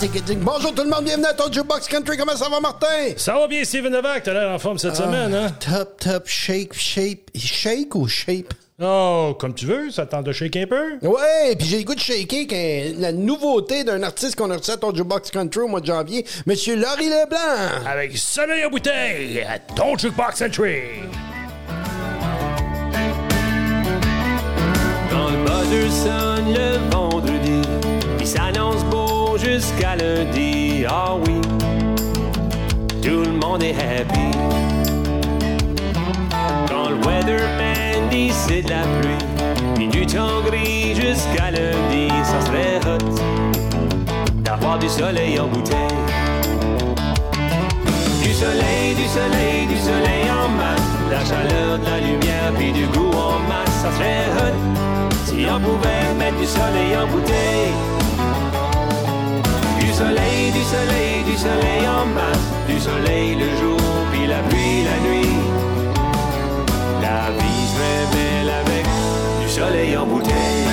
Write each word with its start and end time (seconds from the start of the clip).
Bonjour 0.00 0.74
tout 0.74 0.82
le 0.82 0.88
monde, 0.88 1.04
bienvenue 1.04 1.26
à 1.26 1.34
ton 1.34 1.52
Jukebox 1.52 1.86
Country. 1.86 2.16
Comment 2.16 2.34
ça 2.34 2.48
va, 2.48 2.58
Martin? 2.58 2.86
Ça 3.18 3.34
va 3.34 3.46
bien, 3.46 3.62
Steven 3.64 3.92
Novak. 3.92 4.22
T'as 4.22 4.32
l'air 4.32 4.50
en 4.50 4.58
forme 4.58 4.78
cette 4.78 4.96
semaine, 4.96 5.34
hein? 5.34 5.48
Top, 5.60 6.00
top, 6.00 6.26
shape, 6.26 6.72
shape. 6.72 7.28
Shake 7.36 7.94
ou 7.94 8.08
shape? 8.08 8.54
Oh, 8.82 9.36
comme 9.38 9.52
tu 9.52 9.66
veux, 9.66 9.90
ça 9.90 10.06
tente 10.06 10.24
de 10.24 10.32
shaker 10.32 10.62
un 10.62 10.66
peu? 10.66 11.06
Ouais, 11.06 11.54
puis 11.58 11.68
j'ai 11.68 11.80
le 11.80 11.84
goût 11.84 11.94
de 11.94 12.00
shaker 12.00 12.46
que 12.46 12.98
la 12.98 13.12
nouveauté 13.12 13.84
d'un 13.84 14.02
artiste 14.02 14.36
qu'on 14.36 14.50
a 14.50 14.56
reçu 14.56 14.70
à 14.70 14.78
ton 14.78 14.94
Jukebox 14.94 15.30
Country 15.32 15.60
au 15.60 15.68
mois 15.68 15.82
de 15.82 15.86
janvier, 15.86 16.24
Monsieur 16.46 16.76
Laurie 16.76 17.10
Leblanc. 17.10 17.86
Avec 17.86 18.16
soleil 18.16 18.64
en 18.64 18.70
bouteille 18.70 19.42
à 19.42 19.58
ton 19.58 19.98
Jukebox 19.98 20.38
Country. 20.38 20.80
Quand 25.10 25.28
le 25.28 26.54
le 26.54 26.90
vendredi, 26.90 27.68
il 28.18 28.26
s'annonce 28.26 28.82
beau 28.84 29.09
jusqu'à 29.36 29.96
lundi. 29.96 30.84
Ah 30.88 31.14
oui, 31.24 31.40
tout 33.02 33.22
le 33.24 33.32
monde 33.32 33.62
est 33.62 33.74
happy. 33.74 34.30
Quand 36.68 36.88
le 36.90 36.96
weatherman 37.06 38.08
dit 38.10 38.30
c'est 38.32 38.62
de 38.62 38.70
la 38.70 38.82
pluie, 38.82 39.24
puis 39.74 39.88
du 39.88 40.06
temps 40.06 40.40
gris 40.46 40.94
jusqu'à 40.94 41.50
lundi, 41.50 42.08
ça 42.24 42.40
serait 42.46 42.80
hot 42.86 43.14
d'avoir 44.42 44.78
du 44.78 44.88
soleil 44.88 45.38
en 45.38 45.46
bouteille. 45.46 45.76
Du 48.22 48.32
soleil, 48.32 48.94
du 48.94 49.06
soleil, 49.08 49.66
du 49.68 49.78
soleil 49.78 50.24
en 50.30 50.48
masse, 50.48 50.90
la 51.10 51.24
chaleur, 51.24 51.78
de 51.78 51.84
la 51.84 51.98
lumière, 51.98 52.52
puis 52.56 52.72
du 52.72 52.86
goût 52.86 53.10
en 53.10 53.38
masse, 53.48 53.74
ça 53.82 53.92
serait 53.92 54.26
hot 54.38 54.56
si 55.26 55.46
on 55.50 55.60
pouvait 55.60 56.14
mettre 56.18 56.38
du 56.38 56.46
soleil 56.46 56.96
en 56.96 57.06
bouteille. 57.06 58.09
Du 60.00 60.06
soleil, 60.06 60.50
du 60.52 60.62
soleil, 60.62 61.24
du 61.26 61.36
soleil 61.36 61.86
en 61.86 62.06
masse, 62.06 62.38
du 62.66 62.80
soleil 62.80 63.34
le 63.34 63.54
jour, 63.60 63.78
puis 64.10 64.26
la 64.26 64.38
pluie 64.48 64.82
la 64.82 64.98
nuit. 65.06 65.36
La 67.02 67.30
vie 67.36 67.66
serait 67.68 68.06
belle 68.10 68.50
avec 68.50 68.86
du 69.42 69.48
soleil 69.50 69.96
en 69.98 70.06
bouteille. 70.06 70.64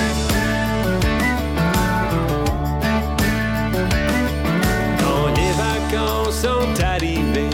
Quand 4.98 5.28
les 5.36 5.52
vacances 5.92 6.40
sont 6.40 6.82
arrivées, 6.82 7.50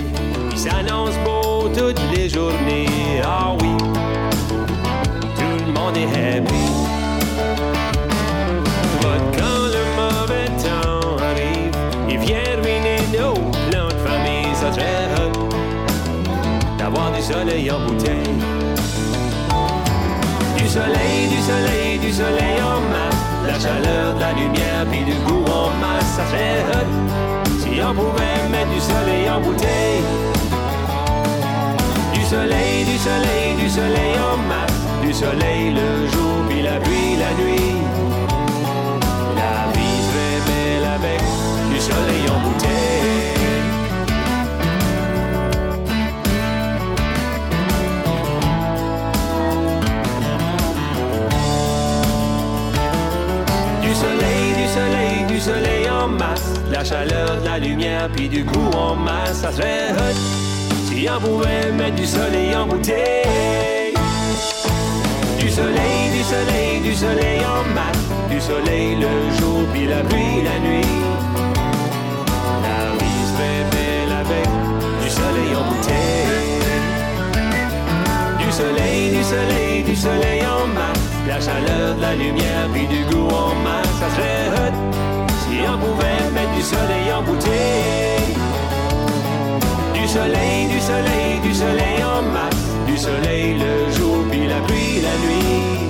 il 0.53 0.59
s'annonce 0.59 1.17
beau 1.25 1.69
toutes 1.77 2.01
les 2.17 2.29
journées. 2.29 3.21
Ah 3.25 3.53
oui, 3.61 3.77
tout 5.37 5.65
le 5.67 5.73
monde 5.73 5.97
est 5.97 6.39
happy. 6.39 6.94
Soleil 17.25 17.71
en 17.71 17.81
bouteille. 17.87 18.37
Du 20.59 20.69
soleil, 20.69 21.21
du 21.35 21.41
soleil, 21.51 21.99
du 21.99 22.13
soleil 22.13 22.59
en 22.61 22.81
masse. 22.93 23.23
La 23.47 23.59
chaleur, 23.59 24.15
de 24.15 24.21
la 24.21 24.33
lumière, 24.33 24.85
puis 24.91 25.05
du 25.05 25.15
goût 25.25 25.45
en 25.51 25.71
masse. 25.81 26.11
Ça 26.17 26.25
serait 26.31 26.61
hot 26.71 26.89
si 27.61 27.81
on 27.83 27.95
pouvait 27.95 28.41
mettre 28.53 28.73
du 28.77 28.81
soleil 28.81 29.31
en 29.31 29.41
bouteille. 29.41 30.05
Du 32.13 32.23
soleil, 32.25 32.85
du 32.85 32.99
soleil, 32.99 33.49
du 33.59 33.69
soleil 33.71 34.15
en 34.31 34.37
masse. 34.51 34.81
Du 35.03 35.13
soleil 35.13 35.65
le 35.81 36.07
jour, 36.13 36.24
chaleur, 56.95 57.41
de 57.41 57.45
la 57.45 57.59
lumière, 57.59 58.09
puis 58.15 58.29
du 58.29 58.45
goût 58.45 58.71
en 58.77 58.95
masse. 58.95 59.41
Ça 59.43 59.51
serait 59.53 59.91
hot 59.99 60.17
si 60.87 61.09
on 61.11 61.21
pouvait 61.21 61.73
mettre 61.73 61.97
du 61.97 62.07
soleil 62.07 62.55
en 62.55 62.67
bouteille. 62.67 63.95
Du 65.41 65.51
soleil, 65.51 66.03
du 66.17 66.23
soleil, 66.23 66.81
du 66.83 66.95
soleil 66.95 67.41
en 67.55 67.63
masse. 67.75 68.05
Du 68.31 68.41
soleil 68.41 68.95
le 68.95 69.13
jour, 69.39 69.63
puis 69.73 69.87
la 69.87 70.03
pluie 70.09 70.43
la 70.51 70.57
nuit. 70.67 70.95
La 72.67 72.79
vie 72.99 73.25
serait 73.31 73.65
belle 73.75 74.13
avec 74.23 74.49
du 75.03 75.11
soleil 75.11 75.53
en 75.61 75.65
bouteille. 75.71 76.63
Du 78.39 78.53
soleil, 78.53 79.11
du 79.17 79.25
soleil, 79.25 79.83
du 79.83 79.97
soleil 79.97 80.43
en 80.47 80.67
masse. 80.79 81.07
La 81.27 81.41
chaleur, 81.41 81.97
de 81.97 82.03
la 82.03 82.15
lumière, 82.15 82.69
puis 82.73 82.87
du 82.87 83.03
goût 83.11 83.29
en 83.29 83.53
masse. 83.67 83.95
Ça 84.01 84.09
serait 84.15 84.49
hot 84.57 84.75
si 84.87 85.14
on 85.69 85.79
pouvait 85.79 86.31
mettre 86.33 86.55
du 86.55 86.63
soleil 86.63 87.13
en 87.17 87.23
bouteille. 87.23 88.35
Du 89.95 90.09
soleil, 90.09 90.67
du 90.69 90.81
soleil, 90.81 91.41
du 91.43 91.55
soleil 91.55 92.05
en 92.05 92.23
masse. 92.23 92.65
Du 92.87 92.97
soleil 92.97 93.59
le 93.59 93.93
jour, 93.93 94.25
puis 94.31 94.47
la 94.47 94.61
pluie 94.67 95.01
la 95.01 95.15
nuit. 95.27 95.84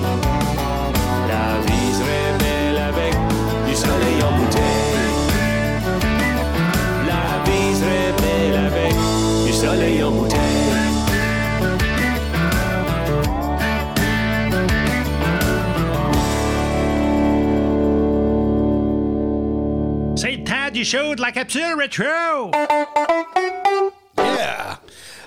Show 20.85 21.15
de 21.15 21.23
la 21.23 21.33
capsule 21.33 21.75
rétro! 21.79 22.51
Yeah! 24.19 24.79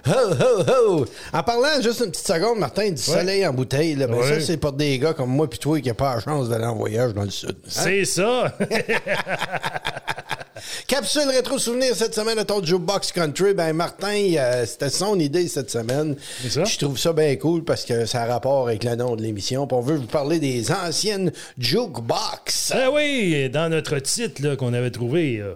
Ho, 0.06 0.34
ho, 0.40 0.64
ho! 0.68 1.06
En 1.34 1.42
parlant 1.42 1.82
juste 1.82 2.02
une 2.02 2.12
petite 2.12 2.28
seconde, 2.28 2.60
Martin, 2.60 2.92
du 2.92 3.02
soleil 3.02 3.44
en 3.48 3.54
bouteille, 3.54 3.96
là, 3.96 4.06
ben 4.06 4.22
ça, 4.22 4.40
c'est 4.40 4.58
pour 4.58 4.74
des 4.74 5.00
gars 5.00 5.14
comme 5.14 5.32
moi 5.32 5.50
puis 5.50 5.58
toi 5.58 5.82
qui 5.82 5.90
n'ont 5.90 5.96
pas 5.96 6.14
la 6.14 6.22
chance 6.22 6.50
d'aller 6.50 6.66
en 6.66 6.76
voyage 6.76 7.16
dans 7.16 7.24
le 7.24 7.32
sud. 7.32 7.56
Hein? 7.66 7.70
C'est 7.70 8.06
ça! 8.06 8.56
Capsule 10.88 11.28
rétro 11.28 11.60
souvenir 11.60 11.94
cette 11.94 12.16
semaine 12.16 12.40
à 12.40 12.46
ton 12.46 12.64
Jukebox 12.64 13.12
Country. 13.12 13.54
Ben 13.54 13.74
Martin, 13.74 14.36
euh, 14.38 14.66
c'était 14.66 14.90
son 14.90 15.20
idée 15.20 15.50
cette 15.50 15.70
semaine. 15.70 16.16
Ça. 16.48 16.64
Je 16.64 16.78
trouve 16.78 16.98
ça 16.98 17.12
bien 17.12 17.36
cool 17.36 17.66
parce 17.66 17.84
que 17.84 18.06
ça 18.06 18.24
a 18.24 18.26
rapport 18.26 18.70
avec 18.70 18.86
le 18.86 18.96
nom 18.96 19.18
de 19.18 19.22
l'émission. 19.22 19.68
On 19.70 19.82
veut 19.82 19.98
vous 19.98 20.08
parler 20.08 20.40
des 20.40 20.72
anciennes 20.72 21.34
jukebox. 21.58 22.72
Ah 22.74 22.90
oui, 22.90 23.50
dans 23.50 23.68
notre 23.68 24.00
titre 24.00 24.56
qu'on 24.56 24.72
avait 24.72 24.90
trouvé 24.90 25.40
euh, 25.40 25.56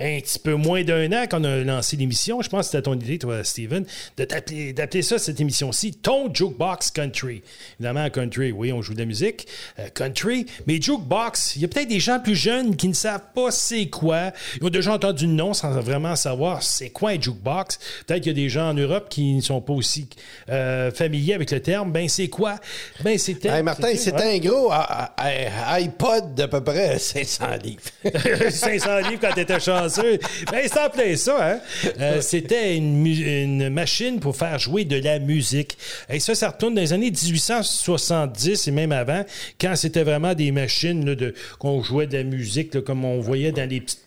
un 0.00 0.18
petit 0.18 0.40
peu 0.40 0.54
moins 0.54 0.82
d'un 0.82 1.12
an 1.12 1.28
qu'on 1.30 1.44
a 1.44 1.58
lancé 1.58 1.96
l'émission, 1.96 2.42
je 2.42 2.48
pense 2.48 2.66
que 2.66 2.72
c'était 2.72 2.82
ton 2.82 2.94
idée, 2.94 3.20
toi, 3.20 3.44
Steven, 3.44 3.84
d'appeler 4.16 5.02
ça, 5.02 5.20
cette 5.20 5.40
émission-ci, 5.40 5.92
ton 5.92 6.34
Jukebox 6.34 6.90
Country. 6.90 7.44
Évidemment, 7.78 8.10
country, 8.10 8.50
oui, 8.50 8.72
on 8.72 8.82
joue 8.82 8.94
de 8.94 8.98
la 8.98 9.04
musique, 9.04 9.46
euh, 9.78 9.86
country, 9.94 10.46
mais 10.66 10.82
jukebox, 10.82 11.54
il 11.54 11.62
y 11.62 11.64
a 11.66 11.68
peut-être 11.68 11.88
des 11.88 12.00
gens 12.00 12.18
plus 12.18 12.34
jeunes 12.34 12.74
qui 12.74 12.88
ne 12.88 12.94
savent 12.94 13.30
pas 13.32 13.52
c'est 13.52 13.86
quoi. 13.86 14.32
Ils 14.60 14.66
ont 14.66 14.71
déjà 14.72 14.92
entendu 14.92 15.26
le 15.26 15.32
nom 15.32 15.54
sans 15.54 15.70
vraiment 15.80 16.16
savoir 16.16 16.62
c'est 16.62 16.90
quoi 16.90 17.10
un 17.10 17.20
jukebox. 17.20 17.78
Peut-être 18.06 18.22
qu'il 18.22 18.32
y 18.32 18.34
a 18.34 18.42
des 18.42 18.48
gens 18.48 18.70
en 18.70 18.74
Europe 18.74 19.08
qui 19.08 19.34
ne 19.34 19.40
sont 19.40 19.60
pas 19.60 19.72
aussi 19.72 20.08
euh, 20.48 20.90
familiers 20.90 21.34
avec 21.34 21.50
le 21.50 21.60
terme. 21.60 21.92
Ben, 21.92 22.08
c'est 22.08 22.28
quoi? 22.28 22.56
Ben, 23.04 23.18
c'était... 23.18 23.48
Hey, 23.48 23.62
Martin, 23.62 23.94
c'était 23.96 24.34
un 24.34 24.38
gros 24.38 24.70
ah, 24.72 25.14
ah, 25.16 25.30
ah, 25.66 25.74
iPod 25.74 26.34
d'à 26.34 26.48
peu 26.48 26.62
près 26.62 26.98
500 26.98 27.44
livres. 27.62 27.82
500 28.50 28.98
livres 29.08 29.20
quand 29.20 29.32
t'étais 29.34 29.60
chanceux. 29.60 30.18
Ben, 30.50 30.62
c'est 30.64 30.80
en 30.80 30.90
plein 30.90 31.14
ça, 31.16 31.52
hein? 31.52 31.60
Euh, 32.00 32.20
c'était 32.20 32.76
une, 32.76 33.68
machine 33.68 34.20
pour 34.20 34.36
faire 34.36 34.58
jouer 34.58 34.84
de 34.84 34.96
la 34.96 35.18
musique. 35.18 35.76
Et 36.08 36.20
ça, 36.20 36.34
ça 36.34 36.50
retourne 36.50 36.74
dans 36.74 36.80
les 36.80 36.92
années 36.92 37.10
1870 37.10 38.68
et 38.68 38.70
même 38.70 38.92
avant, 38.92 39.24
quand 39.60 39.76
c'était 39.76 40.02
vraiment 40.02 40.34
des 40.34 40.50
machines 40.50 41.04
là, 41.04 41.14
de, 41.14 41.34
qu'on 41.58 41.82
jouait 41.82 42.06
de 42.06 42.16
la 42.16 42.24
musique, 42.24 42.74
là, 42.74 42.80
comme 42.80 43.04
on 43.04 43.20
voyait 43.20 43.52
dans 43.52 43.68
les 43.68 43.80
petites, 43.80 44.02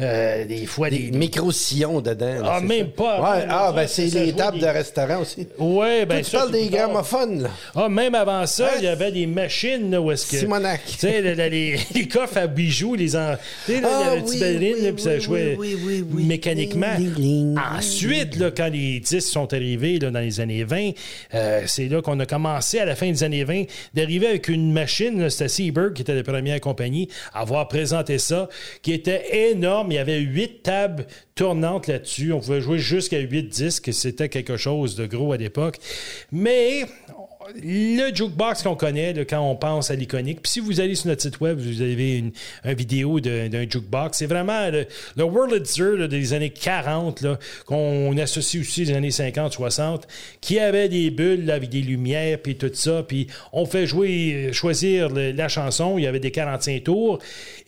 euh, 0.00 0.44
des 0.44 0.66
fois 0.66 0.90
des. 0.90 1.10
Des 1.10 1.18
micro-sillons 1.18 2.00
dedans. 2.00 2.42
là, 2.42 2.52
Ah, 2.56 2.60
même 2.60 2.86
ça? 2.86 2.92
pas. 2.96 3.20
Ouais, 3.20 3.46
ah, 3.48 3.72
ben 3.74 3.86
c'est 3.86 4.06
les 4.06 4.32
tables 4.32 4.58
des- 4.58 4.66
de 4.66 4.70
restaurant 4.70 5.20
aussi. 5.20 5.46
Ouais, 5.58 6.04
ben 6.06 6.16
Toi, 6.16 6.24
tu 6.24 6.30
ça, 6.30 6.38
parles 6.38 6.52
des 6.52 6.68
gramophones, 6.68 7.42
là. 7.44 7.50
Ah, 7.74 7.88
même 7.88 8.14
avant 8.14 8.46
ça, 8.46 8.64
Ouais. 8.64 8.70
il 8.78 8.84
y 8.84 8.88
avait 8.88 9.12
des 9.12 9.26
machines, 9.26 9.90
là, 9.90 10.00
où 10.00 10.10
est-ce 10.10 10.26
que. 10.30 10.36
Simonac. 10.38 10.80
Tu 10.86 10.92
sais, 10.98 11.20
le- 11.20 11.34
le- 11.34 11.48
les, 11.48 11.76
les 11.94 12.08
coffres 12.08 12.38
à 12.38 12.46
bijoux, 12.46 12.94
les. 12.94 13.16
En... 13.16 13.34
Tu 13.66 13.72
sais, 13.74 13.80
là, 13.80 13.88
il 13.88 14.00
y 14.00 14.02
Ah, 14.04 14.06
avait 14.10 14.16
une 14.18 14.24
petite 14.24 14.34
oui, 14.34 14.40
ballerine, 14.40 14.76
oui, 14.82 14.92
puis 14.92 15.02
ça 15.02 15.10
oui, 15.14 15.20
jouait 15.20 15.56
oui, 15.58 15.76
oui, 15.84 16.04
oui. 16.12 16.24
mécaniquement. 16.24 16.94
Ensuite, 17.76 18.36
là, 18.36 18.50
quand 18.50 18.68
les 18.72 19.00
disques 19.00 19.28
sont 19.28 19.52
arrivés 19.52 19.98
là, 19.98 20.10
dans 20.10 20.20
les 20.20 20.40
années 20.40 20.64
20, 20.64 20.90
euh, 21.34 21.62
c'est 21.66 21.88
là 21.88 22.02
qu'on 22.02 22.18
a 22.20 22.26
commencé, 22.26 22.78
à 22.78 22.84
la 22.84 22.94
fin 22.96 23.10
des 23.10 23.22
années 23.24 23.44
20, 23.44 23.64
d'arriver 23.94 24.26
avec 24.28 24.48
une 24.48 24.72
machine, 24.72 25.28
c'était 25.30 25.48
Seaberg, 25.48 25.92
qui 25.94 26.02
était 26.02 26.14
la 26.14 26.22
première 26.22 26.60
compagnie 26.60 27.08
à 27.32 27.40
avoir 27.40 27.68
présenté 27.68 28.18
ça, 28.18 28.48
qui 28.82 28.92
était 28.92 29.50
énorme. 29.50 29.89
Il 29.90 29.94
y 29.94 29.98
avait 29.98 30.20
huit 30.20 30.62
tables 30.62 31.06
tournantes 31.34 31.86
là-dessus. 31.86 32.32
On 32.32 32.40
pouvait 32.40 32.60
jouer 32.60 32.78
jusqu'à 32.78 33.18
huit 33.18 33.48
disques. 33.48 33.92
C'était 33.92 34.28
quelque 34.28 34.56
chose 34.56 34.94
de 34.94 35.06
gros 35.06 35.32
à 35.32 35.36
l'époque. 35.36 35.78
Mais 36.32 36.86
le 37.62 38.14
jukebox 38.14 38.62
qu'on 38.62 38.74
connaît 38.76 39.12
là, 39.12 39.24
quand 39.24 39.40
on 39.40 39.56
pense 39.56 39.90
à 39.90 39.94
l'iconique. 39.94 40.40
Puis 40.42 40.52
si 40.52 40.60
vous 40.60 40.80
allez 40.80 40.94
sur 40.94 41.08
notre 41.08 41.22
site 41.22 41.40
web, 41.40 41.58
vous 41.58 41.82
avez 41.82 42.18
une, 42.18 42.32
une 42.64 42.74
vidéo 42.74 43.20
d'un 43.20 43.50
jukebox. 43.68 44.18
C'est 44.18 44.26
vraiment 44.26 44.68
le, 44.70 44.86
le 45.16 45.24
Wurlitzer 45.24 45.96
là, 45.96 46.08
des 46.08 46.32
années 46.32 46.50
40 46.50 47.20
là, 47.22 47.38
qu'on 47.66 48.16
associe 48.18 48.62
aussi 48.62 48.84
des 48.84 48.94
années 48.94 49.10
50, 49.10 49.52
60, 49.52 50.06
qui 50.40 50.58
avait 50.58 50.88
des 50.88 51.10
bulles 51.10 51.46
là, 51.46 51.54
avec 51.54 51.70
des 51.70 51.82
lumières 51.82 52.38
puis 52.42 52.56
tout 52.56 52.70
ça. 52.72 53.02
Puis 53.06 53.26
on 53.52 53.66
fait 53.66 53.86
jouer, 53.86 54.48
euh, 54.48 54.52
choisir 54.52 55.08
le- 55.08 55.32
la 55.32 55.48
chanson. 55.48 55.96
Il 55.98 56.04
y 56.04 56.06
avait 56.06 56.20
des 56.20 56.30
45 56.30 56.84
tours. 56.84 57.18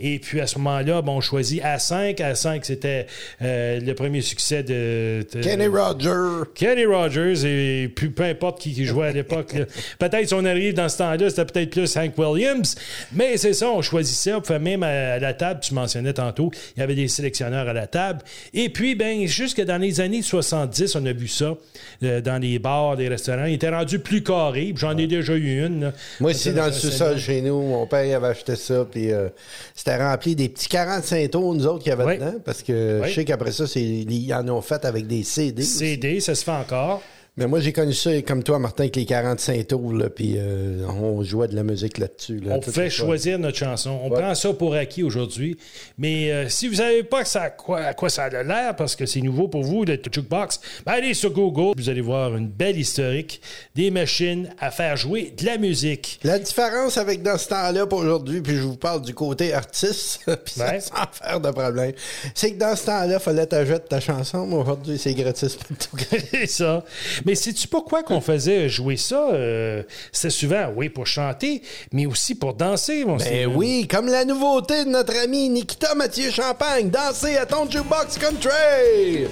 Et 0.00 0.18
puis 0.18 0.40
à 0.40 0.46
ce 0.46 0.58
moment-là, 0.58 1.02
bon, 1.02 1.16
on 1.16 1.20
choisit 1.20 1.62
A5. 1.62 2.16
A5, 2.16 2.60
c'était 2.64 3.06
euh, 3.42 3.80
le 3.80 3.94
premier 3.94 4.20
succès 4.20 4.62
de, 4.62 5.24
de- 5.32 5.40
Kenny 5.42 5.66
Roger. 5.66 6.44
Kenny 6.54 6.84
Rogers 6.84 7.44
et 7.44 7.88
puis 7.88 8.08
peu 8.10 8.24
importe 8.24 8.60
qui, 8.60 8.72
qui 8.72 8.84
jouait 8.84 9.08
à 9.08 9.12
l'époque. 9.12 9.54
Peut-être 9.98 10.28
si 10.28 10.34
on 10.34 10.44
arrive 10.44 10.74
dans 10.74 10.88
ce 10.88 10.98
temps-là, 10.98 11.30
c'était 11.30 11.44
peut-être 11.44 11.70
plus 11.70 11.96
Hank 11.96 12.16
Williams. 12.18 12.74
Mais 13.12 13.36
c'est 13.36 13.52
ça, 13.52 13.68
on 13.70 13.82
choisissait. 13.82 14.34
On 14.34 14.42
fait 14.42 14.58
même 14.58 14.82
à, 14.82 15.14
à 15.14 15.18
la 15.18 15.34
table, 15.34 15.60
tu 15.62 15.74
mentionnais 15.74 16.12
tantôt, 16.12 16.50
il 16.76 16.80
y 16.80 16.82
avait 16.82 16.94
des 16.94 17.08
sélectionneurs 17.08 17.68
à 17.68 17.72
la 17.72 17.86
table. 17.86 18.20
Et 18.54 18.68
puis, 18.68 18.94
ben, 18.94 19.26
jusque 19.26 19.60
dans 19.62 19.78
les 19.80 20.00
années 20.00 20.22
70, 20.22 20.96
on 20.96 21.06
a 21.06 21.12
vu 21.12 21.28
ça 21.28 21.54
euh, 22.02 22.20
dans 22.20 22.40
les 22.40 22.58
bars, 22.58 22.96
les 22.96 23.08
restaurants. 23.08 23.44
Il 23.46 23.54
était 23.54 23.68
rendu 23.70 23.98
plus 23.98 24.22
carré. 24.22 24.72
J'en 24.76 24.96
ai 24.96 25.06
déjà 25.06 25.34
eu 25.34 25.66
une. 25.66 25.80
là. 25.82 25.92
Moi 26.20 26.30
aussi, 26.30 26.52
dans 26.52 26.66
le 26.66 26.72
sous-sol 26.72 27.18
chez 27.18 27.40
nous, 27.42 27.60
mon 27.62 27.86
père 27.86 28.04
il 28.04 28.12
avait 28.14 28.28
acheté 28.28 28.56
ça, 28.56 28.86
puis 28.90 29.12
euh, 29.12 29.28
c'était 29.74 29.96
rempli 29.96 30.34
des 30.36 30.48
petits 30.48 30.68
45 30.68 31.30
tours, 31.30 31.54
nous 31.54 31.66
autres, 31.66 31.82
qu'il 31.82 31.90
y 31.90 31.92
avait 31.92 32.04
Oui. 32.04 32.14
dedans, 32.18 32.34
parce 32.44 32.62
que 32.62 33.00
Oui. 33.02 33.08
je 33.08 33.14
sais 33.14 33.24
qu'après 33.24 33.52
ça, 33.52 33.64
ils 33.76 34.34
en 34.34 34.48
ont 34.48 34.60
fait 34.62 34.84
avec 34.84 35.06
des 35.06 35.22
CD. 35.22 35.62
aussi. 35.62 35.78
CD, 35.78 36.20
ça 36.20 36.34
se 36.34 36.44
fait 36.44 36.50
encore. 36.50 37.02
Mais 37.38 37.46
moi, 37.46 37.60
j'ai 37.60 37.72
connu 37.72 37.94
ça 37.94 38.10
comme 38.20 38.42
toi, 38.42 38.58
Martin, 38.58 38.82
avec 38.82 38.94
les 38.96 39.06
45 39.06 39.66
tours, 39.66 39.94
là, 39.94 40.10
puis 40.10 40.34
euh, 40.36 40.84
on 40.86 41.22
jouait 41.22 41.48
de 41.48 41.56
la 41.56 41.62
musique 41.62 41.96
là-dessus. 41.96 42.40
là, 42.40 42.56
On 42.58 42.60
fait 42.60 42.90
choisir 42.90 43.38
notre 43.38 43.56
chanson. 43.56 43.98
On 44.04 44.10
prend 44.10 44.34
ça 44.34 44.52
pour 44.52 44.74
acquis 44.74 45.02
aujourd'hui. 45.02 45.56
Mais 45.96 46.30
euh, 46.30 46.50
si 46.50 46.68
vous 46.68 46.74
savez 46.74 47.02
pas 47.04 47.22
que 47.22 47.28
ça, 47.30 47.44
à, 47.44 47.50
quoi, 47.50 47.80
à 47.80 47.94
quoi 47.94 48.10
ça 48.10 48.24
a 48.24 48.42
l'air, 48.42 48.76
parce 48.76 48.94
que 48.94 49.06
c'est 49.06 49.22
nouveau 49.22 49.48
pour 49.48 49.62
vous, 49.62 49.82
le 49.86 49.94
jukebox, 49.94 50.60
ben 50.84 50.92
allez 50.92 51.14
sur 51.14 51.30
Google. 51.32 51.72
Vous 51.80 51.88
allez 51.88 52.02
voir 52.02 52.36
une 52.36 52.48
belle 52.48 52.78
historique 52.78 53.40
des 53.74 53.90
machines 53.90 54.50
à 54.60 54.70
faire 54.70 54.98
jouer 54.98 55.32
de 55.34 55.46
la 55.46 55.56
musique. 55.56 56.20
La 56.24 56.38
différence 56.38 56.98
avec 56.98 57.22
dans 57.22 57.38
ce 57.38 57.48
temps-là 57.48 57.86
pour 57.86 58.00
aujourd'hui, 58.00 58.42
puis 58.42 58.56
je 58.56 58.60
vous 58.62 58.76
parle 58.76 59.00
du 59.00 59.14
côté 59.14 59.54
artiste, 59.54 60.20
puis 60.44 60.60
Ouais. 60.60 60.80
sans 60.80 60.94
faire 61.10 61.40
de 61.40 61.50
problème, 61.50 61.92
c'est 62.34 62.52
que 62.52 62.58
dans 62.58 62.76
ce 62.76 62.84
temps-là, 62.84 63.14
il 63.14 63.20
fallait 63.20 63.46
t'ajouter 63.46 63.88
ta 63.88 64.00
chanson, 64.00 64.46
mais 64.46 64.56
aujourd'hui, 64.56 64.98
c'est 64.98 65.14
gratis 65.14 65.56
pour 65.56 65.74
tout. 65.78 65.96
c'est 66.30 66.46
ça. 66.46 66.84
Mais 67.26 67.34
sais-tu 67.34 67.68
pourquoi 67.68 68.02
qu'on 68.02 68.20
faisait 68.20 68.68
jouer 68.68 68.96
ça? 68.96 69.28
Euh, 69.32 69.82
C'était 70.12 70.30
souvent, 70.30 70.72
oui, 70.76 70.88
pour 70.88 71.06
chanter, 71.06 71.62
mais 71.92 72.06
aussi 72.06 72.34
pour 72.34 72.54
danser, 72.54 73.04
mon 73.04 73.16
Ben 73.16 73.46
oui, 73.54 73.86
comme 73.88 74.06
la 74.06 74.24
nouveauté 74.24 74.84
de 74.84 74.90
notre 74.90 75.16
ami 75.16 75.48
Nikita 75.48 75.94
Mathieu 75.94 76.30
Champagne, 76.30 76.90
danser 76.90 77.36
à 77.36 77.46
ton 77.46 77.68
jukebox 77.70 78.18
country! 78.18 79.26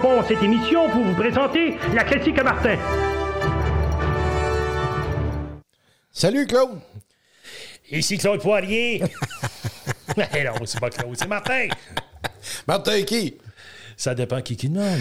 Interrompons 0.00 0.26
cette 0.26 0.42
émission 0.42 0.88
pour 0.88 1.02
vous 1.02 1.14
présenter 1.14 1.76
la 1.94 2.04
classique 2.04 2.38
à 2.38 2.42
Martin. 2.42 2.76
Salut, 6.12 6.46
Claude. 6.46 6.80
Ici 7.90 8.18
Claude 8.18 8.40
Poirier. 8.40 9.02
Eh 10.34 10.42
non, 10.42 10.54
c'est 10.64 10.80
pas 10.80 10.90
Claude, 10.90 11.16
c'est 11.16 11.28
Martin. 11.28 11.68
Martin 12.66 13.02
qui? 13.02 13.38
Ça 13.96 14.12
dépend 14.12 14.42
qui 14.42 14.56
qui 14.56 14.68
demande. 14.68 15.00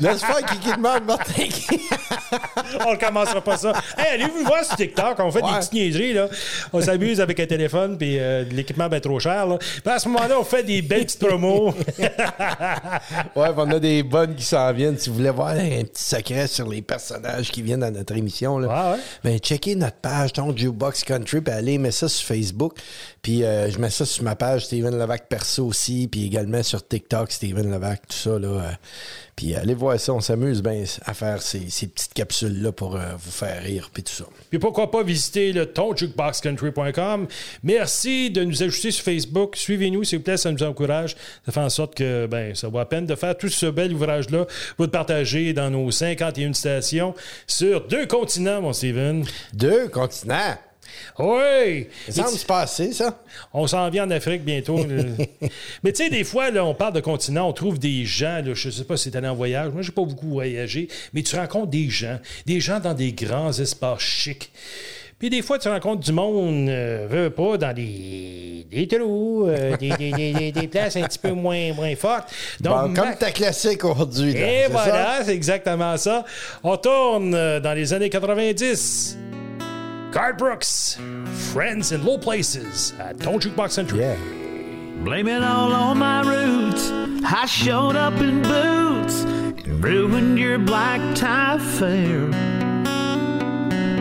Laisse 0.00 0.20
faire 0.22 0.44
qui 0.44 0.70
demande 0.70 1.04
Martin. 1.06 1.44
On 2.86 2.92
ne 2.92 2.96
commencera 2.98 3.40
pas 3.40 3.56
ça. 3.56 3.72
Hey, 3.96 4.14
allez-vous 4.20 4.44
voir 4.44 4.62
sur 4.64 4.76
TikTok? 4.76 5.18
On 5.18 5.30
fait 5.32 5.42
Ouais. 5.42 5.50
des 5.52 5.58
petites 5.58 5.72
niaiseries, 5.72 6.12
là. 6.12 6.28
On 6.74 6.80
s'amuse 6.82 7.20
avec 7.22 7.40
un 7.40 7.46
téléphone, 7.46 7.96
puis 7.96 8.18
euh, 8.18 8.44
l'équipement 8.52 8.88
ben 8.88 9.00
trop 9.00 9.18
cher, 9.18 9.46
là. 9.46 9.56
Puis 9.58 9.82
à 9.90 9.98
ce 9.98 10.08
moment-là, 10.08 10.38
on 10.38 10.44
fait 10.44 10.62
des 10.62 10.82
belles 10.82 11.06
petites 11.06 11.18
promos. 11.26 11.74
Ouais, 13.36 13.48
on 13.56 13.70
a 13.70 13.78
des 13.78 14.02
bonnes 14.02 14.34
qui 14.34 14.44
s'en 14.44 14.72
viennent. 14.72 14.98
Si 14.98 15.08
vous 15.08 15.16
voulez 15.16 15.30
voir 15.30 15.48
un 15.50 15.82
petit 15.84 16.02
secret 16.02 16.46
sur 16.46 16.68
les 16.68 16.82
personnages 16.82 17.50
qui 17.50 17.62
viennent 17.62 17.80
dans 17.80 17.90
notre 17.90 18.16
émission, 18.16 18.58
là, 18.58 18.68
Ouais, 18.68 18.96
ouais. 18.96 19.02
ben, 19.24 19.38
checkez 19.38 19.74
notre 19.74 19.96
page, 19.96 20.32
ton 20.34 20.54
Jukebox 20.56 21.04
Country, 21.04 21.40
puis 21.40 21.52
allez 21.54 21.78
mettre 21.78 21.96
ça 21.96 22.08
sur 22.08 22.26
Facebook. 22.26 22.74
Puis 23.22 23.42
euh, 23.44 23.70
je 23.70 23.78
mets 23.78 23.90
ça 23.90 24.04
sur 24.04 24.22
ma 24.24 24.36
page 24.36 24.66
Steven 24.66 24.96
Levac 24.98 25.28
perso 25.28 25.66
aussi, 25.66 26.08
puis 26.10 26.26
également 26.26 26.62
sur 26.62 26.86
TikTok, 26.86 27.30
Steven 27.32 27.70
Levac, 27.70 28.02
tout 28.06 28.16
ça. 28.16 28.38
Là, 28.38 28.48
euh, 28.48 28.70
puis 29.38 29.54
allez 29.54 29.74
voir 29.74 30.00
ça, 30.00 30.12
on 30.12 30.20
s'amuse 30.20 30.64
bien 30.64 30.82
à 31.06 31.14
faire 31.14 31.40
ces, 31.42 31.70
ces 31.70 31.86
petites 31.86 32.12
capsules-là 32.12 32.72
pour 32.72 32.96
euh, 32.96 33.12
vous 33.16 33.30
faire 33.30 33.62
rire, 33.62 33.88
puis 33.94 34.02
tout 34.02 34.12
ça. 34.12 34.24
Puis 34.50 34.58
pourquoi 34.58 34.90
pas 34.90 35.04
visiter 35.04 35.52
le 35.52 35.66
tonjukeboxcountry.com. 35.66 37.28
Merci 37.62 38.32
de 38.32 38.42
nous 38.42 38.64
ajouter 38.64 38.90
sur 38.90 39.04
Facebook. 39.04 39.54
Suivez-nous, 39.54 40.02
s'il 40.02 40.18
vous 40.18 40.24
plaît, 40.24 40.38
ça 40.38 40.50
nous 40.50 40.64
encourage. 40.64 41.14
Ça 41.46 41.52
fait 41.52 41.60
en 41.60 41.68
sorte 41.68 41.94
que 41.94 42.26
ben, 42.26 42.56
ça 42.56 42.66
vaut 42.66 42.78
la 42.78 42.86
peine 42.86 43.06
de 43.06 43.14
faire 43.14 43.38
tout 43.38 43.48
ce 43.48 43.66
bel 43.66 43.94
ouvrage-là 43.94 44.44
pour 44.76 44.86
le 44.86 44.90
partager 44.90 45.52
dans 45.52 45.70
nos 45.70 45.88
51 45.92 46.52
stations 46.52 47.14
sur 47.46 47.86
deux 47.86 48.06
continents, 48.06 48.60
mon 48.60 48.72
Steven. 48.72 49.24
Deux 49.54 49.86
continents. 49.86 50.56
Oui! 51.18 51.86
Ça 52.08 52.24
semble 52.24 52.38
se 52.38 52.46
passer, 52.46 52.92
ça. 52.92 53.18
On 53.52 53.66
s'en 53.66 53.88
vient 53.90 54.04
en 54.06 54.10
Afrique 54.10 54.44
bientôt. 54.44 54.78
Mais 55.82 55.92
tu 55.92 56.04
sais, 56.04 56.10
des 56.10 56.24
fois, 56.24 56.50
là, 56.50 56.64
on 56.64 56.74
parle 56.74 56.92
de 56.94 57.00
continent, 57.00 57.48
on 57.48 57.52
trouve 57.52 57.78
des 57.78 58.04
gens, 58.04 58.42
là, 58.44 58.54
je 58.54 58.70
sais 58.70 58.84
pas 58.84 58.96
si 58.96 59.10
tu 59.10 59.16
allé 59.16 59.28
en 59.28 59.34
voyage, 59.34 59.72
moi, 59.72 59.82
j'ai 59.82 59.92
pas 59.92 60.04
beaucoup 60.04 60.28
voyagé, 60.28 60.88
mais 61.12 61.22
tu 61.22 61.36
rencontres 61.36 61.70
des 61.70 61.88
gens, 61.90 62.18
des 62.46 62.60
gens 62.60 62.80
dans 62.80 62.94
des 62.94 63.12
grands 63.12 63.52
espaces 63.52 64.00
chics. 64.00 64.50
Puis 65.18 65.30
des 65.30 65.42
fois, 65.42 65.58
tu 65.58 65.68
rencontres 65.68 66.02
du 66.04 66.12
monde, 66.12 66.68
euh, 66.68 67.08
veux 67.10 67.30
pas, 67.30 67.58
dans 67.58 67.72
des, 67.74 68.64
des 68.70 68.86
trous, 68.86 69.46
euh, 69.48 69.76
des, 69.76 69.88
des- 69.90 70.52
des- 70.52 70.68
places 70.68 70.94
un 70.96 71.02
petit 71.02 71.18
peu 71.18 71.32
moins, 71.32 71.72
moins 71.72 71.96
fortes. 71.96 72.28
Donc, 72.60 72.94
Bon, 72.94 73.02
comme 73.02 73.16
ta 73.16 73.32
classique 73.32 73.84
aujourd'hui. 73.84 74.36
et 74.36 74.66
voilà, 74.70 75.24
c'est 75.24 75.34
exactement 75.34 75.96
ça. 75.96 76.24
On 76.62 76.76
tourne 76.76 77.34
euh, 77.34 77.58
dans 77.58 77.72
les 77.74 77.92
années 77.92 78.10
90. 78.10 79.18
Garth 80.10 80.38
Brooks, 80.38 80.98
Friends 81.52 81.92
in 81.92 82.02
Low 82.02 82.16
Places, 82.16 82.94
at 82.98 83.18
Don't 83.18 83.42
Jukebox 83.42 83.76
Country. 83.76 84.00
Yeah. 84.00 84.16
Blame 85.04 85.28
it 85.28 85.42
all 85.42 85.70
on 85.72 85.98
my 85.98 86.22
roots. 86.22 86.90
I 87.24 87.44
showed 87.44 87.94
up 87.94 88.14
in 88.14 88.40
boots 88.40 89.22
and 89.22 89.84
ruined 89.84 90.38
your 90.38 90.58
black 90.58 91.14
tie 91.14 91.58
fair. 91.58 92.28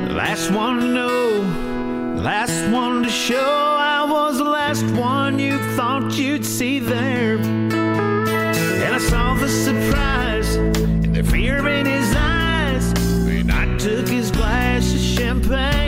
Last 0.10 0.50
one 0.52 0.80
to 0.80 0.88
know, 0.88 2.22
last 2.22 2.72
one 2.72 3.04
to 3.04 3.10
show. 3.10 3.36
I 3.78 4.10
was 4.10 4.38
the 4.38 4.46
last 4.46 4.86
one 4.96 5.40
you 5.40 5.60
thought 5.76 6.14
you'd 6.14 6.46
see 6.46 6.80
there. 6.80 7.38
And 7.38 8.96
I 8.96 8.98
saw 8.98 9.34
the 9.34 9.50
surprise 9.50 10.56
and 10.56 11.14
the 11.14 11.24
fear 11.24 11.68
in 11.68 11.86
his 11.86 12.16
eyes. 12.16 12.94
And 13.28 13.52
I 13.52 13.78
took 13.78 14.08
his 14.08 14.32
glass 14.32 14.94
of 14.94 15.00
champagne. 15.00 15.87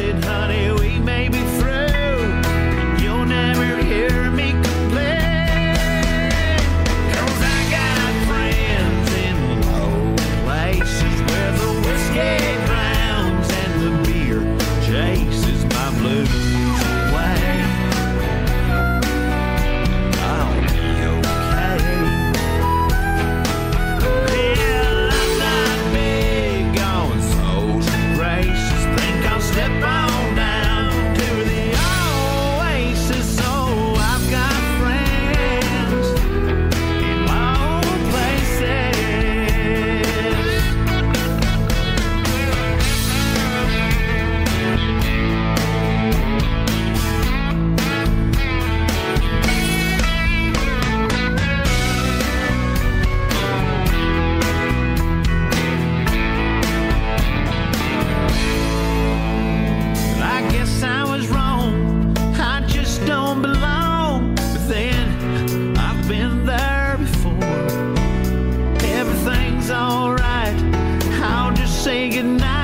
Said, 0.00 0.24
honey, 0.24 0.72
we 0.80 0.98
may 0.98 1.28
be 1.28 1.39
say 71.90 72.08
goodnight. 72.08 72.59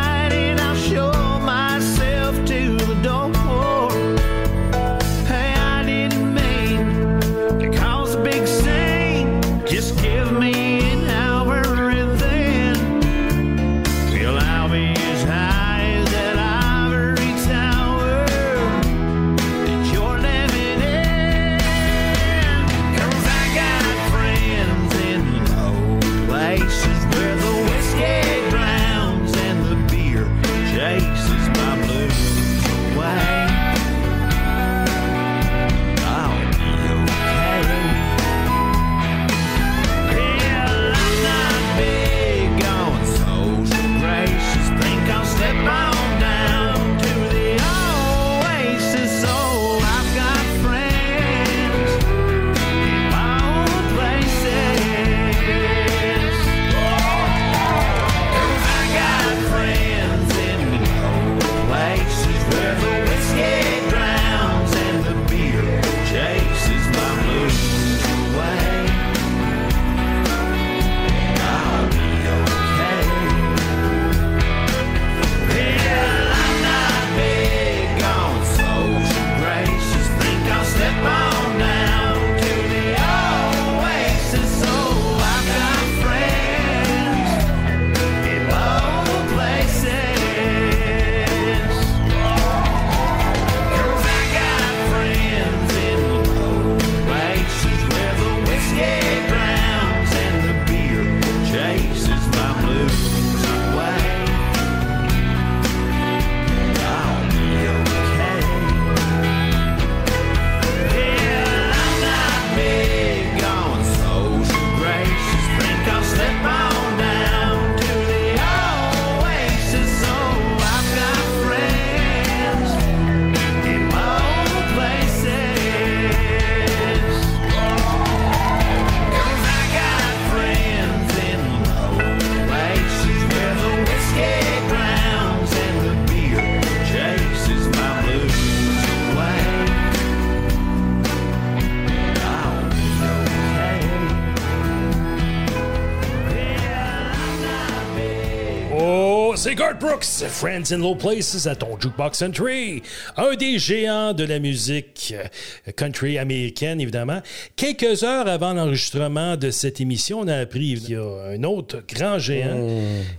Brooks, 149.96 150.28
Friends 150.28 150.72
in 150.72 150.78
Low 150.78 150.94
Places 150.94 151.46
à 151.46 151.56
ton 151.56 151.80
Jukebox 151.80 152.18
Country. 152.18 152.82
Un 153.16 153.34
des 153.34 153.58
géants 153.58 154.12
de 154.12 154.24
la 154.24 154.38
musique 154.38 155.14
euh, 155.16 155.72
country 155.72 156.18
américaine, 156.18 156.82
évidemment. 156.82 157.22
Quelques 157.56 158.02
heures 158.02 158.28
avant 158.28 158.52
l'enregistrement 158.52 159.38
de 159.38 159.50
cette 159.50 159.80
émission, 159.80 160.20
on 160.20 160.28
a 160.28 160.36
appris 160.36 160.74
qu'il 160.74 160.90
y 160.90 160.96
a 160.96 161.30
un 161.30 161.42
autre 161.44 161.82
grand 161.88 162.18
géant 162.18 162.68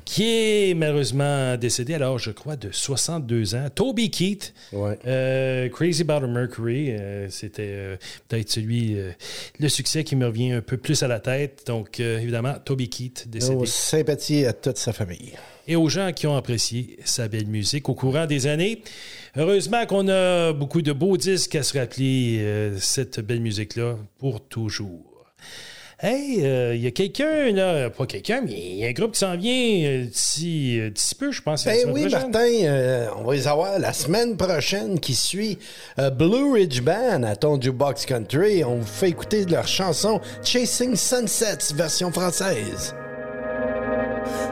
qui 0.06 0.26
est 0.70 0.74
malheureusement 0.76 1.58
décédé 1.58 1.96
à 1.96 1.98
l'âge, 2.00 2.26
je 2.26 2.32
crois, 2.32 2.56
de 2.56 2.70
62 2.72 3.56
ans. 3.56 3.70
Toby 3.74 4.12
Keith, 4.12 4.54
Ouais. 4.72 5.00
euh, 5.08 5.70
Crazy 5.70 6.04
About 6.04 6.28
Mercury, 6.28 6.92
euh, 6.92 7.28
c'était 7.32 7.64
euh, 7.70 7.98
peut-être 8.28 8.52
celui, 8.52 8.98
le 9.60 9.70
succès 9.70 10.04
qui 10.04 10.16
me 10.16 10.28
revient 10.28 10.52
un 10.52 10.62
peu 10.62 10.78
plus 10.78 11.02
à 11.02 11.08
la 11.08 11.20
tête. 11.20 11.64
Donc, 11.66 12.00
évidemment, 12.00 12.54
Toby 12.64 12.88
Keith 12.88 13.28
décédé 13.28 13.56
Nos 13.56 13.66
sympathies 13.66 14.46
à 14.46 14.54
toute 14.54 14.78
sa 14.78 14.94
famille. 14.94 15.34
Et 15.68 15.76
aux 15.76 15.90
gens 15.90 16.12
qui 16.14 16.28
ont 16.28 16.36
apprécié 16.36 16.98
sa 17.04 17.28
belle 17.28 17.48
musique 17.48 17.90
au 17.90 17.94
courant 17.94 18.26
des 18.26 18.48
années. 18.48 18.82
Heureusement 19.36 19.86
qu'on 19.86 20.08
a 20.08 20.54
beaucoup 20.54 20.82
de 20.82 20.94
beaux 20.94 21.18
disques 21.18 21.56
à 21.56 21.64
se 21.64 21.78
rappeler 21.78 22.38
euh, 22.40 22.78
cette 22.80 23.20
belle 23.20 23.42
musique-là 23.42 23.98
pour 24.18 24.42
toujours. 24.42 25.04
Hey, 26.00 26.46
euh, 26.46 26.76
il 26.76 26.82
y 26.82 26.86
a 26.86 26.92
quelqu'un, 26.92 27.52
là, 27.52 27.90
pas 27.90 28.06
quelqu'un, 28.06 28.42
mais 28.42 28.54
il 28.54 28.76
y 28.76 28.86
a 28.86 28.90
un 28.90 28.92
groupe 28.92 29.14
qui 29.14 29.20
s'en 29.20 29.36
vient 29.36 29.84
euh, 29.84 30.06
d'ici 30.06 30.80
euh, 30.80 30.92
peu, 31.18 31.32
je 31.32 31.42
pense. 31.42 31.66
Ben 31.66 31.90
oui, 31.92 32.02
prochaine. 32.02 32.32
Martin, 32.32 32.48
euh, 32.66 33.08
on 33.18 33.24
va 33.24 33.34
les 33.34 33.48
avoir 33.48 33.80
la 33.80 33.94
semaine 33.94 34.38
prochaine 34.38 35.00
qui 35.00 35.16
suit 35.16 35.58
euh, 35.98 36.12
Blue 36.12 36.54
Ridge 36.54 36.82
Band 36.82 37.24
à 37.24 37.36
ton 37.36 37.60
Jukebox 37.60 38.06
Country. 38.06 38.64
On 38.64 38.76
vous 38.76 38.86
fait 38.86 39.10
écouter 39.10 39.46
leur 39.46 39.68
chanson 39.68 40.22
Chasing 40.44 40.96
Sunsets, 40.96 41.74
version 41.74 42.12
française. 42.12 42.94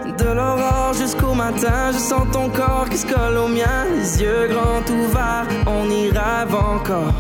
De 0.05 0.31
l'aurore 0.31 0.93
jusqu'au 0.93 1.33
matin, 1.33 1.91
je 1.91 1.97
sens 1.97 2.27
ton 2.31 2.50
corps 2.50 2.88
qui 2.89 2.97
se 2.97 3.07
colle 3.07 3.38
au 3.38 3.47
mien. 3.47 3.85
Les 3.91 4.21
yeux 4.21 4.47
grands 4.47 4.85
ouverts, 4.93 5.47
on 5.65 5.89
y 5.89 6.09
rêve 6.09 6.53
encore. 6.53 7.13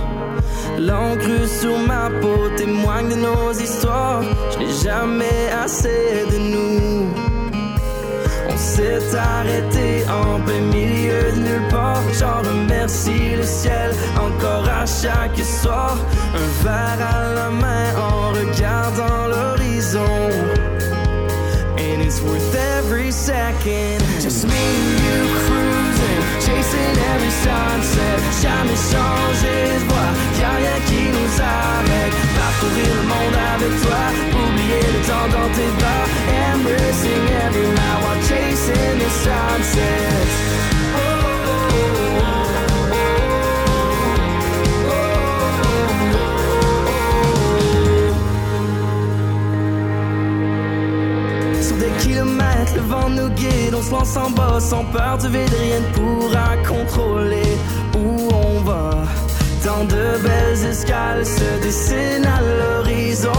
L'encre 0.77 1.47
sur 1.47 1.77
ma 1.79 2.11
peau 2.21 2.49
témoigne 2.55 3.09
de 3.09 3.15
nos 3.15 3.51
histoires. 3.53 4.21
Je 4.51 4.59
n'ai 4.59 4.71
jamais 4.71 5.49
assez 5.63 6.25
de 6.31 6.37
nous. 6.37 7.07
On 8.49 8.57
s'est 8.57 9.17
arrêté 9.17 10.05
en 10.07 10.39
plein 10.41 10.61
milieu 10.61 11.31
de 11.31 11.39
nulle 11.39 11.67
part. 11.71 12.03
J'en 12.19 12.47
remercie 12.47 13.35
le 13.35 13.43
ciel 13.43 13.91
encore 14.15 14.69
à 14.69 14.85
chaque 14.85 15.39
soir. 15.39 15.97
Un 16.35 16.63
verre 16.63 17.07
à 17.15 17.33
la 17.33 17.49
main 17.49 17.87
en 17.97 18.29
regardant 18.29 19.27
l'horizon. 19.27 20.44
Worth 22.25 22.55
every 22.77 23.11
second. 23.11 23.99
Just 24.21 24.45
me 24.45 24.53
and 24.53 24.99
you 25.05 25.19
cruising, 25.45 26.21
chasing 26.45 26.95
every 27.13 27.33
sunset. 27.45 28.19
Jamais 28.41 28.79
changer 28.91 29.59
de 29.79 29.85
voie, 29.89 30.11
y'a 30.39 30.51
rien 30.61 30.77
qui 30.87 31.03
nous 31.17 31.33
arrête. 31.41 32.15
Parcourir 32.39 32.91
le 32.99 33.05
monde 33.13 33.37
avec 33.53 33.73
toi, 33.83 34.03
oublier 34.41 34.83
le 34.93 35.01
temps 35.09 35.29
dans 35.37 35.49
tes 35.57 35.71
bras. 35.79 36.05
Embracing 36.53 37.25
every 37.45 37.67
night 37.77 37.99
while 38.03 38.21
chasing 38.29 38.97
the 38.99 39.09
sunset. 39.23 40.74
Kilomètres, 52.05 52.75
le 52.75 52.81
vent 52.81 53.09
nous 53.09 53.29
guide, 53.29 53.73
on 53.73 53.81
se 53.81 53.91
lance 53.91 54.15
en 54.17 54.29
bas 54.29 54.59
sans 54.59 54.85
peur 54.85 55.17
du 55.17 55.27
vide, 55.27 55.55
rien 55.65 55.79
ne 55.85 55.91
pourra 55.97 56.49
contrôler 56.67 57.51
où 57.95 58.29
on 58.33 58.59
va. 58.61 58.91
Tant 59.63 59.83
de 59.85 60.05
belles 60.25 60.63
escales 60.69 61.25
se 61.25 61.49
dessinent 61.63 62.29
à 62.37 62.39
l'horizon. 62.41 63.31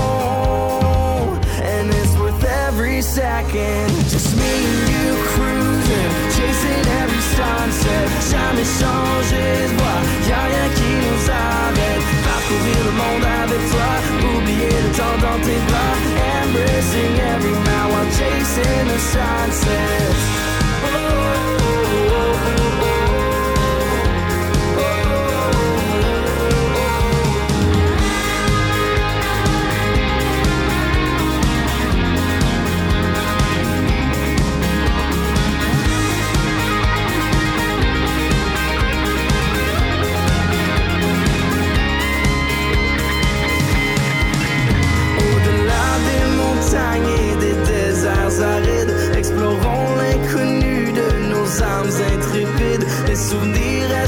And 1.73 1.87
it's 1.99 2.15
worth 2.19 2.45
every 2.69 3.01
second. 3.01 3.89
Just 4.11 4.35
me 4.41 4.53
and 4.73 4.89
you 4.95 5.11
cruising, 5.31 6.11
chasing 6.37 6.85
every 7.01 7.23
sunset. 7.37 8.07
Jamais 8.33 8.69
changer 8.81 9.51
de 9.69 9.75
voie, 9.79 10.01
y'a 10.29 10.43
rien 10.51 10.69
qui 10.79 10.91
nous 11.05 11.23
arrête. 11.31 12.05
Parcourir 12.31 12.81
le 12.89 12.95
monde 13.01 13.27
avec 13.45 13.63
toi, 13.73 13.91
oublier 14.35 14.76
le 14.97 15.03
temps 15.03 15.19
dans 15.21 15.39
tes 15.45 15.59
bras. 15.69 15.97
Embracing 16.43 17.19
every 17.21 17.53
now 17.53 17.89
while 17.91 18.11
chasing 18.11 18.89
the 18.89 18.99
sunset. 18.99 20.46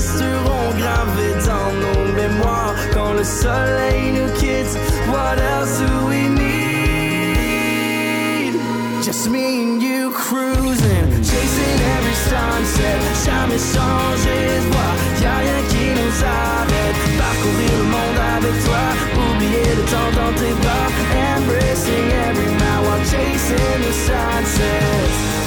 Resteront 0.08 0.70
gravés 0.78 1.34
dans 1.46 1.72
nos 1.84 2.02
mémoires 2.12 2.74
quand 2.94 3.12
le 3.12 3.24
soleil 3.24 4.12
nous 4.12 4.30
quitte. 4.38 4.78
What 5.08 5.38
else 5.38 5.78
do 5.78 6.06
we 6.06 6.28
need? 6.28 6.48
Just 9.02 9.28
me 9.30 9.62
and 9.62 9.82
you 9.82 10.10
cruising, 10.10 11.06
chasing 11.22 11.80
every 11.96 12.16
sunset. 12.30 13.00
Jamais 13.24 13.58
changer 13.58 14.40
de 14.56 14.68
voie, 14.70 14.94
y'a 15.22 15.36
rien 15.38 15.60
qui 15.70 15.84
nous 15.98 16.16
arrête. 16.24 16.98
Parcourir 17.18 17.74
le 17.78 17.86
monde 17.94 18.20
avec 18.36 18.56
toi, 18.64 18.84
oublier 19.16 19.70
le 19.76 19.84
temps 19.92 20.12
dans 20.20 20.32
tes 20.40 20.54
bras. 20.62 20.88
Embracing 21.36 22.08
every 22.28 22.50
now 22.58 22.78
while 22.84 23.04
chasing 23.04 23.80
the 23.82 23.92
sunset. 23.92 25.37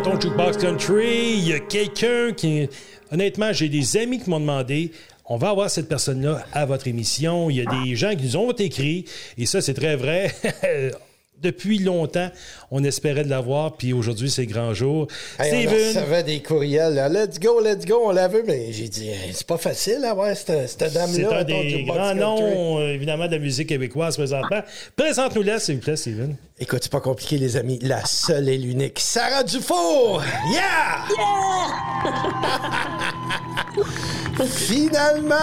Ton 0.00 0.18
Country. 0.18 1.38
Il 1.38 1.48
y 1.48 1.52
a 1.52 1.60
quelqu'un 1.60 2.32
qui. 2.32 2.68
Honnêtement, 3.10 3.52
j'ai 3.52 3.68
des 3.68 3.96
amis 3.96 4.20
qui 4.20 4.30
m'ont 4.30 4.40
demandé. 4.40 4.92
On 5.26 5.36
va 5.36 5.50
avoir 5.50 5.70
cette 5.70 5.88
personne-là 5.88 6.44
à 6.52 6.66
votre 6.66 6.88
émission. 6.88 7.50
Il 7.50 7.56
y 7.56 7.66
a 7.66 7.84
des 7.84 7.96
gens 7.96 8.14
qui 8.14 8.24
nous 8.24 8.36
ont 8.36 8.52
écrit, 8.52 9.04
et 9.36 9.46
ça, 9.46 9.60
c'est 9.60 9.74
très 9.74 9.96
vrai. 9.96 10.34
Depuis 11.40 11.78
longtemps, 11.78 12.30
on 12.72 12.82
espérait 12.82 13.22
de 13.22 13.30
l'avoir, 13.30 13.76
puis 13.76 13.92
aujourd'hui, 13.92 14.28
c'est 14.28 14.42
le 14.42 14.52
grand 14.52 14.74
jour. 14.74 15.06
Hey, 15.38 15.66
on 15.66 15.70
Steven, 15.70 15.88
recevait 15.96 16.22
des 16.24 16.42
courriels. 16.42 16.94
là, 16.94 17.08
Let's 17.08 17.38
go, 17.38 17.60
let's 17.60 17.84
go, 17.84 18.00
on 18.06 18.10
la 18.10 18.26
veut, 18.26 18.42
mais 18.44 18.72
j'ai 18.72 18.88
dit, 18.88 19.10
c'est 19.32 19.46
pas 19.46 19.56
facile 19.56 20.00
d'avoir 20.02 20.36
cette, 20.36 20.68
cette 20.68 20.92
dame-là. 20.92 21.12
c'est 21.14 21.24
à 21.26 21.38
un 21.38 21.44
des 21.44 21.84
grands 21.86 22.14
noms, 22.14 22.78
euh, 22.80 22.92
évidemment, 22.92 23.26
de 23.26 23.32
la 23.32 23.38
musique 23.38 23.68
québécoise 23.68 24.16
présentement. 24.16 24.62
Présente-nous-la, 24.96 25.60
s'il 25.60 25.76
vous 25.76 25.80
plaît, 25.82 25.96
Steven. 25.96 26.36
Écoute, 26.58 26.80
c'est 26.82 26.90
pas 26.90 27.00
compliqué, 27.00 27.38
les 27.38 27.56
amis. 27.56 27.78
La 27.82 28.04
seule 28.04 28.48
et 28.48 28.58
l'unique 28.58 28.98
Sarah 28.98 29.44
Dufour! 29.44 30.22
Yeah! 30.52 31.04
Finalement, 34.44 35.34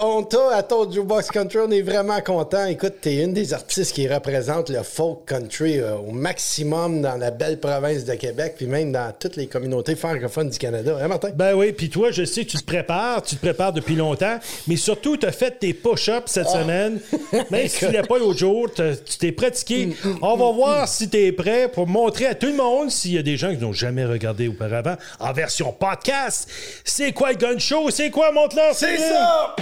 on, 0.00 0.18
on 0.18 0.22
t'a 0.22 0.56
à 0.56 0.62
ton 0.62 0.90
Jukebox 0.90 1.28
Country. 1.30 1.58
On 1.66 1.70
est 1.70 1.82
vraiment 1.82 2.20
content. 2.20 2.64
Écoute, 2.66 2.94
t'es 3.00 3.22
une 3.22 3.32
des 3.32 3.52
artistes 3.54 3.94
qui 3.94 4.08
représente 4.08 4.70
le 4.70 4.82
folk 4.82 5.17
country 5.26 5.78
euh, 5.78 5.96
au 5.96 6.12
maximum 6.12 7.02
dans 7.02 7.16
la 7.16 7.30
belle 7.30 7.58
province 7.58 8.04
de 8.04 8.14
Québec, 8.14 8.54
puis 8.56 8.66
même 8.66 8.92
dans 8.92 9.12
toutes 9.18 9.36
les 9.36 9.46
communautés 9.46 9.96
francophones 9.96 10.50
du 10.50 10.58
Canada. 10.58 10.98
Hein, 11.00 11.08
Martin? 11.08 11.30
Ben 11.34 11.54
oui, 11.54 11.72
puis 11.72 11.90
toi, 11.90 12.10
je 12.10 12.24
sais 12.24 12.44
que 12.44 12.50
tu 12.50 12.58
te 12.58 12.64
prépares, 12.64 13.22
tu 13.22 13.36
te 13.36 13.40
prépares 13.40 13.72
depuis 13.72 13.96
longtemps, 13.96 14.38
mais 14.66 14.76
surtout, 14.76 15.16
tu 15.16 15.26
as 15.26 15.32
fait 15.32 15.58
tes 15.58 15.74
push-ups 15.74 16.30
cette 16.30 16.48
semaine. 16.48 17.00
Même 17.50 17.68
si 17.68 17.78
tu 17.80 17.86
ne 17.86 17.92
l'as 17.92 18.02
pas 18.02 18.18
l'autre 18.18 18.38
jour, 18.38 18.68
tu 18.72 19.18
t'es 19.18 19.32
pratiqué. 19.32 19.90
On 20.22 20.36
va 20.36 20.52
voir 20.52 20.88
si 20.88 21.08
tu 21.08 21.16
es 21.18 21.32
prêt 21.32 21.68
pour 21.68 21.86
montrer 21.86 22.26
à 22.26 22.34
tout 22.34 22.46
le 22.46 22.56
monde, 22.56 22.90
s'il 22.90 23.12
y 23.12 23.18
a 23.18 23.22
des 23.22 23.36
gens 23.36 23.54
qui 23.54 23.60
n'ont 23.60 23.72
jamais 23.72 24.04
regardé 24.04 24.48
auparavant, 24.48 24.96
en 25.20 25.32
version 25.32 25.72
podcast, 25.72 26.48
c'est 26.84 27.12
quoi 27.12 27.32
le 27.32 27.36
gun 27.36 27.58
show? 27.58 27.90
C'est 27.90 28.10
quoi, 28.10 28.32
montre-leur? 28.32 28.74
C'est 28.74 28.96
ça! 28.98 29.56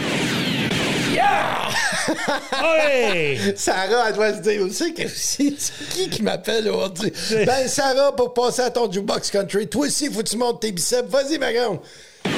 Yeah! 2.09 3.53
Sarah, 3.57 4.09
elle 4.09 4.15
doit 4.15 4.35
se 4.35 4.41
dire 4.41 4.63
aussi 4.63 4.95
que 4.95 5.09
c'est 5.09 5.53
qui 5.91 6.09
qui 6.11 6.23
m'appelle 6.23 6.69
aujourd'hui? 6.69 7.13
Ben, 7.45 7.67
Sarah, 7.69 8.15
pour 8.15 8.33
passer 8.35 8.63
à 8.63 8.71
ton 8.71 8.91
jukebox 8.91 9.31
country, 9.31 9.67
toi 9.69 9.87
aussi, 9.87 10.11
faut 10.11 10.23
que 10.23 10.29
tu 10.29 10.37
montes 10.37 10.61
tes 10.61 10.73
biceps. 10.73 11.09
Vas-y, 11.09 11.39
ma 11.39 11.53
grande. 11.53 11.81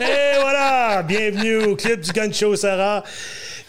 Et 0.00 0.40
voilà! 0.40 1.02
Bienvenue 1.02 1.56
au 1.64 1.76
clip 1.76 2.00
du 2.00 2.10
Gun 2.12 2.32
Show, 2.32 2.56
Sarah. 2.56 3.02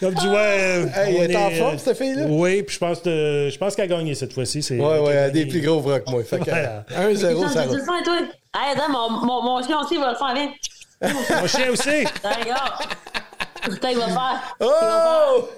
Comme 0.00 0.14
tu 0.14 0.26
vois. 0.28 0.38
euh, 0.40 0.86
Hey, 0.94 1.16
on 1.18 1.22
elle 1.22 1.30
est 1.30 1.36
en 1.36 1.50
forme, 1.50 1.74
euh, 1.74 1.78
cette 1.78 1.96
fille-là? 1.98 2.24
Oui, 2.28 2.62
puis 2.62 2.74
je 2.74 2.78
pense, 2.80 3.00
que- 3.00 3.48
je 3.52 3.58
pense 3.58 3.74
qu'elle 3.76 3.84
a 3.92 3.96
gagné 3.96 4.14
cette 4.14 4.32
fois-ci. 4.32 4.64
Ouais, 4.70 4.78
ouais, 4.78 5.12
elle 5.12 5.18
a 5.18 5.30
des 5.30 5.46
plus 5.46 5.60
gros 5.60 5.80
bras 5.80 6.00
que 6.00 6.10
moi. 6.10 6.22
Fait 6.24 6.38
que, 6.38 6.44
Voilà. 6.44 6.84
1-0, 6.96 7.46
Tu 7.46 7.52
Sarah. 7.52 7.66
le 7.66 7.72
fais, 7.78 8.02
toi? 8.04 8.16
Hey, 8.56 8.72
attends, 8.76 8.90
mon, 8.90 9.10
mon, 9.24 9.42
mon 9.42 9.62
chien 9.66 9.78
aussi 9.80 9.96
va 9.98 10.10
le 10.12 10.16
faire, 10.16 10.32
viens. 10.34 10.50
Mon 11.02 11.46
chien 11.46 11.70
aussi. 11.70 12.04
Regarde. 12.22 12.84
Putain, 13.62 13.90
il 13.90 13.98
va 13.98 14.06
faire. 14.08 14.56
Oh! 14.60 15.48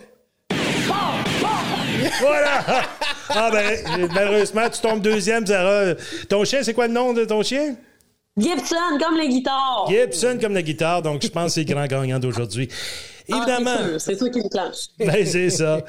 Voilà! 2.21 2.65
Ah 3.29 3.51
ben, 3.51 4.09
malheureusement, 4.13 4.69
tu 4.69 4.81
tombes 4.81 5.01
deuxième, 5.01 5.47
Sarah. 5.47 5.95
Ton 6.29 6.45
chien, 6.45 6.63
c'est 6.63 6.75
quoi 6.75 6.87
le 6.87 6.93
nom 6.93 7.13
de 7.13 7.25
ton 7.25 7.43
chien? 7.43 7.77
Gibson, 8.37 8.99
comme 8.99 9.17
les 9.17 9.29
guitares. 9.29 9.87
Gibson 9.89 10.39
comme 10.41 10.55
la 10.55 10.63
guitare, 10.63 11.03
donc 11.03 11.23
je 11.23 11.29
pense 11.29 11.55
que 11.55 11.63
c'est 11.63 11.69
le 11.69 11.75
grand 11.75 11.87
gagnant 11.87 12.19
d'aujourd'hui. 12.19 12.69
Ah, 13.33 13.37
Évidemment. 13.39 13.99
c'est 13.99 14.17
sûr 14.17 14.31
qu'il 14.31 14.43
me 14.45 14.49
clenche. 14.49 14.77
Ben, 14.99 15.27
c'est 15.27 15.51
ça. 15.51 15.81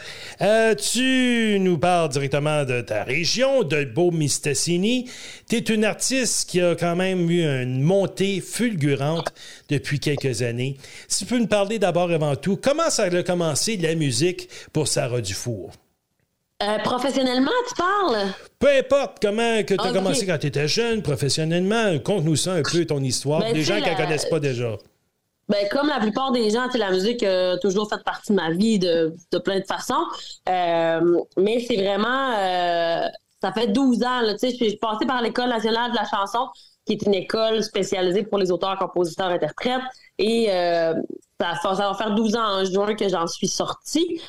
Euh, 0.41 0.73
tu 0.75 1.57
nous 1.59 1.77
parles 1.77 2.09
directement 2.09 2.63
de 2.65 2.81
ta 2.81 3.03
région, 3.03 3.63
de 3.63 3.83
Beau-Mistassini. 3.83 5.09
Tu 5.49 5.55
es 5.57 5.59
une 5.59 5.85
artiste 5.85 6.49
qui 6.49 6.61
a 6.61 6.75
quand 6.75 6.95
même 6.95 7.29
eu 7.29 7.43
une 7.43 7.81
montée 7.81 8.41
fulgurante 8.41 9.27
depuis 9.69 9.99
quelques 9.99 10.41
années. 10.41 10.77
Si 11.07 11.25
tu 11.25 11.33
peux 11.33 11.39
nous 11.39 11.47
parler 11.47 11.79
d'abord 11.79 12.11
avant 12.11 12.35
tout, 12.35 12.57
comment 12.61 12.89
ça 12.89 13.03
a 13.03 13.23
commencé 13.23 13.77
la 13.77 13.95
musique 13.95 14.49
pour 14.71 14.87
Sarah 14.87 15.21
Dufour? 15.21 15.71
Euh, 16.61 16.77
professionnellement, 16.79 17.51
tu 17.67 17.75
parles? 17.75 18.27
Peu 18.57 18.69
importe 18.69 19.17
comment 19.21 19.63
que 19.63 19.73
tu 19.73 19.81
as 19.81 19.89
Ah, 19.89 19.91
commencé 19.91 20.25
quand 20.25 20.37
tu 20.37 20.47
étais 20.47 20.67
jeune, 20.67 21.01
professionnellement, 21.01 21.99
conte-nous 21.99 22.37
ça 22.37 22.53
un 22.53 22.61
peu, 22.61 22.85
ton 22.85 23.01
histoire, 23.03 23.41
Ben, 23.41 23.53
des 23.53 23.63
gens 23.63 23.75
qui 23.75 23.81
ne 23.81 23.87
la- 23.87 23.95
connaissent 23.95 24.29
pas 24.29 24.39
déjà. 24.39 24.77
Ben, 25.49 25.67
comme 25.69 25.87
la 25.87 25.99
plupart 25.99 26.31
des 26.31 26.49
gens, 26.49 26.67
la 26.73 26.91
musique 26.91 27.21
a 27.23 27.57
toujours 27.57 27.89
fait 27.89 28.01
partie 28.03 28.31
de 28.31 28.37
ma 28.37 28.51
vie 28.51 28.79
de, 28.79 29.13
plein 29.43 29.59
de 29.59 29.65
façons. 29.65 30.05
Euh, 30.49 31.19
mais 31.37 31.59
c'est 31.59 31.75
vraiment. 31.75 32.33
euh, 32.37 33.07
ça 33.41 33.51
fait 33.51 33.67
12 33.67 34.03
ans, 34.03 34.21
tu 34.31 34.37
sais, 34.37 34.51
je 34.51 34.55
suis 34.55 34.77
passée 34.77 35.05
par 35.05 35.21
l'École 35.21 35.49
nationale 35.49 35.91
de 35.91 35.97
la 35.97 36.05
chanson, 36.05 36.47
qui 36.85 36.93
est 36.93 37.01
une 37.01 37.13
école 37.13 37.61
spécialisée 37.61 38.23
pour 38.23 38.37
les 38.37 38.51
auteurs, 38.51 38.77
compositeurs, 38.77 39.27
interprètes. 39.27 39.81
Et 40.17 40.47
euh, 40.49 40.93
ça, 41.39 41.73
va 41.73 41.93
faire 41.93 42.15
12 42.15 42.35
ans 42.37 42.61
en 42.61 42.63
juin 42.65 42.95
que 42.95 43.09
j'en 43.09 43.27
suis 43.27 43.49
sortie. 43.49 44.21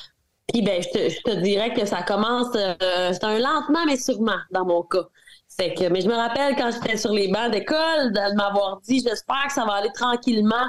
Puis, 0.53 0.63
ben, 0.63 0.83
je 0.83 0.89
te, 0.89 1.09
je 1.11 1.21
te 1.23 1.31
dirais 1.41 1.73
que 1.73 1.87
ça 1.87 2.03
commence. 2.03 2.49
euh, 2.57 2.75
c'est 3.13 3.25
un 3.25 3.39
lentement, 3.39 3.85
mais 3.87 3.97
sûrement, 3.97 4.39
dans 4.51 4.65
mon 4.67 4.83
cas. 4.83 5.05
Fait 5.57 5.75
que, 5.75 5.85
mais 5.89 6.01
je 6.01 6.09
me 6.09 6.15
rappelle 6.15 6.57
quand 6.57 6.71
j'étais 6.73 6.97
sur 6.97 7.13
les 7.13 7.29
bancs 7.29 7.53
d'école 7.53 8.13
de 8.13 8.35
m'avoir 8.37 8.81
dit 8.81 9.01
j'espère 9.01 9.45
que 9.47 9.53
ça 9.53 9.65
va 9.65 9.75
aller 9.75 9.93
tranquillement 9.95 10.67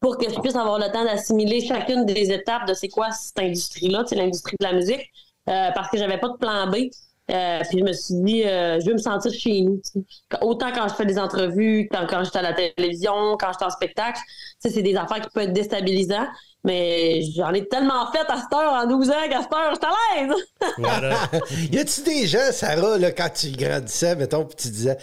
pour 0.00 0.16
que 0.16 0.28
je 0.30 0.40
puisse 0.40 0.56
avoir 0.56 0.78
le 0.78 0.90
temps 0.92 1.04
d'assimiler 1.04 1.60
chacune 1.60 2.04
des 2.06 2.30
étapes 2.32 2.66
de 2.66 2.74
c'est 2.74 2.88
quoi 2.88 3.10
cette 3.10 3.38
industrie-là, 3.38 4.04
c'est 4.06 4.16
l'industrie 4.16 4.56
de 4.60 4.64
la 4.64 4.72
musique, 4.72 5.10
euh, 5.48 5.70
parce 5.74 5.90
que 5.90 5.98
j'avais 5.98 6.18
pas 6.18 6.28
de 6.28 6.36
plan 6.36 6.66
B. 6.68 6.90
Euh, 7.30 7.60
puis 7.68 7.80
je 7.80 7.84
me 7.84 7.92
suis 7.92 8.14
dit, 8.22 8.44
euh, 8.44 8.80
je 8.80 8.86
veux 8.86 8.94
me 8.94 8.98
sentir 8.98 9.30
chez 9.32 9.60
nous. 9.60 9.82
Autant 10.40 10.72
quand 10.72 10.88
je 10.88 10.94
fais 10.94 11.04
des 11.04 11.18
entrevues, 11.18 11.86
quand, 11.90 12.06
quand 12.08 12.24
j'étais 12.24 12.38
à 12.38 12.42
la 12.42 12.54
télévision, 12.54 13.36
quand 13.38 13.52
j'étais 13.52 13.66
en 13.66 13.70
spectacle, 13.70 14.18
c'est 14.58 14.80
des 14.80 14.96
affaires 14.96 15.20
qui 15.20 15.28
peuvent 15.34 15.44
être 15.44 15.52
déstabilisantes. 15.52 16.28
Mais 16.64 17.22
j'en 17.36 17.52
ai 17.54 17.66
tellement 17.68 18.10
fait 18.10 18.26
à 18.28 18.36
cette 18.36 18.52
heure, 18.52 18.72
en 18.72 18.86
12 18.86 19.10
ans, 19.10 19.14
qu'à 19.30 19.42
cette 19.42 19.52
heure, 19.52 19.72
je 19.74 19.76
suis 19.76 19.86
à 19.86 20.26
l'aise. 20.26 20.34
Voilà. 20.78 21.16
y 21.72 21.78
a-tu 21.78 22.02
des 22.02 22.26
gens, 22.26 22.50
Sarah, 22.52 22.98
là, 22.98 23.12
quand 23.12 23.28
tu 23.32 23.50
grandissais, 23.52 24.16
mettons, 24.16 24.44
puis 24.44 24.56
tu 24.56 24.68
disais, 24.68 24.98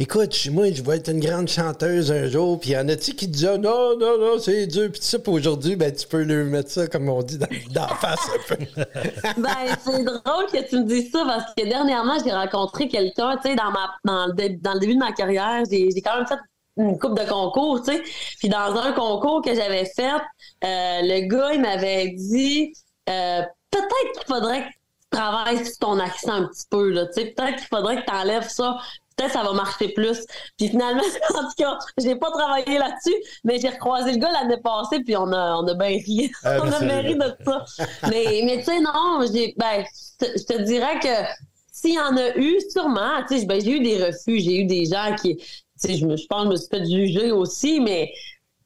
écoute, 0.00 0.34
je- 0.36 0.50
moi, 0.50 0.66
je 0.72 0.82
vais 0.82 0.96
être 0.96 1.08
une 1.10 1.20
grande 1.20 1.48
chanteuse 1.48 2.10
un 2.10 2.28
jour, 2.28 2.58
puis 2.58 2.70
y 2.70 2.76
en 2.76 2.88
a-tu 2.88 3.14
qui 3.14 3.28
disaient, 3.28 3.56
non, 3.56 3.96
non, 3.96 4.18
non, 4.18 4.38
c'est 4.40 4.66
dur, 4.66 4.90
puis 4.90 5.00
tout 5.00 5.06
ça, 5.06 5.18
puis 5.20 5.32
aujourd'hui, 5.32 5.76
ben, 5.76 5.94
tu 5.94 6.06
peux 6.08 6.22
lui 6.22 6.50
mettre 6.50 6.70
ça, 6.70 6.86
comme 6.88 7.08
on 7.08 7.22
dit, 7.22 7.38
dans, 7.38 7.46
dans 7.70 7.82
la 7.86 7.94
face 7.94 8.28
un 8.34 8.54
peu. 8.56 8.64
Ben, 9.40 9.76
c'est 9.84 10.02
drôle 10.04 10.46
que 10.52 10.68
tu 10.68 10.76
me 10.80 10.84
dises 10.84 11.10
ça 11.12 11.22
parce 11.24 11.54
que 11.56 11.64
dernièrement, 11.68 12.18
j'ai 12.24 12.32
rencontré 12.32 12.88
quelqu'un, 12.88 13.36
tu 13.36 13.50
sais, 13.50 13.54
dans, 13.56 13.70
ma, 13.70 13.94
dans, 14.04 14.26
le 14.26 14.58
dans 14.60 14.74
le 14.74 14.80
début 14.80 14.94
de 14.94 14.98
ma 15.00 15.12
carrière, 15.12 15.62
j'ai 15.70 15.88
j'ai 15.90 16.00
quand 16.02 16.16
même 16.16 16.26
fait 16.26 16.38
une 16.76 16.98
coupe 16.98 17.18
de 17.18 17.24
concours, 17.28 17.82
tu 17.82 17.92
sais. 17.92 18.02
Puis 18.38 18.48
dans 18.48 18.76
un 18.76 18.92
concours 18.92 19.42
que 19.42 19.54
j'avais 19.54 19.84
fait, 19.86 20.10
euh, 20.64 21.00
le 21.02 21.26
gars, 21.28 21.52
il 21.54 21.60
m'avait 21.60 22.08
dit 22.10 22.72
euh, 23.08 23.42
peut-être 23.70 24.12
qu'il 24.18 24.34
faudrait 24.34 24.62
que 24.62 24.68
tu 24.68 25.10
travailles 25.10 25.64
sur 25.64 25.78
ton 25.78 25.98
accent 25.98 26.32
un 26.32 26.46
petit 26.46 26.66
peu, 26.70 26.90
là, 26.90 27.06
tu 27.06 27.14
sais. 27.14 27.26
Peut-être 27.36 27.56
qu'il 27.56 27.68
faudrait 27.68 27.96
que 28.02 28.06
tu 28.06 28.14
enlèves 28.14 28.48
ça. 28.48 28.76
Peut-être 29.16 29.32
que 29.32 29.38
ça 29.38 29.44
va 29.44 29.52
marcher 29.54 29.88
plus. 29.94 30.18
Puis 30.58 30.68
finalement, 30.68 31.00
en 31.34 31.40
tout 31.44 31.54
cas, 31.56 31.78
j'ai 31.96 32.16
pas 32.16 32.30
travaillé 32.30 32.76
là-dessus, 32.78 33.14
mais 33.44 33.58
j'ai 33.58 33.70
recroisé 33.70 34.12
le 34.12 34.18
gars 34.18 34.30
l'année 34.30 34.60
passée, 34.62 35.00
puis 35.00 35.16
on 35.16 35.32
a, 35.32 35.56
on 35.56 35.66
a 35.66 35.72
bien 35.74 35.88
ri. 36.04 36.30
Ah, 36.44 36.58
on 36.62 36.70
a 36.70 36.80
bien 36.80 37.00
ri 37.00 37.14
de 37.14 37.34
ça. 37.42 37.64
mais 38.10 38.42
mais 38.44 38.58
tu 38.58 38.64
sais, 38.64 38.80
non, 38.80 39.24
j'ai, 39.32 39.54
ben, 39.56 39.82
je 40.20 40.44
te- 40.44 40.62
dirais 40.64 40.98
que 41.00 41.08
s'il 41.72 41.94
y 41.94 41.98
en 41.98 42.14
a 42.14 42.36
eu, 42.36 42.58
sûrement, 42.70 43.22
tu 43.26 43.38
sais, 43.38 43.46
ben, 43.46 43.58
j'ai 43.58 43.70
eu 43.70 43.80
des 43.80 44.04
refus, 44.04 44.38
j'ai 44.40 44.58
eu 44.60 44.64
des 44.66 44.84
gens 44.84 45.14
qui, 45.18 45.38
je, 45.84 46.04
me, 46.06 46.16
je 46.16 46.26
pense 46.26 46.42
que 46.42 46.46
je 46.46 46.50
me 46.50 46.56
suis 46.56 46.68
fait 46.68 46.84
juger 46.86 47.30
aussi, 47.32 47.80
mais 47.80 48.12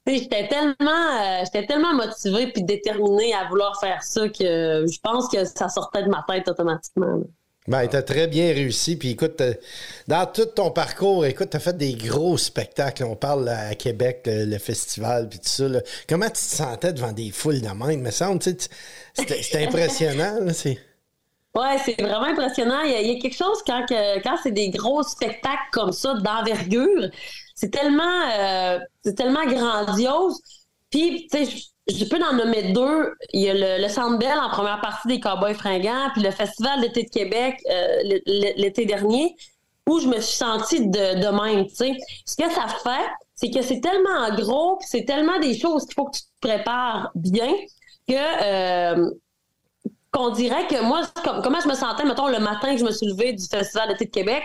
j'étais 0.06 0.48
tellement, 0.48 0.74
euh, 1.22 1.42
j'étais 1.44 1.66
tellement 1.66 1.94
motivée 1.94 2.50
puis 2.52 2.62
déterminée 2.64 3.32
à 3.34 3.48
vouloir 3.48 3.78
faire 3.80 4.02
ça 4.02 4.28
que 4.28 4.84
je 4.90 4.98
pense 5.02 5.28
que 5.28 5.44
ça 5.44 5.68
sortait 5.68 6.02
de 6.02 6.08
ma 6.08 6.24
tête 6.28 6.48
automatiquement. 6.48 7.06
là. 7.16 7.24
Ben, 7.68 7.86
t'as 7.86 8.02
très 8.02 8.26
bien 8.26 8.46
réussi. 8.52 8.96
Puis 8.96 9.10
écoute, 9.10 9.36
t'as- 9.36 9.52
dans 10.08 10.26
tout 10.26 10.46
ton 10.46 10.70
parcours, 10.70 11.24
écoute, 11.26 11.50
t'as 11.50 11.58
fait 11.60 11.76
des 11.76 11.92
gros 11.92 12.36
spectacles. 12.38 13.04
On 13.04 13.14
parle 13.14 13.44
là, 13.44 13.68
à 13.68 13.74
Québec, 13.74 14.22
le, 14.26 14.46
le 14.46 14.58
festival, 14.58 15.28
puis 15.28 15.38
tout 15.38 15.48
ça. 15.48 15.68
là. 15.68 15.80
Comment 16.08 16.26
tu 16.26 16.32
te 16.32 16.38
sentais 16.38 16.92
devant 16.94 17.12
des 17.12 17.30
foules 17.30 17.60
de 17.60 17.68
même? 17.68 18.00
Me 18.00 18.10
semble, 18.10 18.40
tu 18.40 18.50
sais, 18.50 18.56
tu- 18.56 18.68
c'était 19.42 19.64
impressionnant. 19.66 20.38
là. 20.40 20.52
Ouais, 21.54 21.78
c'est 21.84 22.00
vraiment 22.00 22.26
impressionnant. 22.26 22.82
Il 22.82 22.92
y, 22.92 23.16
a, 23.16 23.20
quelque 23.20 23.36
chose 23.36 23.60
quand, 23.66 23.84
quand 23.88 24.36
c'est 24.42 24.52
des 24.52 24.70
gros 24.70 25.02
spectacles 25.02 25.58
comme 25.72 25.90
ça, 25.90 26.14
d'envergure, 26.14 27.08
c'est 27.56 27.70
tellement, 27.70 28.22
euh, 28.38 28.78
c'est 29.04 29.16
tellement 29.16 29.44
grandiose. 29.44 30.40
Puis, 30.90 31.26
tu 31.30 31.44
sais, 31.44 31.56
je, 31.88 32.04
peux 32.04 32.22
en 32.22 32.34
nommer 32.34 32.72
deux. 32.72 33.12
Il 33.32 33.40
y 33.40 33.50
a 33.50 33.54
le, 33.54 33.82
le 33.82 34.18
Bell 34.18 34.38
en 34.38 34.48
première 34.50 34.80
partie 34.80 35.08
des 35.08 35.18
Cowboys 35.18 35.54
fringants, 35.54 36.10
puis 36.12 36.22
le 36.22 36.30
Festival 36.30 36.80
d'été 36.82 37.02
de 37.02 37.10
Québec 37.10 37.60
euh, 37.68 38.20
l'été 38.56 38.84
dernier, 38.86 39.34
où 39.88 39.98
je 39.98 40.06
me 40.06 40.20
suis 40.20 40.36
sentie 40.36 40.86
de, 40.86 41.20
de 41.20 41.28
même, 41.42 41.66
tu 41.66 41.74
sais. 41.74 41.96
Ce 42.26 42.36
que 42.36 42.48
ça 42.48 42.68
fait, 42.68 43.10
c'est 43.34 43.50
que 43.50 43.60
c'est 43.60 43.80
tellement 43.80 44.32
gros, 44.36 44.76
puis 44.76 44.86
c'est 44.88 45.04
tellement 45.04 45.40
des 45.40 45.58
choses 45.58 45.84
qu'il 45.86 45.94
faut 45.94 46.04
que 46.04 46.16
tu 46.16 46.22
te 46.22 46.48
prépares 46.48 47.10
bien 47.16 47.52
que... 48.06 48.94
euh, 48.94 49.10
qu'on 50.12 50.30
dirait 50.30 50.66
que 50.66 50.82
moi, 50.82 51.02
comme- 51.24 51.42
comment 51.42 51.60
je 51.60 51.68
me 51.68 51.74
sentais, 51.74 52.04
mettons, 52.04 52.28
le 52.28 52.38
matin 52.40 52.72
que 52.74 52.78
je 52.78 52.84
me 52.84 52.90
suis 52.90 53.06
levée 53.06 53.32
du 53.32 53.44
Festival 53.46 53.88
d'été 53.88 54.06
de 54.06 54.10
Québec, 54.10 54.42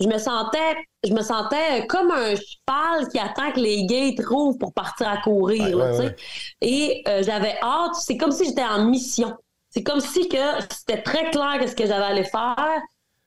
je 0.00 0.06
me 0.08 0.18
sentais, 0.18 0.76
je 1.04 1.12
me 1.12 1.22
sentais 1.22 1.86
comme 1.86 2.10
un 2.10 2.34
cheval 2.34 3.08
qui 3.10 3.18
attend 3.18 3.52
que 3.52 3.60
les 3.60 3.84
gates 3.86 4.24
rouvrent 4.26 4.58
pour 4.58 4.72
partir 4.72 5.08
à 5.08 5.18
courir, 5.18 5.62
Ouais, 5.64 5.70
là, 5.70 5.92
ouais, 5.92 5.98
ouais. 6.06 6.16
Et 6.60 7.02
euh, 7.08 7.22
j'avais 7.22 7.56
hâte, 7.62 7.94
c'est 7.96 8.16
comme 8.16 8.32
si 8.32 8.46
j'étais 8.46 8.64
en 8.64 8.84
mission. 8.86 9.36
C'est 9.70 9.82
comme 9.82 10.00
si 10.00 10.28
que 10.28 10.36
c'était 10.70 11.02
très 11.02 11.30
clair 11.30 11.58
ce 11.66 11.74
que 11.74 11.86
j'avais 11.86 12.04
à 12.04 12.08
aller 12.08 12.24
faire. 12.24 12.56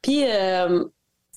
Puis 0.01 0.23
euh, 0.25 0.83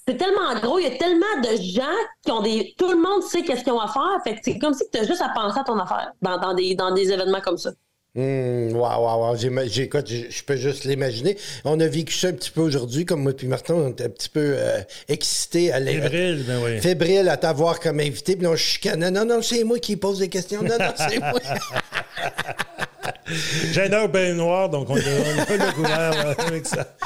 c'est 0.06 0.16
tellement 0.16 0.54
gros, 0.60 0.78
il 0.78 0.84
y 0.84 0.86
a 0.86 0.96
tellement 0.96 1.40
de 1.42 1.56
gens 1.62 1.96
qui 2.24 2.32
ont 2.32 2.40
des. 2.42 2.74
Tout 2.78 2.90
le 2.90 2.96
monde 2.96 3.22
sait 3.22 3.42
qu'est-ce 3.42 3.62
qu'ils 3.64 3.72
ont 3.72 3.80
à 3.80 3.88
faire. 3.88 4.18
Fait 4.24 4.34
que 4.34 4.40
c'est 4.42 4.58
comme 4.58 4.74
si 4.74 4.84
tu 4.90 4.98
as 4.98 5.04
juste 5.06 5.22
à 5.22 5.28
penser 5.30 5.58
à 5.60 5.64
ton 5.64 5.78
affaire 5.78 6.12
dans, 6.22 6.38
dans 6.38 6.54
des, 6.54 6.74
dans 6.74 6.92
des 6.92 7.12
événements 7.12 7.40
comme 7.40 7.58
ça. 7.58 7.70
Hum, 8.18 8.72
wow, 8.72 8.98
wow, 8.98 9.30
wow. 9.30 9.36
Je 9.36 10.42
peux 10.42 10.56
juste 10.56 10.82
l'imaginer. 10.82 11.36
On 11.64 11.78
a 11.78 11.86
vécu 11.86 12.14
ça 12.14 12.28
un 12.28 12.32
petit 12.32 12.50
peu 12.50 12.62
aujourd'hui, 12.62 13.04
comme 13.04 13.22
moi 13.22 13.32
puis 13.32 13.46
Martin, 13.46 13.74
on 13.74 13.90
était 13.90 14.06
un 14.06 14.08
petit 14.08 14.28
peu 14.28 14.54
euh, 14.58 14.80
excités 15.08 15.72
à 15.72 15.80
Fébrile, 15.80 16.44
ben 16.44 16.60
oui. 16.64 16.80
Fébrile 16.80 17.28
à 17.28 17.36
t'avoir 17.36 17.78
comme 17.78 18.00
invité, 18.00 18.34
puis 18.34 18.48
on 18.48 18.56
chicanait. 18.56 19.12
Non, 19.12 19.24
non, 19.24 19.40
c'est 19.40 19.62
moi 19.62 19.78
qui 19.78 19.94
pose 19.96 20.18
des 20.18 20.28
questions. 20.28 20.62
Non, 20.62 20.78
non, 20.80 20.92
c'est 20.96 21.20
moi. 21.20 21.38
J'ai 23.72 23.92
un 23.92 24.08
bien 24.08 24.34
noir, 24.34 24.68
donc 24.68 24.88
on 24.90 24.96
a, 24.96 25.00
on 25.00 25.38
a 25.62 25.66
le 25.66 25.72
couvert 25.72 26.34
avec 26.38 26.66
ça. 26.66 26.96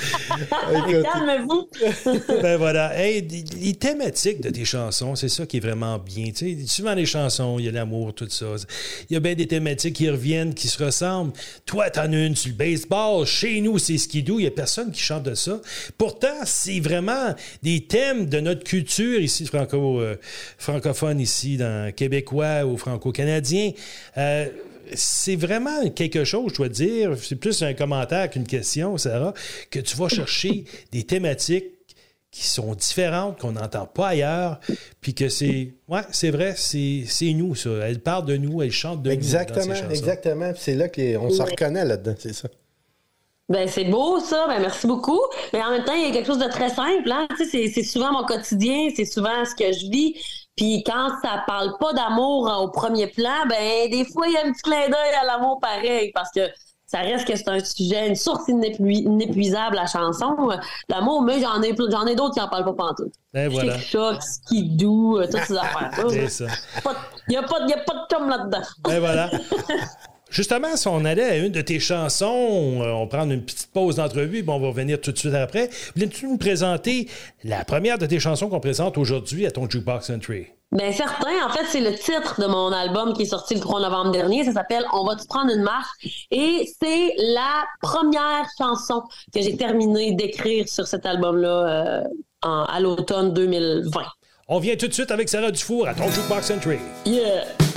Calmez-vous. 1.03 1.69
Ben 2.43 2.57
voilà. 2.57 2.99
Hey, 2.99 3.21
les- 3.23 3.45
les 3.61 3.75
thématiques 3.75 4.41
de 4.41 4.51
tes 4.51 4.65
chansons, 4.65 5.15
c'est 5.15 5.29
ça 5.29 5.47
qui 5.47 5.59
est 5.59 5.61
vraiment 5.61 5.99
bien. 5.99 6.27
Tu 6.35 6.61
sais, 6.61 6.67
souvent 6.67 6.95
les 6.95 7.07
chansons, 7.07 7.59
il 7.59 7.67
y 7.67 7.69
a 7.69 7.73
l'amour, 7.73 8.15
tout 8.15 8.29
ça. 8.29 8.47
Il 9.11 9.15
y 9.15 9.17
a 9.17 9.21
bien 9.21 9.35
des 9.35 9.47
thématiques 9.47 9.97
qui 9.97 10.09
reviennent, 10.11 10.55
qui 10.55 10.69
se 10.69 10.83
ressemblent. 10.83 11.33
Toi, 11.67 11.91
t'en 11.91 12.13
as 12.13 12.17
une 12.27 12.37
sur 12.37 12.51
le 12.51 12.57
baseball. 12.57 13.27
Chez 13.27 13.61
nous, 13.61 13.79
c'est 13.79 13.99
skidoo. 13.99 14.39
Il 14.41 14.45
y 14.45 14.47
a 14.47 14.51
personne 14.51 14.91
qui 14.93 15.01
chante 15.01 15.23
de 15.25 15.35
ça. 15.35 15.61
Pourtant, 15.99 16.29
c'est 16.45 16.81
vraiment 16.81 17.35
des 17.63 17.85
thèmes 17.85 18.27
de 18.27 18.41
notre 18.41 18.65
culture 18.65 19.21
ici, 19.21 19.47
franco, 19.47 20.01
euh, 20.01 20.17
francophone 20.59 21.21
ici, 21.21 21.57
dans 21.57 21.93
québécois 21.95 22.65
ou 22.65 22.77
franco-canadien. 22.77 23.73
Euh, 24.19 24.47
c'est 24.95 25.37
vraiment 25.37 25.89
quelque 25.91 26.25
chose, 26.25 26.51
je 26.53 26.57
dois 26.57 26.69
dire. 26.69 27.17
C'est 27.21 27.37
plus 27.37 27.63
un 27.63 27.75
commentaire 27.75 28.31
qu'une 28.31 28.47
question, 28.47 28.97
Sarah, 28.99 29.35
que 29.71 29.81
tu 29.81 29.97
vas 29.97 30.09
chercher 30.09 30.65
des 30.93 31.05
thématiques 31.05 31.67
qui 32.31 32.47
sont 32.47 32.75
différentes, 32.75 33.39
qu'on 33.39 33.53
n'entend 33.53 33.85
pas 33.85 34.09
ailleurs, 34.09 34.59
puis 35.03 35.15
que 35.15 35.29
c'est. 35.29 35.75
Ouais, 35.87 36.01
c'est 36.11 36.31
vrai, 36.31 36.55
c'est 36.57 37.05
c'est 37.07 37.33
nous, 37.35 37.55
ça. 37.55 37.71
Elle 37.83 38.01
parle 38.01 38.25
de 38.25 38.37
nous, 38.39 38.63
elle 38.63 38.73
chante 38.73 39.03
de 39.03 39.13
nous. 39.13 39.17
dans 39.17 39.75
chansons. 39.75 39.91
exactement. 39.91 40.53
Puis 40.53 40.63
c'est 40.63 40.75
là 40.75 40.89
qu'on 40.89 41.31
se 41.31 41.43
reconnaît 41.43 41.85
là-dedans, 41.85 42.15
c'est 42.19 42.33
ça. 42.33 42.49
Ben, 43.49 43.69
c'est 43.69 43.85
beau, 43.85 44.19
ça. 44.19 44.47
Ben, 44.49 44.61
merci 44.61 44.87
beaucoup. 44.87 45.21
Mais 45.53 45.63
en 45.63 45.73
même 45.73 45.85
temps, 45.85 45.93
il 45.93 46.07
y 46.07 46.11
a 46.11 46.11
quelque 46.11 46.27
chose 46.27 46.39
de 46.39 46.49
très 46.49 46.71
simple. 46.71 47.11
Hein? 47.11 47.29
Tu 47.37 47.45
sais, 47.45 47.51
c'est, 47.51 47.69
c'est 47.69 47.83
souvent 47.83 48.11
mon 48.13 48.25
quotidien, 48.25 48.89
c'est 48.97 49.05
souvent 49.05 49.45
ce 49.45 49.55
que 49.55 49.71
je 49.71 49.91
vis. 49.91 50.15
Puis 50.57 50.83
quand 50.85 51.09
ça 51.23 51.43
parle 51.47 51.77
pas 51.79 51.93
d'amour 51.95 52.49
hein, 52.49 52.59
au 52.59 52.69
premier 52.69 53.07
plan, 53.07 53.47
ben, 53.49 53.91
des 53.91 54.05
fois, 54.05 54.27
il 54.29 54.35
y 54.35 54.37
a 54.37 54.47
un 54.47 54.53
petit 54.53 54.63
clin 54.63 54.89
d'œil 54.89 55.15
à 55.21 55.25
l'amour 55.25 55.59
pareil, 55.61 56.13
parce 56.15 56.31
que 56.31 56.41
ça 56.87 56.99
reste 56.99 57.27
que 57.27 57.35
c'est 57.35 57.49
un 57.49 57.59
sujet, 57.65 58.07
une 58.07 58.15
source 58.17 58.47
inépui- 58.49 59.05
inépuisable, 59.05 59.77
la 59.77 59.87
chanson. 59.87 60.37
L'amour, 60.91 61.23
mais 61.23 61.41
j'en 61.41 61.63
ai, 61.63 61.75
j'en 61.91 62.05
ai 62.07 62.15
d'autres 62.15 62.35
qui 62.35 62.41
en 62.41 62.49
parlent 62.49 62.67
pas 62.67 62.75
pantoute. 62.75 63.15
Ben 63.33 63.49
voilà. 63.49 63.79
Choc, 63.79 64.23
skidoo, 64.23 65.19
euh, 65.21 65.25
toutes 65.25 65.41
ces 65.45 65.57
affaires-là. 65.57 66.05
Il 67.29 67.31
n'y 67.31 67.37
a, 67.39 67.43
pas- 67.45 67.61
de 67.61 67.73
chum 68.15 68.29
là-dedans. 68.29 68.61
Ben 68.85 69.01
voilà. 69.01 69.31
Justement, 70.33 70.77
si 70.77 70.89
on 70.89 71.05
allait 71.05 71.29
à 71.29 71.37
une 71.37 71.53
de 71.53 71.61
tes 71.61 71.79
chansons, 71.79 72.81
euh, 72.81 72.91
on 72.91 73.07
prend 73.07 73.29
une 73.29 73.43
petite 73.43 73.71
pause 73.71 73.97
d'entrevue, 73.97 74.43
puis 74.43 74.51
on 74.51 74.59
va 74.59 74.69
revenir 74.69 74.99
tout 74.99 75.13
de 75.13 75.19
suite 75.19 75.35
après. 75.35 75.69
Voulais-tu 75.95 76.27
nous 76.27 76.39
présenter 76.39 77.07
la 77.45 77.67
première 77.67 77.99
de 77.99 78.07
tes 78.07 78.19
chansons 78.19 78.49
qu'on 78.49 78.59
présente 78.59 78.97
aujourd'hui 78.97 79.45
à 79.45 79.51
ton 79.51 79.69
Jukebox 79.69 80.09
Entry? 80.09 80.47
Ben 80.73 80.91
certain, 80.91 81.47
en 81.47 81.51
fait, 81.51 81.67
c'est 81.69 81.83
le 81.83 81.95
titre 81.95 82.41
de 82.41 82.47
mon 82.47 82.73
album 82.73 83.13
qui 83.13 83.23
est 83.23 83.27
sorti 83.27 83.53
le 83.55 83.61
3 83.61 83.81
novembre 83.83 84.11
dernier. 84.11 84.43
Ça 84.45 84.53
s'appelle 84.53 84.87
On 84.95 85.05
va-tu 85.05 85.27
prendre 85.27 85.53
une 85.53 85.63
marche? 85.63 86.27
Et 86.31 86.67
c'est 86.83 87.13
la 87.19 87.65
première 87.83 88.47
chanson 88.57 89.03
que 89.35 89.43
j'ai 89.43 89.59
terminé 89.59 90.15
d'écrire 90.15 90.67
sur 90.67 90.87
cet 90.87 91.05
album-là 91.05 92.01
euh, 92.01 92.03
à 92.43 92.81
l'automne 92.81 93.35
2020. 93.35 94.01
On 94.49 94.61
vient 94.61 94.77
tout 94.77 94.89
de 94.89 94.95
suite 94.95 95.11
avec 95.11 95.29
Sarah 95.29 95.51
Dufour 95.51 95.89
à 95.89 95.93
ton 95.93 96.09
Jukebox 96.09 96.51
Entry. 96.53 96.79
Yeah! 97.05 97.72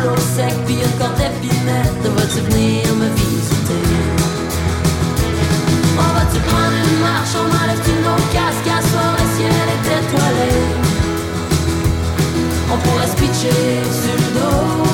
Boulot 0.00 0.16
sec 0.16 0.54
puis 0.66 0.74
une 0.74 0.98
corde 0.98 1.16
d'épinette. 1.16 2.02
Vas-tu 2.16 2.40
venir 2.50 2.94
me 2.94 3.08
visiter? 3.16 3.82
On 5.98 6.14
va-tu 6.14 6.40
prendre 6.40 6.76
une 6.84 7.00
marche? 7.00 7.34
On 7.36 7.48
enlève-tu 7.62 7.92
nos 8.04 8.22
casques? 8.32 8.68
À 8.68 8.80
soir, 8.88 9.14
le 9.18 9.26
ciel 9.36 9.66
est 9.74 9.86
étoilé. 9.98 10.52
On 12.72 12.78
pourrait 12.78 13.06
se 13.06 13.16
pitcher 13.16 13.82
sur 14.02 14.14
le 14.14 14.40
dos. 14.40 14.89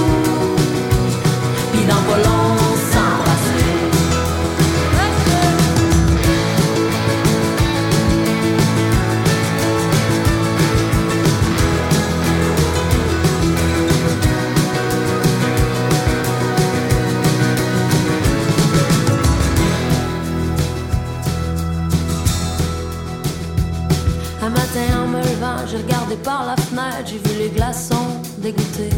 Par 26.26 26.44
la 26.44 26.56
fenêtre, 26.56 27.06
j'ai 27.06 27.18
vu 27.18 27.38
les 27.38 27.50
glaçons 27.50 28.08
dégoûtés. 28.38 28.90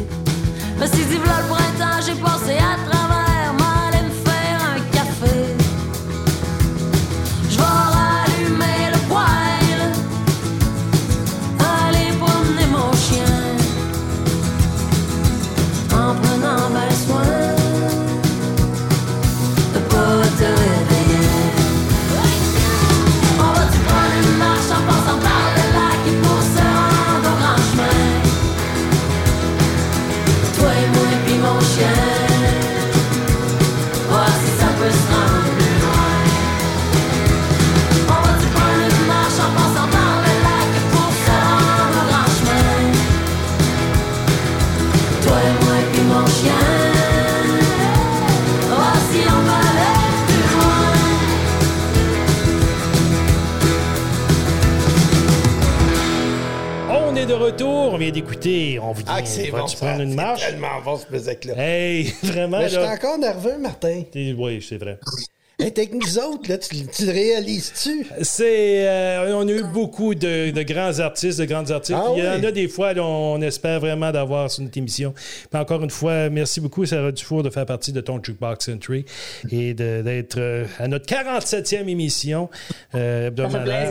Me 0.81 0.87
on 57.93 57.99
vient 57.99 58.11
d'écouter. 58.11 58.79
On 58.83 58.93
vous 58.93 59.03
dit, 59.03 59.09
Ah, 59.11 59.21
c'est 59.25 59.51
bon, 59.51 59.65
prendre 59.67 60.01
une 60.03 60.15
marche? 60.15 60.41
tellement 60.41 60.81
bon, 60.85 60.97
ce 60.97 61.11
musique-là. 61.13 61.55
Hey, 61.57 62.13
vraiment, 62.23 62.59
Mais 62.59 62.65
je 62.69 62.75
suis 62.75 62.79
là. 62.79 62.93
encore 62.93 63.19
nerveux, 63.19 63.59
Martin. 63.59 64.03
Oui, 64.15 64.65
c'est 64.67 64.79
vrai. 64.79 64.99
Elle 65.69 65.75
est 65.75 65.79
avec 65.91 65.95
nous 65.95 66.19
autres, 66.19 66.49
là, 66.49 66.57
tu, 66.57 66.87
tu 66.87 67.05
le 67.05 67.13
réalises-tu? 67.13 68.07
C'est, 68.23 68.89
euh, 68.89 69.35
on 69.37 69.47
a 69.47 69.51
eu 69.53 69.65
beaucoup 69.65 70.15
de, 70.15 70.51
de 70.51 70.63
grands 70.63 70.99
artistes, 71.01 71.39
de 71.41 71.45
grandes 71.45 71.71
artistes. 71.71 71.99
Ah 72.01 72.13
Il 72.17 72.25
y 72.25 72.27
en 72.29 72.39
oui? 72.41 72.47
a 72.47 72.53
des 72.53 72.69
fois, 72.69 72.95
là, 72.95 73.05
on 73.05 73.39
espère 73.43 73.79
vraiment 73.79 74.11
d'avoir 74.11 74.51
sur 74.51 74.63
notre 74.63 74.79
émission. 74.79 75.13
Puis 75.51 75.61
encore 75.61 75.83
une 75.85 75.91
fois, 75.91 76.31
merci 76.31 76.63
beaucoup, 76.63 76.87
Sarah 76.87 77.13
Dufour, 77.13 77.43
de 77.43 77.51
faire 77.51 77.67
partie 77.67 77.93
de 77.93 78.01
ton 78.01 78.19
Jukebox 78.23 78.65
Century 78.65 79.05
et 79.53 79.75
d'être 79.75 80.39
euh, 80.39 80.65
à 80.79 80.89
notre 80.89 81.05
47e 81.07 81.87
émission 81.87 82.49
euh, 82.95 83.27
hebdomadaire. 83.27 83.91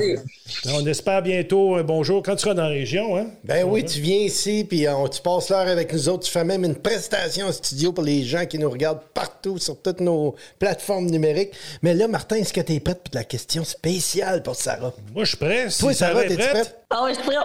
On 0.74 0.86
espère 0.88 1.22
bientôt 1.22 1.76
un 1.76 1.84
bonjour 1.84 2.24
quand 2.24 2.36
tu 2.36 2.42
seras 2.42 2.56
dans 2.56 2.64
la 2.64 2.70
région. 2.70 3.18
Hein? 3.18 3.28
Ben 3.44 3.64
oui, 3.66 3.86
tu 3.86 4.00
viens 4.02 4.18
ici, 4.18 4.66
puis 4.68 4.88
on- 4.90 5.08
tu 5.08 5.22
passes 5.22 5.50
l'heure 5.50 5.68
avec 5.68 5.94
nous 5.94 6.10
autres. 6.10 6.26
Tu 6.26 6.32
fais 6.32 6.44
même 6.44 6.64
une 6.66 6.76
prestation 6.76 7.46
en 7.46 7.52
studio 7.52 7.92
pour 7.92 8.04
les 8.04 8.24
gens 8.24 8.48
qui 8.48 8.58
nous 8.58 8.70
regardent 8.70 9.04
partout 9.14 9.60
sur 9.60 9.80
toutes 9.80 10.00
nos 10.02 10.34
plateformes 10.58 11.06
numériques. 11.06 11.52
Mais 11.82 11.94
là, 11.94 12.08
Martin, 12.08 12.38
est-ce 12.38 12.54
que 12.54 12.62
tu 12.62 12.74
es 12.74 12.80
prête 12.80 13.04
pour 13.04 13.14
la 13.16 13.24
question 13.24 13.64
spéciale 13.64 14.44
pour 14.44 14.56
Sarah? 14.56 14.94
Moi, 15.14 15.24
je 15.24 15.30
suis 15.30 15.38
prêt. 15.38 15.70
Si 15.70 15.80
Toi, 15.80 15.94
Sarah 15.94 16.24
t'es-tu 16.24 16.36
prête, 16.38 16.52
prête? 16.52 16.86
Ah 16.90 17.04
ouais, 17.04 17.14
je 17.14 17.20
suis 17.20 17.28
prête. 17.28 17.38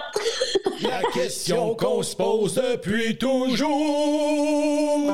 La 0.83 1.03
question 1.13 1.75
qu'on 1.77 2.03
se 2.03 2.17
pose 2.17 2.55
depuis 2.55 3.17
toujours. 3.17 3.69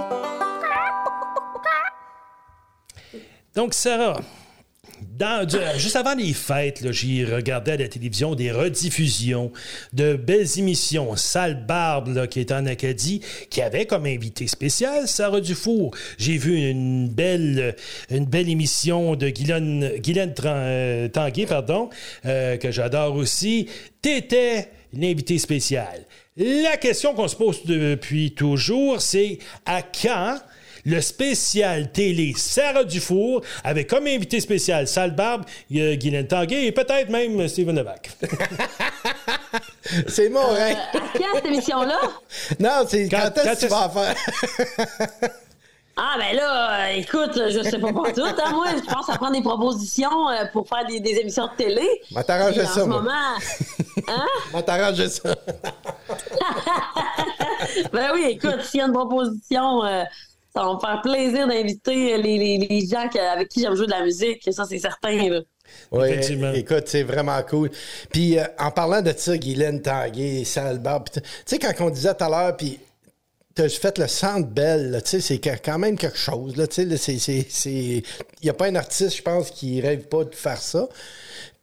Donc, 3.55 3.75
Sarah, 3.75 4.21
dans- 5.19 5.45
du- 5.47 5.57
juste 5.79 5.97
avant 5.97 6.15
les 6.15 6.33
fêtes, 6.33 6.91
j'ai 6.93 7.25
regardé 7.25 7.73
à 7.73 7.77
la 7.77 7.89
télévision 7.89 8.35
des 8.35 8.51
rediffusions 8.53 9.53
de 9.93 10.15
belles 10.15 10.59
émissions. 10.59 11.17
Sale 11.17 11.65
Barbe, 11.67 12.27
qui 12.29 12.41
est 12.41 12.53
en 12.53 12.67
Acadie, 12.67 13.21
qui 13.51 13.61
avait 13.61 13.87
comme 13.87 14.07
invité 14.07 14.47
spécial 14.47 15.09
Sarah 15.09 15.41
Dufour. 15.41 15.91
J'ai 16.19 16.37
vu 16.39 16.57
une 16.71 17.09
belle, 17.09 17.75
une 18.11 18.33
émission 18.35 19.17
de 19.17 19.29
Guylaine, 19.29 19.93
Guylaine 19.99 20.35
euh, 20.45 21.09
Tanguay, 21.09 21.47
pardon, 21.47 21.91
euh, 22.27 22.57
que 22.57 22.71
j'adore 22.71 23.15
aussi. 23.17 23.69
T'étais 24.01 24.69
l'invité 24.93 25.39
spécial. 25.39 26.07
La 26.37 26.77
question 26.77 27.15
qu'on 27.15 27.27
se 27.27 27.35
pose 27.35 27.65
depuis 27.65 28.31
toujours, 28.31 29.01
c'est 29.01 29.39
à 29.67 29.83
quand 29.83 30.39
le 30.89 31.01
spécial 31.01 31.93
télé 31.93 32.33
Sarah 32.37 32.85
Dufour 32.85 33.43
avec 33.63 33.89
comme 33.89 34.07
invité 34.07 34.41
spécial 34.41 34.89
Sale 34.89 35.15
Barbe, 35.15 35.45
euh, 35.75 35.95
Guylaine 35.97 36.27
Tanguay 36.27 36.65
et 36.67 36.73
peut-être 36.73 37.11
même 37.11 37.47
Steven 37.49 37.77
Levac. 37.77 38.11
C'est 40.09 40.29
mon 40.31 40.41
Euh, 40.41 40.55
rêve. 40.55 40.77
à 40.95 40.99
quand 41.19 41.25
cette 41.35 41.47
émission-là? 41.47 41.99
Non, 42.59 42.71
c'est 42.87 43.09
Quand- 43.09 43.31
quand, 43.35 43.43
est-ce 43.43 43.61
que 43.61 43.67
tu 43.67 43.71
vas 43.71 43.87
en 43.87 43.91
faire? 43.91 44.15
Ah, 46.01 46.15
ben 46.17 46.37
là, 46.37 46.85
euh, 46.91 46.93
écoute, 46.95 47.33
je 47.35 47.61
sais 47.61 47.77
pas 47.81 47.93
pour 47.93 48.07
tout. 48.13 48.23
Hein, 48.23 48.53
moi, 48.53 48.67
je 48.73 48.89
pense 48.89 49.09
à 49.09 49.17
prendre 49.17 49.33
des 49.33 49.41
propositions 49.43 50.29
euh, 50.29 50.45
pour 50.53 50.69
faire 50.69 50.87
des, 50.87 51.01
des 51.01 51.11
émissions 51.19 51.49
de 51.49 51.57
télé. 51.57 51.83
Va 52.13 52.23
t'arranger 52.23 52.63
en 52.63 52.67
ça, 52.67 52.75
ce 52.75 52.81
moi. 52.83 52.99
moment, 52.99 53.11
hein? 54.07 54.27
On 54.53 54.59
va 54.59 54.63
t'arranger 54.63 55.09
ça. 55.09 55.35
Ben 57.93 58.11
oui, 58.15 58.25
écoute, 58.31 58.63
s'il 58.63 58.79
y 58.79 58.83
a 58.83 58.87
une 58.87 58.93
proposition, 58.93 59.85
euh, 59.85 60.05
ça 60.59 60.65
va 60.65 60.75
me 60.75 60.81
faire 60.81 61.01
plaisir 61.03 61.47
d'inviter 61.49 62.19
les, 62.19 62.39
les, 62.39 62.67
les 62.69 62.87
gens 62.87 63.09
que- 63.09 63.19
avec 63.19 63.49
qui 63.49 63.61
j'aime 63.63 63.75
jouer 63.75 63.87
de 63.87 63.93
la 63.93 64.03
musique. 64.03 64.43
Ça, 64.53 64.65
c'est 64.65 64.79
certain. 64.79 65.29
là. 65.29 65.41
Oui, 65.93 66.09
écoute, 66.55 66.85
c'est 66.87 67.03
vraiment 67.03 67.41
cool. 67.43 67.71
Puis 68.11 68.39
euh, 68.39 68.45
en 68.59 68.71
parlant 68.71 69.03
de 69.03 69.13
ça, 69.17 69.37
Guylaine 69.37 69.83
Tanguay, 69.83 70.45
Sale 70.45 70.79
Barbe, 70.79 71.09
tu 71.13 71.21
sais, 71.45 71.59
quand 71.59 71.73
on 71.81 71.91
disait 71.91 72.15
tout 72.15 72.25
à 72.25 72.29
l'heure, 72.31 72.57
puis 72.57 72.79
t'as 73.63 73.69
fait 73.69 73.99
le 73.99 74.07
centre 74.07 74.49
belle, 74.49 74.91
là, 74.93 75.01
tu 75.01 75.11
sais, 75.11 75.21
c'est 75.21 75.39
quand 75.39 75.79
même 75.79 75.97
quelque 75.99 76.17
chose, 76.19 76.57
là, 76.57 76.67
tu 76.67 76.77
sais, 76.77 76.85
là, 76.85 76.97
c'est- 76.97 77.19
c'est... 77.19 77.43
Il 77.71 78.45
n'y 78.45 78.51
a 78.51 78.55
pas 78.55 78.67
un 78.67 78.75
artiste, 78.77 79.17
je 79.17 79.23
pense, 79.23 79.51
qui 79.51 79.81
rêve 79.81 80.07
pas 80.09 80.25
de 80.25 80.35
faire 80.35 80.59
ça. 80.59 80.89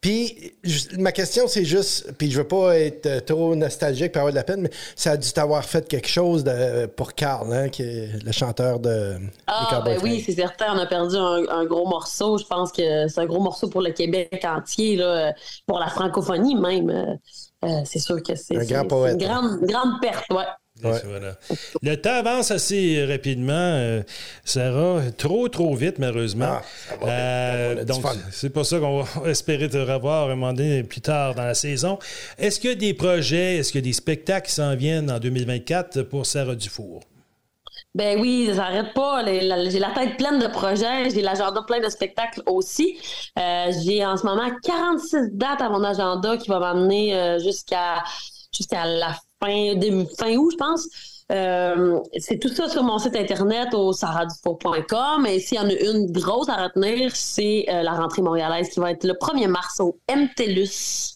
Puis, 0.02 0.54
ma 1.00 1.12
question, 1.12 1.48
c'est 1.48 1.66
juste, 1.66 2.12
puis 2.20 2.30
je 2.30 2.38
veux 2.38 2.48
pas 2.48 2.78
être 2.78 3.06
euh, 3.08 3.20
trop 3.22 3.56
nostalgique 3.56 4.12
pour 4.12 4.20
avoir 4.20 4.34
de 4.34 4.38
la 4.38 4.44
peine, 4.44 4.62
mais 4.62 4.70
ça 4.96 5.12
a 5.12 5.18
dû 5.18 5.32
t'avoir 5.32 5.66
fait 5.66 5.88
quelque 5.88 6.08
chose 6.08 6.44
de, 6.44 6.86
pour 6.86 7.14
Carl, 7.16 7.52
hein, 7.52 7.70
qui 7.70 7.82
est 7.82 8.24
le 8.24 8.32
chanteur 8.32 8.80
de 8.80 9.16
Ah, 9.48 9.82
ben 9.84 9.98
oui, 10.04 10.22
c'est 10.24 10.34
certain. 10.34 10.76
On 10.76 10.80
a 10.80 10.86
perdu 10.86 11.16
un, 11.16 11.48
un 11.50 11.66
gros 11.66 11.88
morceau. 11.88 12.38
Je 12.38 12.46
pense 12.46 12.72
que 12.72 13.08
c'est 13.08 13.20
un 13.20 13.26
gros 13.26 13.40
morceau 13.40 13.68
pour 13.68 13.82
le 13.82 13.92
Québec 13.94 14.46
entier, 14.46 14.96
là, 14.98 15.34
pour 15.66 15.80
la 15.80 15.88
francophonie 15.88 16.56
même. 16.56 16.90
Euh, 16.90 17.16
euh, 17.64 17.82
c'est 17.86 18.00
sûr 18.00 18.22
que 18.22 18.36
c'est 18.36 18.58
Un 18.58 18.66
grand 18.66 19.08
une 19.08 19.18
grande, 19.18 19.62
grande 19.64 20.02
perte, 20.02 20.26
ouais. 20.32 20.44
Ouais. 20.84 21.02
Voilà. 21.06 21.38
Le 21.82 21.96
temps 21.96 22.16
avance 22.16 22.52
assez 22.52 23.06
rapidement, 23.06 23.54
euh, 23.54 24.04
Sarah. 24.44 25.04
Trop, 25.18 25.48
trop 25.48 25.74
vite, 25.74 26.00
malheureusement. 26.00 26.48
Ah, 26.50 26.62
ça 26.90 26.96
va 26.98 27.06
vite. 27.06 27.80
Euh, 27.80 27.86
donc, 27.86 28.04
c'est 28.32 28.50
pour 28.50 28.66
ça 28.66 28.80
qu'on 28.80 29.04
va 29.04 29.30
espérer 29.30 29.70
te 29.70 29.78
revoir 29.78 30.26
un 30.30 30.36
moment 30.36 30.52
donné 30.52 30.84
plus 30.84 31.00
tard 31.00 31.34
dans 31.34 31.46
la 31.46 31.54
saison. 31.54 31.98
Est-ce 32.38 32.60
qu'il 32.60 32.72
y 32.72 32.74
a 32.74 32.76
des 32.76 32.94
projets, 32.94 33.58
est-ce 33.58 33.72
qu'il 33.72 33.80
y 33.80 33.84
a 33.84 33.88
des 33.88 33.94
spectacles 33.94 34.48
qui 34.48 34.54
s'en 34.54 34.76
viennent 34.76 35.10
en 35.10 35.20
2024 35.20 36.02
pour 36.04 36.26
Sarah 36.26 36.56
Dufour? 36.56 37.04
Ben 37.94 38.20
oui, 38.20 38.48
ça 38.48 38.56
n'arrête 38.56 38.94
pas. 38.94 39.24
J'ai 39.26 39.80
la 39.80 39.92
tête 39.92 40.18
pleine 40.18 40.40
de 40.40 40.48
projets. 40.48 41.10
J'ai 41.10 41.22
l'agenda 41.22 41.64
plein 41.66 41.80
de 41.80 41.88
spectacles 41.88 42.42
aussi. 42.46 42.98
Euh, 43.40 43.72
j'ai 43.86 44.06
en 44.06 44.18
ce 44.18 44.26
moment 44.26 44.52
46 44.62 45.30
dates 45.32 45.62
à 45.62 45.70
mon 45.70 45.82
agenda 45.86 46.36
qui 46.36 46.50
va 46.50 46.60
m'amener 46.60 47.40
jusqu'à 47.40 48.04
jusqu'à 48.52 48.86
la 48.86 49.16
fin, 49.46 49.76
début- 49.76 50.08
fin 50.18 50.36
août, 50.36 50.50
je 50.52 50.58
pense. 50.58 50.88
Euh, 51.32 52.00
c'est 52.20 52.38
tout 52.40 52.50
ça 52.54 52.70
sur 52.70 52.84
mon 52.84 53.00
site 53.00 53.16
internet 53.16 53.74
au 53.74 53.94
saradufour.com. 53.94 55.26
Et 55.26 55.40
s'il 55.40 55.58
y 55.58 55.60
en 55.60 55.68
a 55.70 55.74
une 55.74 56.12
grosse 56.12 56.50
à 56.50 56.66
retenir, 56.66 57.12
c'est 57.16 57.66
euh, 57.70 57.82
la 57.82 57.94
rentrée 57.94 58.22
montréalaise 58.22 58.70
qui 58.70 58.80
va 58.80 58.92
être 58.92 59.04
le 59.06 59.14
1er 59.14 59.48
mars 59.48 59.80
au 59.80 59.98
MTLUS. 60.14 61.14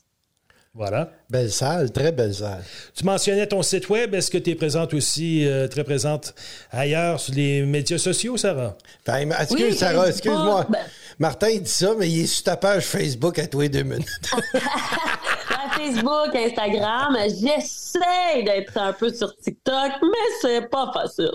Voilà. 0.73 1.09
Belle 1.29 1.51
salle, 1.51 1.91
très 1.91 2.11
belle 2.11 2.33
salle. 2.33 2.63
Tu 2.95 3.03
mentionnais 3.03 3.45
ton 3.47 3.61
site 3.61 3.89
web. 3.89 4.13
Est-ce 4.15 4.31
que 4.31 4.37
tu 4.37 4.51
es 4.51 4.55
présente 4.55 4.93
aussi, 4.93 5.45
euh, 5.45 5.67
très 5.67 5.83
présente 5.83 6.33
ailleurs 6.71 7.19
sur 7.19 7.33
les 7.33 7.63
médias 7.63 7.97
sociaux, 7.97 8.37
Sarah? 8.37 8.75
Ben, 9.05 9.31
excuse, 9.31 9.61
Oui, 9.71 9.73
Sarah, 9.75 10.05
Facebook, 10.05 10.07
excuse-moi. 10.15 10.65
ben- 10.69 10.79
Martin, 11.19 11.49
il 11.49 11.61
dit 11.63 11.69
ça, 11.69 11.93
mais 11.97 12.09
il 12.09 12.21
est 12.21 12.27
sur 12.27 12.43
ta 12.43 12.55
page 12.55 12.85
Facebook 12.85 13.37
à 13.39 13.47
tous 13.47 13.61
les 13.61 13.69
deux 13.69 13.83
minutes. 13.83 14.07
Facebook, 15.71 16.35
Instagram, 16.35 17.17
j'essaie 17.25 18.43
d'être 18.43 18.77
un 18.77 18.93
peu 18.93 19.13
sur 19.13 19.35
TikTok, 19.37 19.91
mais 20.01 20.29
c'est 20.41 20.69
pas 20.69 20.91
facile. 20.93 21.31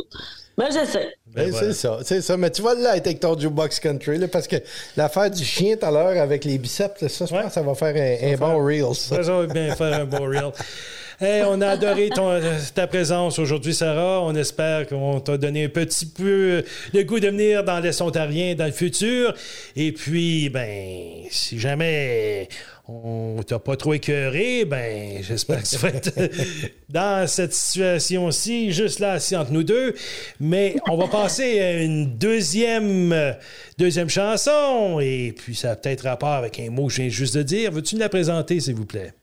Mais 0.57 0.70
j'essaie. 0.70 1.14
Ben 1.27 1.44
Ben, 1.47 1.51
voilà. 1.51 1.66
C'est 1.66 1.73
ça, 1.73 1.99
c'est 2.05 2.20
ça. 2.20 2.37
Mais 2.37 2.51
tu 2.51 2.62
vas 2.62 2.75
là 2.75 2.97
être 2.97 3.07
avec 3.07 3.20
ton 3.20 3.37
jukebox 3.38 3.81
country, 3.81 4.18
là, 4.18 4.29
parce 4.29 4.47
que 4.47 4.57
l'affaire 4.97 5.31
du 5.31 5.44
chien 5.44 5.77
tout 5.77 5.85
à 5.87 5.90
l'heure 5.90 6.23
avec 6.23 6.44
les 6.44 6.59
biceps, 6.59 7.01
là, 7.01 7.09
ça, 7.09 7.27
je 7.27 7.35
pense 7.35 7.47
que 7.47 7.53
ça 7.53 7.62
va 7.62 7.75
faire 7.75 7.94
un, 7.97 8.33
un 8.33 8.37
bon 8.37 8.64
reel, 8.64 8.94
ça. 8.94 9.23
Ça 9.23 9.33
va 9.33 9.47
bien 9.47 9.75
faire 9.75 10.01
un 10.01 10.05
bon 10.05 10.25
reel. 10.29 10.53
On 11.47 11.61
a 11.63 11.69
adoré 11.69 12.11
euh, 12.19 12.59
ta 12.75 12.87
présence 12.87 13.39
aujourd'hui, 13.39 13.73
Sarah. 13.73 14.21
On 14.23 14.35
espère 14.35 14.87
qu'on 14.87 15.21
t'a 15.21 15.39
donné 15.39 15.65
un 15.65 15.69
petit 15.69 16.05
peu 16.05 16.63
le 16.93 17.03
goût 17.03 17.19
de 17.19 17.29
venir 17.29 17.65
dans 17.65 17.81
l'Est 17.81 18.03
ontarien 18.03 18.55
dans 18.55 18.67
le 18.67 18.73
futur. 18.73 19.35
Et 19.75 19.93
puis, 19.93 20.51
ben, 20.51 21.23
si 21.31 21.59
jamais 21.59 22.49
on 22.87 23.41
t'a 23.47 23.59
pas 23.59 23.77
trop 23.77 23.95
écœuré, 23.95 24.67
ben, 24.67 25.23
j'espère 25.23 25.63
que 25.63 25.69
tu 25.69 25.77
vas 25.77 25.89
être 25.89 26.13
dans 26.91 27.27
cette 27.27 27.55
situation-ci, 27.55 28.73
juste 28.73 28.99
là, 28.99 29.13
assis 29.13 29.35
entre 29.35 29.53
nous 29.53 29.65
deux. 29.65 29.95
Mais 30.41 30.77
on 30.91 30.97
va 30.99 31.09
passer 31.09 31.59
à 31.61 31.83
une 31.83 32.19
deuxième, 32.19 33.35
deuxième 33.79 34.11
chanson. 34.11 35.01
Et 35.01 35.33
puis, 35.35 35.55
ça 35.55 35.71
a 35.71 35.77
peut-être 35.77 36.03
rapport 36.03 36.33
avec 36.33 36.61
un 36.61 36.69
mot 36.69 36.89
que 36.89 36.93
je 36.93 37.03
viens 37.03 37.11
juste 37.11 37.35
de 37.35 37.43
dire. 37.43 37.73
Veux-tu 37.73 37.95
nous 37.95 38.03
la 38.03 38.11
présenter, 38.11 38.61
s'il 38.61 38.75
vous 38.75 38.85
plaît? 38.85 39.15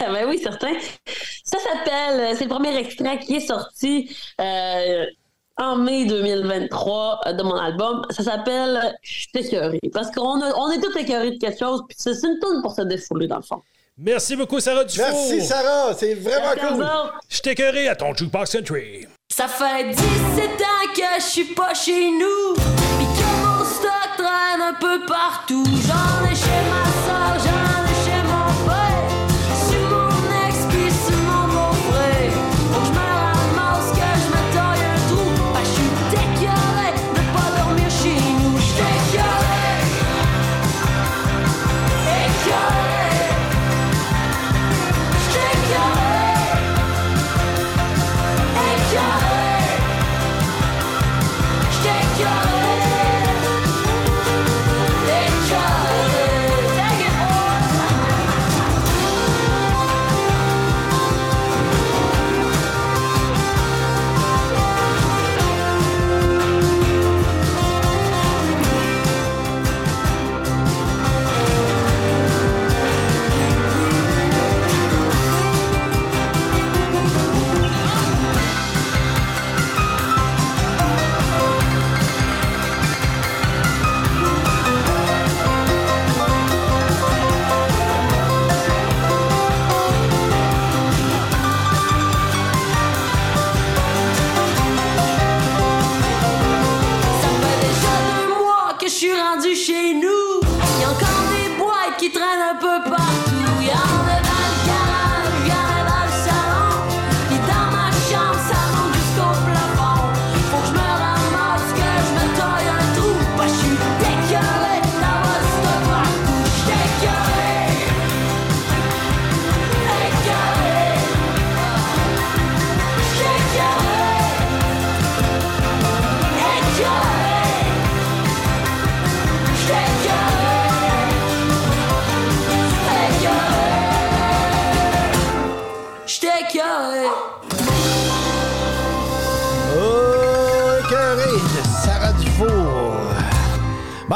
Ah 0.00 0.12
ben 0.12 0.26
oui, 0.28 0.38
certain. 0.42 0.72
Ça 1.44 1.58
s'appelle, 1.58 2.20
euh, 2.20 2.34
c'est 2.36 2.44
le 2.44 2.50
premier 2.50 2.76
extrait 2.76 3.18
qui 3.20 3.36
est 3.36 3.46
sorti 3.46 4.14
euh, 4.40 5.04
en 5.56 5.76
mai 5.76 6.04
2023 6.06 7.20
euh, 7.26 7.32
de 7.32 7.42
mon 7.42 7.54
album. 7.56 8.02
Ça 8.10 8.22
s'appelle 8.24 8.94
Je 9.02 9.28
suis. 9.40 9.90
Parce 9.92 10.10
qu'on 10.10 10.40
a- 10.42 10.54
on 10.56 10.70
est 10.70 10.80
tous 10.80 10.96
écœurés 10.98 11.32
de 11.32 11.38
quelque 11.38 11.58
chose, 11.58 11.82
puis 11.88 11.96
c'est 11.98 12.10
une 12.26 12.38
tourne 12.40 12.60
pour 12.62 12.72
se 12.74 12.82
défouler, 12.82 13.26
dans 13.28 13.36
le 13.36 13.42
fond. 13.42 13.62
Merci 13.96 14.34
beaucoup, 14.34 14.58
Sarah 14.58 14.82
Dufour. 14.84 15.06
Merci, 15.08 15.40
Sarah, 15.46 15.94
c'est 15.96 16.14
vraiment 16.14 16.52
Merci 16.56 16.74
cool. 16.74 16.86
Je 17.28 17.40
t'écœurerai 17.40 17.88
à 17.88 17.94
ton 17.94 18.12
Jukebox 18.12 18.50
Country. 18.50 19.06
Ça 19.32 19.46
fait 19.46 19.84
17 19.90 19.98
ans 20.00 20.92
que 20.94 21.20
je 21.20 21.24
suis 21.24 21.54
pas 21.54 21.72
chez 21.74 22.10
nous. 22.10 22.54
Pis 22.54 23.06
que 23.06 23.46
mon 23.46 23.64
stock 23.64 24.16
traîne 24.18 24.60
un 24.62 24.74
peu 24.74 25.06
partout. 25.06 25.64
J'en 25.86 26.26
ai 26.28 26.34
chez 26.34 26.68
ma 26.68 26.93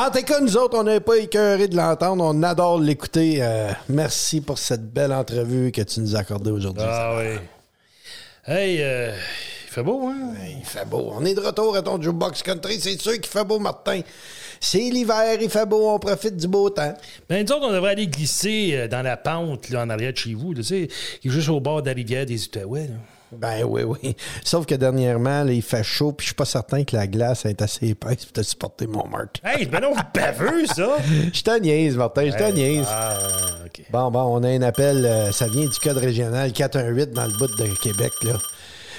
en 0.09 0.11
tout 0.11 0.23
cas, 0.25 0.41
nous 0.41 0.57
autres, 0.57 0.79
on 0.79 0.85
n'est 0.85 1.01
pas 1.01 1.19
écœuré 1.19 1.69
de 1.69 1.77
l'entendre. 1.77 2.25
On 2.25 2.43
adore 2.43 2.81
l'écouter. 2.81 3.39
Euh, 3.43 3.71
merci 3.91 4.41
pour 4.41 4.59
cette 4.59 4.91
belle 4.91 5.13
entrevue 5.13 5.71
que 5.71 5.83
tu 5.83 6.01
nous 6.01 6.17
as 6.17 6.21
accordée 6.21 6.51
aujourd'hui. 6.51 6.85
Ah 6.87 7.15
oui. 7.19 7.39
Hey, 8.47 8.79
euh, 8.81 9.13
il 9.67 9.71
fait 9.71 9.83
beau, 9.83 10.09
hein? 10.09 10.33
Il 10.59 10.65
fait 10.65 10.87
beau. 10.87 11.13
On 11.15 11.25
est 11.27 11.35
de 11.35 11.41
retour 11.41 11.77
à 11.77 11.83
ton 11.83 12.01
Jukebox 12.01 12.43
Country. 12.43 12.81
C'est 12.81 12.99
sûr 12.99 13.13
qu'il 13.13 13.27
fait 13.27 13.45
beau, 13.45 13.59
Martin. 13.59 14.01
C'est 14.61 14.79
l'hiver, 14.79 15.37
il 15.41 15.51
fait 15.51 15.67
beau, 15.67 15.91
on 15.91 15.99
profite 15.99 16.37
du 16.37 16.49
beau 16.49 16.71
temps. 16.71 16.95
Ben, 17.29 17.47
nous 17.47 17.53
autres, 17.53 17.67
on 17.69 17.73
devrait 17.73 17.93
aller 17.93 18.09
glisser 18.09 18.71
euh, 18.73 18.89
dans 18.89 19.03
la 19.03 19.17
pente, 19.17 19.69
là, 19.69 19.83
en 19.83 19.91
arrière 19.91 20.13
de 20.13 20.17
chez 20.17 20.35
vous, 20.35 20.53
là, 20.53 20.63
tu 20.63 20.69
sais, 20.69 20.89
juste 21.23 21.49
au 21.49 21.61
bord 21.61 21.83
de 21.83 21.89
la 21.89 21.95
rivière 21.95 22.27
des 22.27 22.45
Outaouais, 22.45 22.89
là. 22.89 22.97
Ben 23.33 23.65
oui, 23.65 23.83
oui. 23.83 24.17
Sauf 24.43 24.65
que 24.65 24.75
dernièrement, 24.75 25.45
là, 25.45 25.53
il 25.53 25.63
fait 25.63 25.83
chaud, 25.83 26.13
puis 26.13 26.25
je 26.25 26.29
suis 26.29 26.35
pas 26.35 26.45
certain 26.45 26.85
que 26.85 26.97
la 26.97 27.07
glace 27.07 27.45
est 27.45 27.61
assez 27.61 27.89
épaisse 27.89 28.25
pour 28.25 28.33
te 28.33 28.43
supporter 28.43 28.87
mon 28.87 29.07
Martin. 29.07 29.41
Hey, 29.45 29.67
ben 29.67 29.81
non, 29.81 29.93
baveux, 30.15 30.67
ça! 30.67 30.97
Je 31.33 31.43
te 31.43 31.59
niaise, 31.61 31.97
Martin, 31.97 32.31
je 32.31 32.37
te 32.37 32.53
niaise. 32.53 32.87
Ah, 32.89 33.15
OK. 33.67 33.85
Bon, 33.91 34.11
bon, 34.11 34.23
on 34.23 34.43
a 34.45 34.49
un 34.49 34.63
appel, 34.63 35.05
euh, 35.05 35.31
ça 35.33 35.47
vient 35.47 35.67
du 35.67 35.79
code 35.79 35.99
régional 35.99 36.53
418 36.53 37.11
dans 37.13 37.27
le 37.27 37.33
bout 37.33 37.55
de 37.57 37.67
Québec, 37.83 38.13
là. 38.23 38.33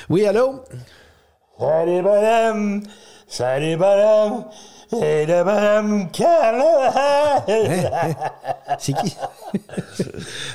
Oui, 0.09 0.25
allô? 0.25 0.61
Salut, 1.59 2.01
bonhomme! 2.01 2.83
Salut, 3.27 3.77
bonhomme! 3.77 4.45
Et 4.91 5.25
le 5.27 5.43
bonhomme 5.43 6.09
carnaval! 6.11 7.43
C'est 8.79 8.93
qui? 8.93 9.15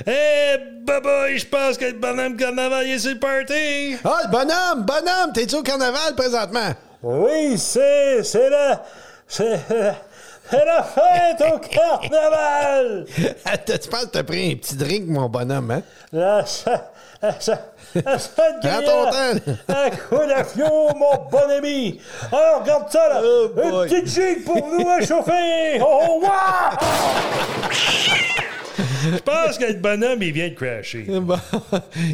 Eh, 0.07 0.57
baboy, 0.85 1.37
je 1.37 1.47
pense 1.47 1.77
que 1.77 1.85
le 1.85 1.93
bonhomme 1.93 2.35
carnaval 2.35 2.85
est 2.85 2.99
sur 2.99 3.11
le 3.13 3.19
party! 3.19 3.97
Ah, 4.03 4.21
le 4.25 4.31
bonhomme! 4.31 4.85
Bonhomme! 4.85 5.33
T'es-tu 5.33 5.55
au 5.55 5.63
carnaval 5.63 6.15
présentement? 6.15 6.71
Oui, 7.01 7.57
c'est. 7.57 8.23
C'est 8.23 8.49
la. 8.49 8.83
C'est. 9.27 9.59
C'est 10.49 10.65
la 10.65 10.83
fête 10.83 11.41
au 11.41 11.57
carnaval! 11.57 13.05
tu 13.15 13.89
penses 13.89 14.05
que 14.05 14.11
t'as 14.11 14.23
pris 14.23 14.51
un 14.51 14.55
petit 14.55 14.75
drink, 14.75 15.07
mon 15.07 15.27
bonhomme, 15.27 15.71
hein? 15.71 15.81
La. 16.11 16.45
Ça. 16.45 16.91
Ça. 17.21 17.39
Ça. 17.39 17.59
Prends 18.61 18.81
ton 18.81 19.09
temps. 19.09 19.53
Un 19.69 19.89
coup 19.89 20.23
de 20.25 20.43
fion, 20.43 20.95
mon 20.95 21.29
bon 21.31 21.49
ami! 21.57 21.99
Alors, 22.31 22.61
regarde 22.61 22.91
ça, 22.91 23.09
là! 23.09 23.21
Oh, 23.23 23.49
Une 23.55 23.89
petite 23.89 24.07
gigue 24.07 24.43
pour 24.45 24.67
nous 24.67 24.87
à 24.87 25.01
chauffer! 25.01 25.81
Oh, 25.81 26.21
wow! 26.23 26.77
Je 29.11 29.17
pense 29.19 29.57
que 29.57 29.65
le 29.65 29.73
bonhomme, 29.79 30.21
il 30.21 30.31
vient 30.31 30.49
de 30.49 30.53
crasher. 30.55 31.05
Bon, 31.25 31.37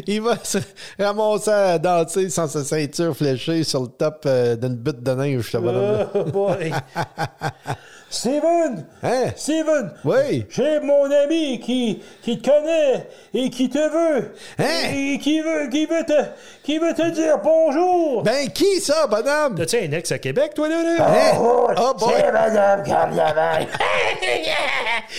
il 0.07 0.21
va 0.21 0.37
se 0.43 0.59
ramasser 0.97 1.49
à 1.51 1.77
danser 1.77 2.29
sans 2.29 2.47
sa 2.47 2.63
ceinture 2.63 3.15
fléchée 3.15 3.63
sur 3.63 3.81
le 3.81 3.87
top 3.87 4.23
euh, 4.25 4.55
d'une 4.55 4.75
butte 4.75 5.03
de 5.03 5.11
neige, 5.11 5.49
ce 5.51 5.57
bonhomme 5.57 6.07
Oh 6.13 6.23
boy! 6.25 6.71
Steven! 8.09 8.85
Hein? 9.03 9.31
Steven! 9.37 9.93
Oui? 10.03 10.45
J'ai 10.49 10.81
mon 10.81 11.09
ami 11.09 11.61
qui, 11.61 12.01
qui 12.21 12.39
te 12.41 12.49
connaît 12.49 13.07
et 13.33 13.49
qui 13.49 13.69
te 13.69 13.77
veut. 13.77 14.33
Hein? 14.59 14.91
Et 14.93 15.17
qui 15.17 15.39
veut, 15.39 15.69
qui 15.69 15.85
veut 15.85 16.03
te, 16.05 16.21
qui 16.61 16.77
veut 16.77 16.93
te 16.93 17.09
dire 17.09 17.39
bonjour. 17.41 18.21
Ben, 18.23 18.49
qui 18.49 18.81
ça, 18.81 19.07
bonhomme? 19.07 19.55
T'as-tu 19.55 19.77
un 19.77 19.91
ex 19.93 20.11
à 20.11 20.19
Québec, 20.19 20.53
toi, 20.53 20.67
là? 20.67 20.83
là? 20.83 21.07
Hein? 21.07 21.37
Oh, 21.39 21.93
boy! 21.97 22.21
Madame 22.33 22.83
Carnaval. 22.83 23.67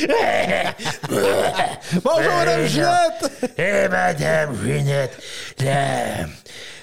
Bonjour, 2.02 2.32
Madame 2.32 2.66
Ginette! 2.66 3.52
Eh, 3.58 3.88
Madame 3.88 4.56
Ginette, 4.64 5.18
la, 5.60 6.26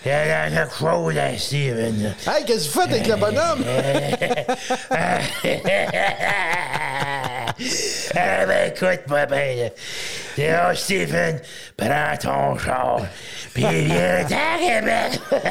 la, 0.06 0.50
la 0.50 0.70
chose 0.70 1.18
à 1.18 1.38
Steven. 1.38 2.14
Hey, 2.28 2.46
qu'est-ce 2.46 2.70
que 2.70 2.74
vous 2.74 2.82
faites 2.82 2.92
avec 2.92 3.08
le 3.08 3.16
bonhomme? 3.16 3.64
Ah 8.16 8.46
ben 8.48 8.72
écoute-moi 8.74 9.26
bien. 9.26 9.70
là. 10.38 10.76
Stephen, 10.76 11.40
prends 11.78 12.18
ton 12.22 12.58
char, 12.58 13.02
puis 13.54 13.66
viens 13.86 14.20
à 14.26 14.58
Québec. 14.58 15.20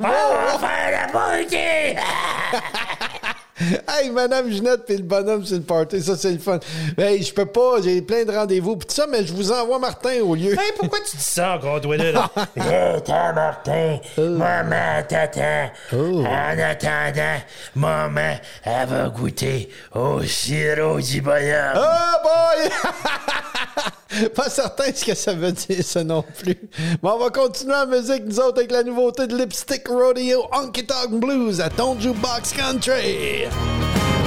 On 0.00 0.04
va 0.04 0.58
faire 0.60 0.90
la 0.92 1.12
party! 1.12 1.96
Hey, 3.88 4.10
Madame 4.10 4.50
Ginette 4.50 4.84
puis 4.84 4.96
le 4.96 5.02
bonhomme 5.02 5.44
sur 5.44 5.56
le 5.56 5.62
party, 5.62 6.02
ça, 6.02 6.16
c'est 6.16 6.32
le 6.32 6.38
fun. 6.38 6.58
Hey, 6.96 7.22
je 7.22 7.32
peux 7.32 7.46
pas, 7.46 7.80
j'ai 7.82 8.00
plein 8.02 8.24
de 8.24 8.32
rendez-vous 8.32 8.76
pis 8.76 8.86
tout 8.86 8.94
ça, 8.94 9.06
mais 9.10 9.24
je 9.24 9.32
vous 9.32 9.50
envoie 9.50 9.78
Martin 9.78 10.20
au 10.22 10.34
lieu. 10.34 10.52
Hey, 10.52 10.72
pourquoi 10.78 10.98
tu 11.00 11.16
dis 11.16 11.22
ça 11.22 11.56
encore, 11.56 11.80
toi, 11.80 11.96
là? 11.96 12.12
là? 12.12 12.30
Viens, 12.56 13.32
Martin. 13.32 13.98
Maman 14.16 15.02
t'attend. 15.08 15.70
En 15.92 16.58
attendant, 16.58 17.38
maman, 17.74 18.36
elle 18.64 18.88
va 18.88 19.08
goûter 19.08 19.68
au 19.94 20.22
sirop 20.22 21.00
du 21.00 21.20
bonhomme. 21.20 21.74
Oh 21.76 22.22
boy! 22.22 22.70
Pas 24.34 24.48
certain 24.48 24.84
ce 24.94 25.04
que 25.04 25.14
ça 25.14 25.34
veut 25.34 25.52
dire, 25.52 25.84
ça 25.84 26.02
non 26.02 26.24
plus. 26.38 26.56
Mais 27.02 27.10
on 27.10 27.18
va 27.18 27.28
continuer 27.30 27.72
la 27.74 27.86
musique, 27.86 28.24
nous 28.24 28.40
autres, 28.40 28.58
avec 28.58 28.70
la 28.72 28.82
nouveauté 28.82 29.26
de 29.26 29.36
Lipstick 29.36 29.86
Rodeo 29.86 30.46
Honky 30.52 30.86
Tonk 30.86 31.20
Blues 31.20 31.60
à 31.60 31.68
ton 31.68 31.98
Jukebox 32.00 32.52
Country. 32.54 33.47
Envoie, 33.48 34.17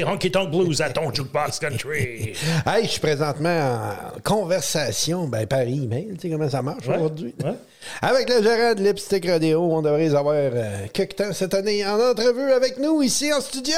nouveauté 0.00 0.04
Honky 0.04 0.30
Tonk 0.30 0.50
Blues 0.50 0.80
à 0.80 0.90
ton 0.90 1.12
Jukebox 1.12 1.58
Country. 1.58 2.32
Hey, 2.66 2.84
je 2.84 2.90
suis 2.90 3.00
présentement 3.00 3.80
en 4.16 4.20
conversation, 4.22 5.26
ben, 5.26 5.46
par 5.46 5.60
email, 5.60 6.08
tu 6.14 6.22
sais 6.22 6.30
comment 6.30 6.48
ça 6.48 6.62
marche 6.62 6.86
Ouais, 6.86 6.96
aujourd'hui? 6.96 7.34
ouais. 7.44 7.52
Avec 8.02 8.28
le 8.28 8.42
gérant 8.42 8.74
de 8.74 8.82
Lipstick 8.82 9.26
Radio, 9.26 9.62
on 9.62 9.82
devrait 9.82 10.00
les 10.00 10.14
avoir 10.14 10.34
euh, 10.36 10.86
quelque 10.92 11.14
temps 11.16 11.32
cette 11.32 11.54
année 11.54 11.86
en 11.86 11.98
entrevue 11.98 12.52
avec 12.52 12.78
nous 12.78 13.02
ici 13.02 13.32
en 13.32 13.40
studio. 13.40 13.74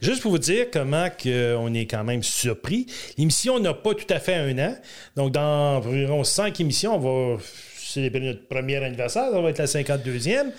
Juste 0.00 0.22
pour 0.22 0.32
vous 0.32 0.38
dire 0.38 0.66
comment 0.72 1.08
que 1.10 1.56
on 1.56 1.72
est 1.74 1.86
quand 1.86 2.04
même 2.04 2.22
surpris. 2.22 2.86
L'émission 3.16 3.58
n'a 3.58 3.74
pas 3.74 3.94
tout 3.94 4.12
à 4.12 4.20
fait 4.20 4.34
un 4.34 4.56
an. 4.58 4.76
Donc, 5.16 5.32
dans 5.32 5.76
environ 5.78 6.22
cinq 6.22 6.60
émissions, 6.60 6.96
on 6.96 6.98
va 7.36 7.42
célébrer 7.78 8.20
notre 8.20 8.46
premier 8.46 8.76
anniversaire. 8.76 9.30
Ça 9.32 9.40
va 9.40 9.50
être 9.50 9.58
la 9.58 9.64
52e. 9.66 10.52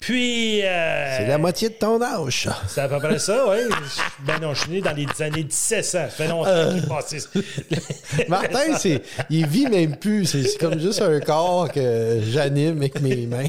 Puis. 0.00 0.62
euh, 0.64 1.16
C'est 1.18 1.26
la 1.26 1.36
moitié 1.38 1.68
de 1.68 1.74
ton 1.74 2.00
âge, 2.00 2.44
ça. 2.44 2.58
C'est 2.66 2.80
à 2.80 2.88
peu 2.88 2.98
près 2.98 3.18
ça, 3.18 3.44
oui. 3.50 3.58
Ben 4.26 4.38
non, 4.40 4.54
je 4.54 4.62
suis 4.62 4.70
né 4.70 4.80
dans 4.80 4.92
les 4.94 5.06
années 5.22 5.44
1700. 5.44 5.82
Ça 5.82 6.08
fait 6.08 6.26
longtemps 6.28 6.86
passé. 6.88 7.18
Martin, 8.28 8.76
c'est, 8.78 9.02
il 9.28 9.46
vit 9.46 9.66
même 9.66 9.96
plus. 9.96 10.24
C'est, 10.26 10.58
comme 10.58 10.78
juste 10.80 11.02
un 11.02 11.20
corps 11.20 11.70
que 11.70 12.20
j'anime 12.30 12.78
avec 12.78 13.00
mes 13.00 13.26
mains. 13.26 13.44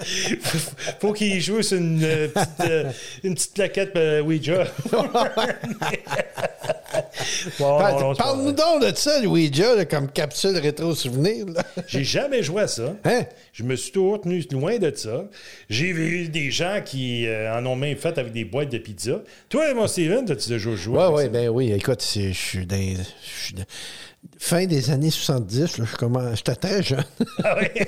Faut 1.00 1.12
qu'il 1.12 1.40
joue 1.40 1.62
sur 1.62 1.76
une, 1.78 2.02
euh, 2.02 2.28
petite, 2.28 2.60
euh, 2.68 2.84
une 3.22 3.34
petite 3.34 3.54
plaquette 3.54 3.96
euh, 3.96 4.22
Ouija. 4.22 4.64
Bon, 7.58 7.78
Parle-nous 8.14 8.52
donc 8.52 8.82
de 8.82 8.94
ça, 8.96 9.20
Ouija, 9.20 9.74
là, 9.76 9.84
comme 9.84 10.10
capsule 10.10 10.56
rétro-souvenir. 10.56 11.46
J'ai 11.86 12.04
jamais 12.04 12.42
joué 12.42 12.62
à 12.62 12.68
ça. 12.68 12.94
Hein? 13.04 13.22
Je 13.52 13.62
me 13.62 13.76
suis 13.76 13.92
toujours 13.92 14.20
tenu 14.20 14.44
loin 14.52 14.78
de 14.78 14.92
ça. 14.94 15.19
J'ai 15.68 15.92
vu 15.92 16.28
des 16.28 16.50
gens 16.50 16.80
qui 16.84 17.26
euh, 17.26 17.52
en 17.58 17.64
ont 17.66 17.76
même 17.76 17.96
fait 17.96 18.16
avec 18.18 18.32
des 18.32 18.44
boîtes 18.44 18.70
de 18.70 18.78
pizza. 18.78 19.20
Toi, 19.48 19.72
mon 19.74 19.86
Steven, 19.86 20.30
as-tu 20.30 20.48
déjà 20.48 20.74
joué? 20.74 20.98
Ouais, 20.98 21.24
ça? 21.24 21.28
ben 21.28 21.48
oui. 21.48 21.72
Écoute, 21.72 22.02
je 22.14 22.32
suis 22.32 22.66
dans. 22.66 22.76
Fin 24.38 24.66
des 24.66 24.90
années 24.90 25.10
70, 25.10 25.78
là, 25.78 25.84
je 25.90 25.96
commence- 25.96 26.36
j'étais 26.36 26.54
très 26.54 26.82
jeune. 26.82 27.04
Ah 27.44 27.56
oui? 27.60 27.68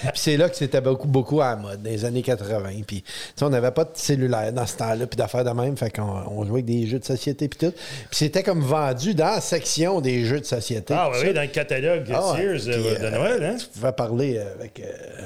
Puis 0.00 0.10
c'est 0.14 0.36
là 0.36 0.48
que 0.48 0.56
c'était 0.56 0.80
beaucoup, 0.80 1.08
beaucoup 1.08 1.40
à 1.40 1.50
la 1.50 1.56
mode, 1.56 1.82
dans 1.82 1.90
les 1.90 2.04
années 2.04 2.22
80. 2.22 2.82
Puis, 2.86 3.02
on 3.42 3.48
n'avait 3.48 3.70
pas 3.70 3.84
de 3.84 3.90
cellulaire 3.94 4.52
dans 4.52 4.66
ce 4.66 4.76
temps-là, 4.76 5.06
puis 5.06 5.16
d'affaires 5.16 5.44
de 5.44 5.50
même. 5.50 5.76
Fait 5.76 5.90
qu'on 5.90 6.02
on 6.02 6.44
jouait 6.44 6.60
avec 6.60 6.64
des 6.66 6.86
jeux 6.86 6.98
de 6.98 7.04
société, 7.04 7.48
puis 7.48 7.58
tout. 7.68 7.72
Puis 7.72 8.18
c'était 8.18 8.42
comme 8.42 8.60
vendu 8.60 9.14
dans 9.14 9.26
la 9.36 9.40
section 9.40 10.00
des 10.00 10.24
jeux 10.24 10.40
de 10.40 10.44
société. 10.44 10.94
Ah 10.96 11.10
oui, 11.12 11.26
ça. 11.26 11.32
dans 11.32 11.40
le 11.42 11.46
catalogue 11.48 12.04
Ah. 12.12 12.34
Sears 12.36 12.68
euh, 12.68 12.98
de 12.98 13.04
euh, 13.04 13.10
Noël, 13.10 13.44
hein? 13.44 13.56
Tu 13.58 13.66
pouvais 13.66 13.92
parler 13.92 14.38
avec. 14.38 14.80
Euh, 14.80 15.22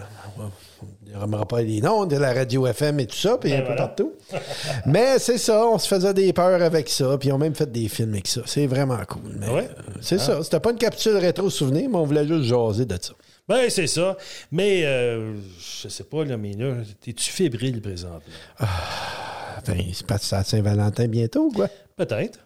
ne 1.15 1.19
nommera 1.21 1.47
pas 1.47 1.63
les 1.63 1.81
noms 1.81 2.07
de 2.07 2.17
la 2.17 2.33
radio 2.33 2.67
FM 2.67 3.01
et 3.01 3.07
tout 3.07 3.17
ça, 3.17 3.37
puis 3.39 3.51
Ben 3.51 3.59
un 3.59 3.61
peu 3.61 3.67
voilà. 3.69 3.87
partout. 3.89 4.13
Mais 4.87 5.19
c'est 5.19 5.39
ça, 5.39 5.67
on 5.67 5.79
se 5.79 5.87
faisait 5.89 6.15
des 6.15 6.33
peurs 6.33 6.63
avec 6.63 6.89
ça, 6.89 7.17
puis 7.19 7.29
ils 7.29 7.33
ont 7.33 7.39
même 7.39 7.55
fait 7.55 7.71
des 7.71 7.89
films 7.89 8.13
avec 8.15 8.27
ça. 8.29 8.41
C'est 8.47 8.67
vraiment 8.67 8.99
cool. 9.09 9.37
Mais, 9.39 9.49
Ouais? 9.49 9.69
euh, 9.71 9.93
c'est 10.01 10.19
ça. 10.19 10.43
C'était 10.43 10.61
pas 10.61 10.71
une 10.71 10.79
capsule 10.79 11.17
rétro-souvenir, 11.17 11.89
mais 11.91 11.97
on 11.97 12.05
voulait 12.05 12.27
juste 12.27 12.45
jaser 12.45 12.85
de 12.87 12.97
ça. 13.01 13.13
Ben, 13.49 13.69
c'est 13.69 13.87
ça. 13.89 14.17
Mais, 14.53 14.83
euh, 14.85 15.35
je 15.83 15.89
sais 15.89 16.05
pas, 16.05 16.25
là, 16.25 16.37
mais 16.37 16.53
là, 16.53 16.75
es-tu 17.07 17.31
fébrile 17.31 17.81
présentement? 17.81 18.21
Enfin, 18.61 19.75
c'est 19.93 20.07
pas 20.07 20.19
ça 20.19 20.39
à 20.39 20.45
Saint-Valentin 20.45 21.09
bientôt, 21.09 21.51
quoi. 21.55 21.69
Peut-être. 21.97 22.39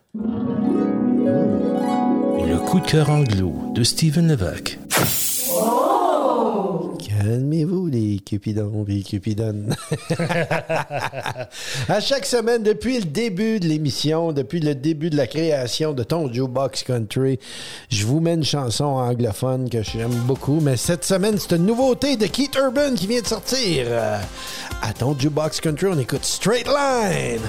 Le 2.48 2.56
coup 2.66 2.80
de 2.80 2.86
cœur 2.86 3.10
anglo 3.10 3.52
de 3.74 3.82
Stephen 3.84 4.28
Levac. 4.28 4.78
Calmez-vous, 7.18 7.86
les 7.86 8.18
cupidons 8.18 8.84
et 8.88 9.02
cupidonnes. 9.02 9.74
à 11.88 12.00
chaque 12.00 12.26
semaine, 12.26 12.62
depuis 12.62 12.98
le 12.98 13.04
début 13.04 13.58
de 13.58 13.66
l'émission, 13.66 14.32
depuis 14.32 14.60
le 14.60 14.74
début 14.74 15.08
de 15.08 15.16
la 15.16 15.26
création 15.26 15.94
de 15.94 16.02
ton 16.02 16.30
Jukebox 16.30 16.82
Country, 16.82 17.38
je 17.88 18.04
vous 18.04 18.20
mets 18.20 18.34
une 18.34 18.44
chanson 18.44 18.84
anglophone 18.84 19.70
que 19.70 19.82
j'aime 19.82 20.14
beaucoup. 20.26 20.60
Mais 20.60 20.76
cette 20.76 21.04
semaine, 21.04 21.38
c'est 21.38 21.56
une 21.56 21.64
nouveauté 21.64 22.16
de 22.16 22.26
Keith 22.26 22.54
Urban 22.56 22.94
qui 22.94 23.06
vient 23.06 23.22
de 23.22 23.26
sortir. 23.26 23.86
À 24.82 24.92
ton 24.92 25.18
Jukebox 25.18 25.60
Country, 25.60 25.86
on 25.86 25.98
écoute 25.98 26.24
Straight 26.24 26.66
Line. 26.66 27.40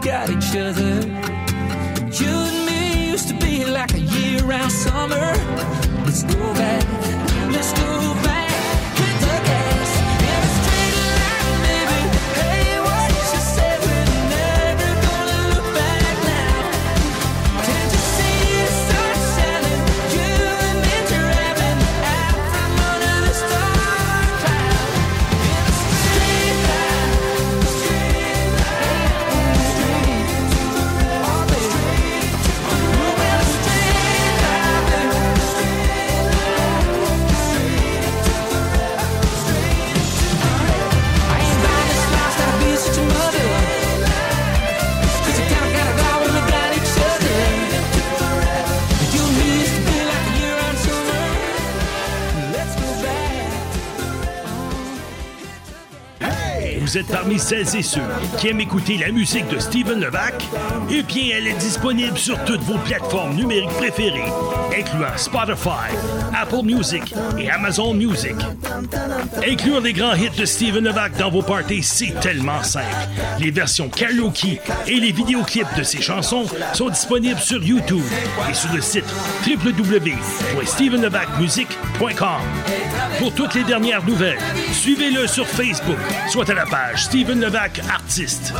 got 0.00 0.30
each 0.30 0.56
other. 0.56 1.00
You 2.20 2.28
and 2.28 2.66
me 2.66 3.10
used 3.10 3.28
to 3.28 3.34
be 3.34 3.64
like 3.64 3.92
a 3.94 4.00
year 4.00 4.42
round 4.42 4.72
summer. 4.72 5.29
Vous 56.90 56.98
êtes 56.98 57.06
parmi 57.06 57.38
celles 57.38 57.76
et 57.76 57.84
ceux 57.84 58.00
qui 58.36 58.48
aiment 58.48 58.62
écouter 58.62 58.98
la 58.98 59.12
musique 59.12 59.46
de 59.46 59.60
Steven 59.60 60.00
Levac? 60.00 60.44
Eh 60.90 61.04
bien, 61.04 61.36
elle 61.36 61.46
est 61.46 61.58
disponible 61.58 62.18
sur 62.18 62.36
toutes 62.42 62.62
vos 62.62 62.78
plateformes 62.78 63.36
numériques 63.36 63.70
préférées, 63.76 64.24
incluant 64.76 65.16
Spotify, 65.16 65.94
Apple 66.34 66.64
Music 66.64 67.14
et 67.38 67.48
Amazon 67.48 67.94
Music. 67.94 68.34
Inclure 69.48 69.80
les 69.80 69.92
grands 69.92 70.14
hits 70.14 70.36
de 70.36 70.44
Steven 70.44 70.82
Levac 70.82 71.16
dans 71.16 71.30
vos 71.30 71.42
parties, 71.42 71.84
c'est 71.84 72.18
tellement 72.18 72.64
simple. 72.64 72.86
Les 73.38 73.52
versions 73.52 73.88
karaoke 73.88 74.58
et 74.88 74.98
les 74.98 75.12
vidéoclips 75.12 75.72
de 75.76 75.84
ses 75.84 76.02
chansons 76.02 76.46
sont 76.72 76.88
disponibles 76.88 77.38
sur 77.38 77.62
YouTube 77.62 78.02
et 78.50 78.54
sur 78.54 78.72
le 78.72 78.80
site 78.80 79.04
www.stevenlevacmusic.com. 79.46 82.40
Pour 83.18 83.34
toutes 83.34 83.54
les 83.54 83.64
dernières 83.64 84.04
nouvelles, 84.04 84.38
suivez-le 84.72 85.26
sur 85.26 85.46
Facebook, 85.46 85.96
soit 86.28 86.50
à 86.50 86.54
la 86.54 86.66
page 86.66 87.04
Steven 87.04 87.40
Levac 87.40 87.80
Artiste. 87.90 88.52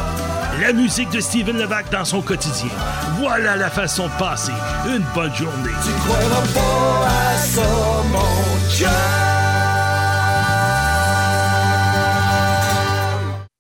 La 0.61 0.73
musique 0.73 1.11
de 1.11 1.21
Steven 1.21 1.59
Levac 1.59 1.91
dans 1.91 2.05
son 2.05 2.23
quotidien. 2.23 2.71
Voilà 3.19 3.57
la 3.57 3.71
façon 3.71 4.07
de 4.07 4.13
passer 4.19 4.53
une 4.87 5.05
bonne 5.15 5.35
journée. 5.35 5.73
Tu 5.85 5.91
croiras 6.05 6.47
pas 6.55 7.09
à 7.09 7.37
ça, 7.37 7.63
mon 8.13 8.41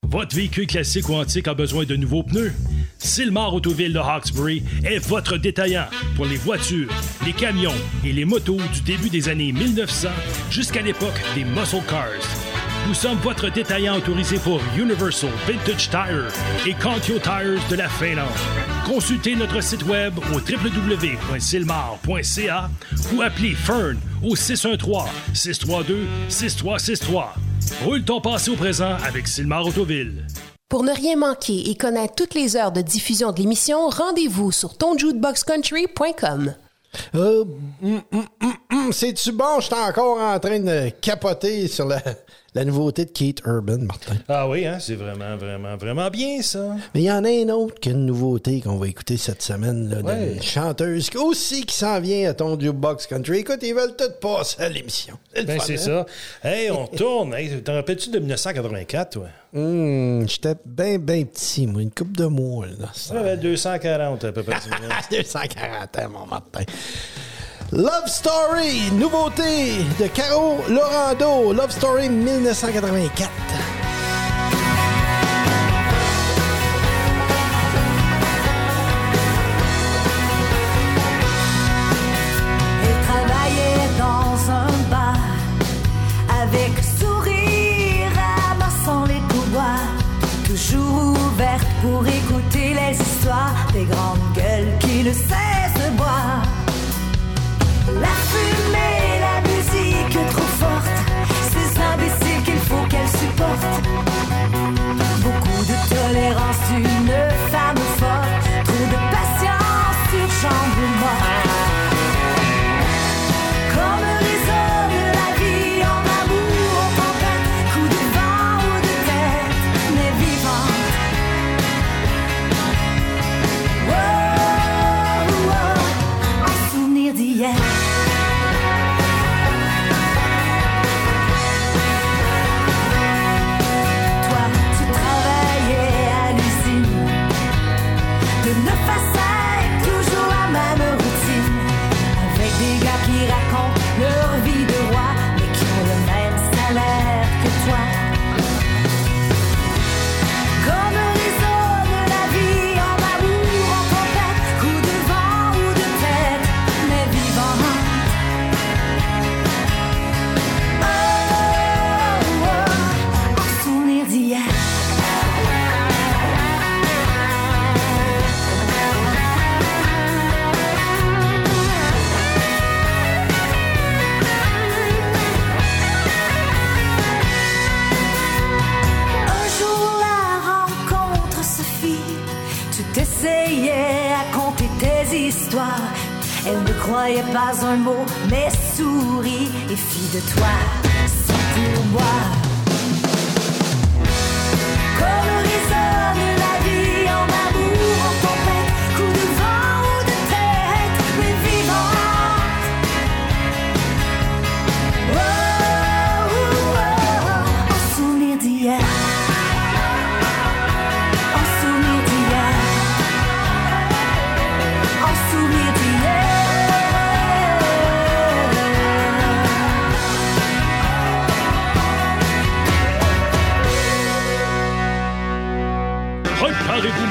Votre 0.04 0.34
véhicule 0.34 0.66
classique 0.66 1.08
ou 1.08 1.14
antique 1.14 1.48
a 1.48 1.54
besoin 1.54 1.84
de 1.84 1.96
nouveaux 1.96 2.22
pneus? 2.22 2.52
Silmar 3.03 3.55
Autoville 3.55 3.92
de 3.92 3.98
Hawkesbury 3.98 4.62
est 4.84 4.98
votre 4.98 5.36
détaillant 5.36 5.86
pour 6.16 6.26
les 6.26 6.36
voitures, 6.36 6.88
les 7.24 7.32
camions 7.32 7.74
et 8.05 8.12
les 8.12 8.24
motos 8.24 8.59
du 8.72 8.80
début 8.82 9.09
des 9.09 9.28
années 9.28 9.53
1900 9.53 10.09
jusqu'à 10.51 10.82
l'époque 10.82 11.20
des 11.34 11.44
muscle 11.44 11.82
cars. 11.88 12.07
Nous 12.86 12.94
sommes 12.94 13.18
votre 13.18 13.51
détaillant 13.51 13.96
autorisé 13.96 14.38
pour 14.38 14.61
Universal 14.76 15.30
Vintage 15.46 15.90
Tire 15.90 16.28
et 16.66 16.74
Contio 16.74 17.18
Tires 17.18 17.61
de 17.70 17.76
la 17.76 17.88
Finlande. 17.88 18.28
Consultez 18.86 19.34
notre 19.36 19.62
site 19.62 19.84
web 19.84 20.18
au 20.18 20.38
www.silmar.ca 20.38 22.70
ou 23.14 23.22
appelez 23.22 23.55
Fern 23.55 23.96
au 24.22 24.34
613-632-6363. 24.34 27.24
Roule 27.84 28.03
ton 28.03 28.20
passé 28.20 28.51
au 28.51 28.57
présent 28.57 28.96
avec 29.07 29.28
Silmar 29.28 29.64
Autoville. 29.66 30.26
Pour 30.70 30.84
ne 30.84 30.92
rien 30.92 31.16
manquer 31.16 31.68
et 31.68 31.74
connaître 31.74 32.14
toutes 32.14 32.34
les 32.34 32.54
heures 32.54 32.70
de 32.70 32.80
diffusion 32.80 33.32
de 33.32 33.40
l'émission, 33.40 33.88
rendez-vous 33.88 34.52
sur 34.52 34.78
tonjukeboxcountry.com. 34.78 36.54
Euh, 37.16 37.44
hum, 37.82 38.02
hum, 38.12 38.24
hum, 38.40 38.52
hum, 38.70 38.92
C'est-tu 38.92 39.32
bon? 39.32 39.58
J'étais 39.58 39.74
encore 39.74 40.20
en 40.20 40.38
train 40.38 40.60
de 40.60 40.90
capoter 41.00 41.66
sur 41.66 41.86
la, 41.86 42.00
la 42.55 42.64
nouveauté 42.64 43.05
de 43.05 43.11
Kate 43.11 43.40
Urban, 43.46 43.78
Martin. 43.78 44.16
Ah 44.28 44.48
oui, 44.48 44.66
hein, 44.66 44.78
c'est 44.80 44.96
vraiment, 44.96 45.36
vraiment, 45.36 45.76
vraiment 45.76 46.09
bien 46.11 46.42
ça. 46.42 46.76
Mais 46.94 47.03
il 47.03 47.05
y 47.05 47.12
en 47.12 47.24
a 47.24 47.30
une 47.30 47.51
autre 47.53 47.78
qui 47.80 47.90
a 47.90 47.92
une 47.92 48.07
nouveauté 48.07 48.61
qu'on 48.61 48.76
va 48.76 48.88
écouter 48.88 49.16
cette 49.16 49.42
semaine, 49.42 49.88
là, 49.88 49.98
Ouais. 50.03 50.32
d'une 50.34 50.42
chanteuse 50.42 51.09
aussi 51.16 51.64
qui 51.64 51.76
s'en 51.76 52.01
vient 52.01 52.28
à 52.30 52.34
ton 52.34 52.59
Jukebox 52.59 53.07
Country. 53.07 53.38
Écoute, 53.38 53.61
ils 53.62 53.74
veulent 53.74 53.94
tout 53.96 54.11
passer 54.20 54.62
à 54.62 54.68
l'émission. 54.68 55.16
le 55.36 55.44
Ben 55.44 55.61
c'est 55.64 55.74
hein? 55.88 56.05
ça. 56.42 56.48
Hey, 56.48 56.70
on 56.70 56.86
tourne. 56.88 57.34
Hey, 57.34 57.62
T'en 57.62 57.74
rappelles-tu 57.74 58.11
de 58.11 58.18
1984, 58.18 59.11
toi? 59.11 59.26
Hum, 59.55 60.28
J'étais 60.28 60.55
bien, 60.64 60.98
bien 60.98 61.24
petit, 61.24 61.66
moi, 61.66 61.82
une 61.82 61.90
coupe 61.90 62.16
de 62.16 62.26
mois. 62.26 62.66
Là, 62.66 62.88
ça. 62.94 63.14
J'avais 63.14 63.36
240 63.36 64.24
à 64.24 64.32
peu 64.32 64.42
près. 64.42 64.57
240 65.11 65.98
ans, 65.98 66.09
mon 66.11 66.26
Martin. 66.26 66.62
Love 67.72 68.08
Story, 68.08 68.90
nouveauté 68.94 69.84
de 70.00 70.08
Caro 70.08 70.58
Lorando. 70.68 71.52
Love 71.52 71.70
Story 71.70 72.08
1984. 72.08 73.30
Elle 82.82 83.06
travaillait 83.06 83.88
dans 83.98 84.50
un 84.50 84.90
bar 84.90 85.16
avec 86.42 86.72
sourire, 86.98 88.10
ramassant 88.48 89.04
les 89.04 89.20
pourboires, 89.28 89.94
toujours 90.44 91.14
ouverte 91.32 91.68
pour 91.82 92.04
écouter 92.04 92.74
les 92.74 93.00
histoires 93.00 93.68
des 93.72 93.84
grandes 93.84 94.29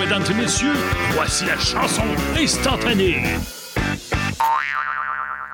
mesdames 0.10 0.26
et 0.32 0.42
messieurs, 0.42 0.74
voici 1.12 1.46
la 1.46 1.58
chanson 1.60 2.02
instantanée. 2.36 3.22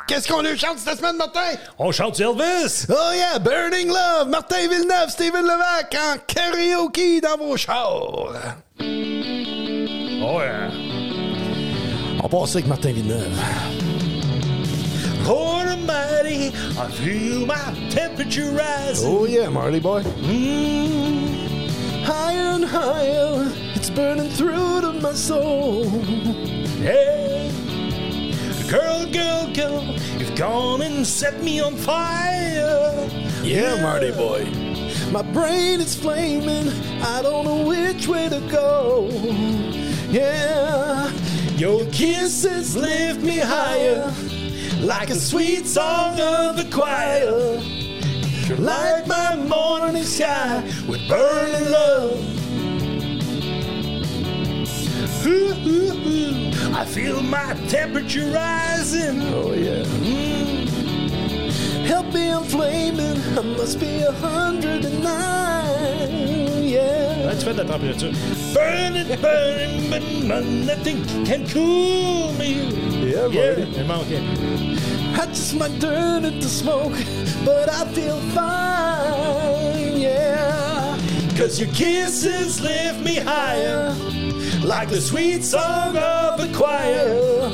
Qu'est-ce 0.08 0.30
qu'on 0.30 0.42
lui 0.42 0.58
chante 0.58 0.78
cette 0.78 0.98
semaine, 1.00 1.18
Martin? 1.18 1.58
On 1.78 1.92
chante 1.92 2.18
Elvis. 2.22 2.86
Oh 2.90 3.12
yeah, 3.14 3.38
Burning 3.38 3.90
Love, 3.90 4.30
Martin 4.30 4.70
Villeneuve, 4.70 5.10
Steven 5.10 5.44
Levac 5.44 5.94
en 5.96 6.16
karaoke 6.26 7.20
dans 7.22 7.38
vos 7.38 7.58
chars. 7.58 8.34
Oh 8.80 10.40
yeah. 10.40 10.70
On 12.24 12.30
passe 12.30 12.56
avec 12.56 12.68
Martin 12.68 12.94
Villeneuve. 12.94 13.38
Lord 15.26 15.66
Almighty, 15.68 16.54
I 16.78 16.88
feel 16.92 17.46
my 17.46 17.90
temperature 17.90 18.52
rising. 18.52 19.06
Oh 19.06 19.26
yeah, 19.26 19.50
Marley 19.50 19.82
boy. 19.82 20.02
Higher 22.06 22.54
and 22.54 22.64
higher, 22.64 23.52
it's 23.88 23.96
burning 23.96 24.30
through 24.32 24.82
to 24.82 24.94
my 24.94 25.14
soul. 25.14 25.86
Yeah. 26.82 27.52
Girl, 28.68 29.06
girl, 29.12 29.54
girl, 29.54 29.84
you've 30.18 30.36
gone 30.36 30.82
and 30.82 31.06
set 31.06 31.44
me 31.44 31.60
on 31.60 31.76
fire. 31.76 33.08
Yeah, 33.44 33.80
Marty 33.84 34.12
boy. 34.12 34.46
My 35.12 35.22
brain 35.22 35.82
is 35.82 35.96
flaming. 35.96 36.70
I 37.04 37.22
don't 37.22 37.46
know 37.46 37.64
which 37.64 38.08
way 38.08 38.28
to 38.28 38.40
go. 38.50 39.08
Yeah, 40.10 41.12
your 41.56 41.86
kisses 41.92 42.76
lift 42.76 43.22
me 43.22 43.38
higher, 43.38 44.12
like 44.80 45.12
a 45.12 45.16
sweet 45.16 45.68
song 45.68 46.20
of 46.20 46.58
the 46.58 46.68
choir. 46.74 47.60
You're 48.48 48.58
like 48.58 49.06
my 49.06 49.36
morning 49.36 50.04
sky 50.04 50.64
with 50.88 51.08
burning 51.08 51.70
love. 51.70 52.45
Ooh, 55.26 55.54
ooh, 55.68 55.94
ooh. 56.08 56.52
I 56.76 56.86
feel 56.86 57.22
my 57.22 57.54
temperature 57.68 58.26
rising. 58.32 59.22
Oh 59.34 59.54
yeah. 59.54 59.84
Hmm. 59.86 60.66
Help 61.86 62.14
me, 62.14 62.30
I'm 62.32 62.44
flaming. 62.44 63.18
I 63.38 63.42
must 63.58 63.80
be 63.80 64.02
a 64.02 64.12
hundred 64.12 64.86
and 64.86 65.04
nine. 65.04 66.64
Yeah. 66.64 67.28
Ouais, 67.28 67.36
tu 67.40 67.46
fais 67.46 67.54
de 67.54 67.58
la 67.60 67.66
température. 67.66 68.12
Burning, 68.54 69.08
burning, 69.22 69.90
but 70.28 70.44
nothing 70.44 71.04
can 71.26 71.46
cool 71.48 72.32
me. 72.34 72.70
Yeah, 73.12 73.28
Yeah, 73.28 73.56
buddy. 73.56 73.78
il 73.78 73.86
manquait. 73.86 74.22
I 75.18 75.26
just 75.28 75.56
might 75.56 75.80
turn 75.80 76.26
it 76.26 76.42
to 76.42 76.48
smoke, 76.48 76.94
but 77.46 77.70
I 77.70 77.86
feel 77.94 78.20
fine, 78.34 79.98
yeah. 80.02 80.98
Cause 81.38 81.60
your 81.60 81.70
kisses 81.70 82.60
lift 82.62 83.00
me 83.04 83.16
higher, 83.20 83.94
like 84.66 84.90
the 84.90 85.00
sweet 85.00 85.44
song 85.44 85.96
of 85.96 86.40
the 86.40 86.52
choir. 86.56 87.52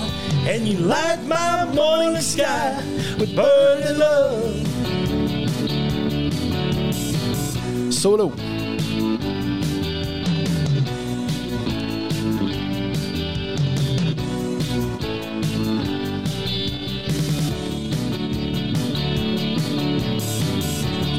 And 0.47 0.65
you 0.67 0.77
light 0.77 1.21
my 1.25 1.65
morning 1.73 2.21
sky 2.21 2.81
with 3.19 3.35
burning 3.35 3.97
love. 3.97 4.67
Solo. 7.93 8.29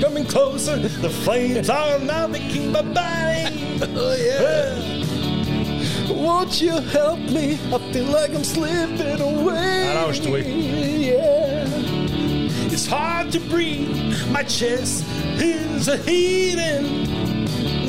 Coming 0.00 0.24
closer, 0.24 0.76
the 0.76 1.10
flames 1.22 1.68
are 1.68 1.98
now 1.98 2.26
making 2.26 2.72
my 2.72 2.82
body. 2.82 3.58
Oh, 3.94 4.14
yeah. 4.14 4.91
Won't 6.22 6.62
you 6.62 6.70
help 6.70 7.18
me? 7.18 7.54
I 7.74 7.78
feel 7.92 8.04
like 8.04 8.30
I'm 8.32 8.44
slipping 8.44 9.20
away. 9.20 9.88
Yeah. 11.02 11.64
It's 12.70 12.86
hard 12.86 13.32
to 13.32 13.40
breathe. 13.40 14.30
My 14.30 14.44
chest 14.44 15.04
is 15.40 15.88
a 15.88 15.96
heaving. 15.96 17.06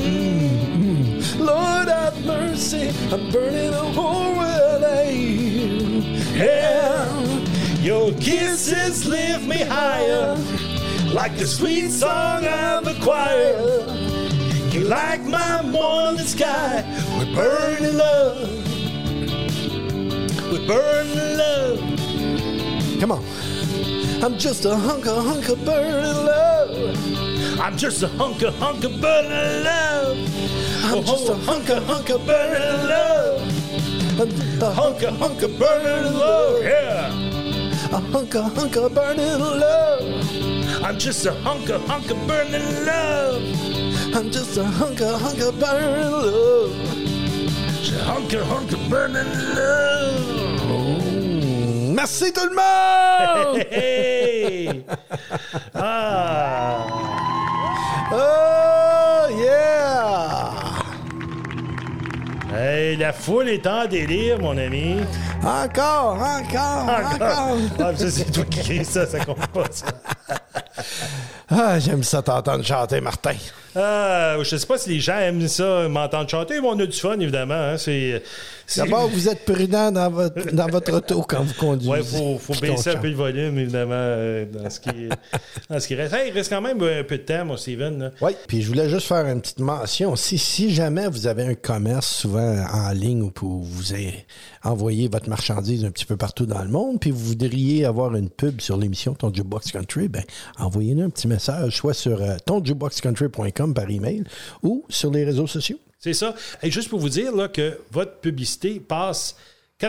Mm-hmm. 0.02 1.44
Lord 1.44 1.88
have 1.90 2.26
mercy, 2.26 2.90
I'm 3.12 3.30
burning 3.32 3.72
a 3.72 3.86
hole 3.94 4.36
where 4.36 4.84
I 4.84 5.04
am. 5.04 6.02
Yeah, 6.36 7.06
Your 7.82 8.14
kisses 8.14 9.06
lift 9.06 9.46
me 9.46 9.60
higher, 9.60 10.36
like 11.14 11.38
the 11.38 11.46
sweet 11.46 11.92
song 11.92 12.48
of 12.48 12.86
the 12.86 12.98
choir. 13.04 14.02
You 14.74 14.86
like 14.86 15.22
my 15.22 15.62
morning 15.62 16.26
sky 16.26 16.84
burning 17.34 17.98
love. 17.98 18.40
with 20.52 20.68
burning 20.68 21.38
love. 21.38 21.80
Come 23.00 23.12
on. 23.12 23.24
I'm 24.24 24.38
just 24.38 24.66
a 24.66 24.78
hunk 24.78 25.08
of 25.08 25.26
hunk 25.26 25.50
of 25.50 25.66
burning 25.66 26.26
love. 26.26 27.60
I'm 27.60 27.76
just 27.76 28.04
a 28.04 28.08
hunk 28.08 28.42
of 28.44 28.56
hunk 28.60 28.84
of 28.84 29.02
burning 29.02 29.64
love. 29.64 30.18
I'm 30.86 31.04
just 31.04 31.30
a 31.30 31.36
hunk 31.36 31.70
of 31.70 31.84
hunk 31.86 32.10
of 32.10 32.26
burning 32.26 32.88
love. 32.88 33.42
I'm 34.20 34.62
a 34.62 34.72
hunk 34.72 35.02
of 35.04 35.18
hunk 35.18 35.42
of 35.42 35.58
burning 35.58 36.14
love. 36.14 36.64
Yeah. 36.64 37.08
A 37.92 38.00
hunk 38.00 38.36
of 38.36 38.56
hunk 38.56 38.76
of 38.76 38.94
burning 38.94 39.40
love. 39.40 40.84
I'm 40.84 41.00
just 41.00 41.26
a 41.26 41.34
hunk 41.34 41.70
of 41.70 41.86
hunk 41.88 42.12
of 42.12 42.28
burning 42.28 42.86
love. 42.86 43.42
I'm 44.16 44.30
just 44.30 44.58
a 44.58 44.66
hunk 44.66 45.02
of 45.02 45.20
hunk 45.20 45.40
of 45.40 45.60
burning 45.60 46.12
love. 46.12 46.93
Of 47.84 47.92
hunk 48.48 48.72
of 48.72 48.90
burning 48.90 49.28
love. 49.56 50.54
Merci 51.94 52.32
tout 52.32 52.48
le 52.50 52.56
monde! 52.56 53.58
Hey! 53.72 54.86
Ah! 55.76 56.88
Oh 58.10 59.28
yeah! 59.38 60.54
Hey, 62.56 62.96
la 62.96 63.12
foule 63.12 63.50
est 63.50 63.68
en 63.68 63.86
délire, 63.86 64.40
mon 64.40 64.58
ami. 64.58 65.02
Encore, 65.44 66.22
encore, 66.22 66.88
encore? 66.88 67.58
Ah, 67.80 67.94
ça, 67.98 68.10
c'est 68.10 68.32
toi 68.32 68.46
qui 68.46 68.60
crie 68.62 68.86
ça, 68.86 69.06
ça 69.06 69.20
compte 69.26 69.46
pas, 69.48 69.66
ça. 69.70 69.88
Ah, 71.50 71.80
j'aime 71.80 72.04
ça 72.04 72.22
t'entendre 72.22 72.64
chanter, 72.64 73.02
Martin. 73.02 73.36
Ah, 73.76 74.38
je 74.42 74.56
sais 74.56 74.66
pas 74.68 74.78
si 74.78 74.90
les 74.90 75.00
gens 75.00 75.18
aiment 75.18 75.48
ça, 75.48 75.88
m'entendre 75.90 76.30
chanter, 76.30 76.62
mais 76.62 76.68
on 76.68 76.80
a 76.80 76.86
du 76.86 76.98
fun, 76.98 77.20
évidemment. 77.20 77.54
hein. 77.56 77.78
C'est. 77.78 78.22
D'abord, 78.78 79.10
vous 79.10 79.28
êtes 79.28 79.44
prudent 79.44 79.92
dans 79.92 80.10
votre, 80.10 80.52
dans 80.56 80.68
votre 80.68 80.94
auto 80.94 81.22
quand 81.28 81.44
vous 81.44 81.54
conduisez. 81.56 81.92
Ouais, 81.92 82.02
faut, 82.02 82.38
faut 82.40 82.54
baisser 82.62 82.92
un 82.92 82.96
peu 82.96 83.10
le 83.10 83.16
volume, 83.16 83.60
évidemment, 83.60 83.92
euh, 83.94 84.46
dans 84.46 84.70
ce 84.70 84.80
qui, 84.80 85.10
dans 85.70 85.80
ce 85.80 85.88
qui 85.88 85.96
reste. 85.96 86.14
Hey, 86.14 86.30
il 86.30 86.34
reste 86.34 86.50
quand 86.50 86.62
même 86.62 86.82
un 86.82 87.04
peu 87.04 87.18
de 87.18 87.24
temps, 87.24 87.44
mon 87.46 87.58
Steven. 87.58 88.12
Oui, 88.22 88.32
puis 88.48 88.62
je 88.62 88.68
voulais 88.70 88.90
juste 88.90 89.08
faire 89.08 89.26
une 89.28 89.42
petite 89.42 89.60
mention. 89.60 90.16
Si, 90.16 90.38
si 90.38 90.74
jamais 90.74 91.08
vous 91.08 91.28
avez 91.28 91.44
un 91.44 91.56
commerce 91.56 92.08
souvent 92.08 92.64
en 92.74 92.92
ligne 92.92 93.22
où 93.24 93.64
vous 93.64 93.94
envoyé 94.64 95.10
votre 95.10 95.30
marchandise 95.30 95.84
un 95.84 95.92
petit 95.92 96.06
peu 96.06 96.16
partout 96.16 96.46
dans 96.46 96.62
le 96.64 96.70
monde, 96.70 97.00
puis 97.00 97.12
vous 97.12 97.20
voudriez 97.20 97.86
avoir 97.86 98.16
une 98.16 98.30
pub 98.30 98.62
sur 98.62 98.78
l'émission 98.78 99.14
Ton 99.14 99.34
Jukebox 99.34 99.72
Country, 99.72 100.08
ben 100.08 100.24
envoyez-nous 100.58 101.04
un 101.04 101.10
petit 101.10 101.28
message, 101.28 101.76
soit 101.76 101.94
sur 101.94 102.22
euh, 102.22 102.38
tonjukeboxcountry.com 102.46 103.63
par 103.72 103.90
email 103.90 104.24
ou 104.62 104.84
sur 104.90 105.12
les 105.12 105.24
réseaux 105.24 105.48
sociaux. 105.48 105.80
C'est 106.00 106.14
ça. 106.14 106.36
Et 106.62 106.70
juste 106.70 106.90
pour 106.90 107.00
vous 107.00 107.10
dire 107.10 107.34
là, 107.34 107.48
que 107.48 107.80
votre 107.92 108.18
publicité 108.18 108.82
passe 108.82 109.38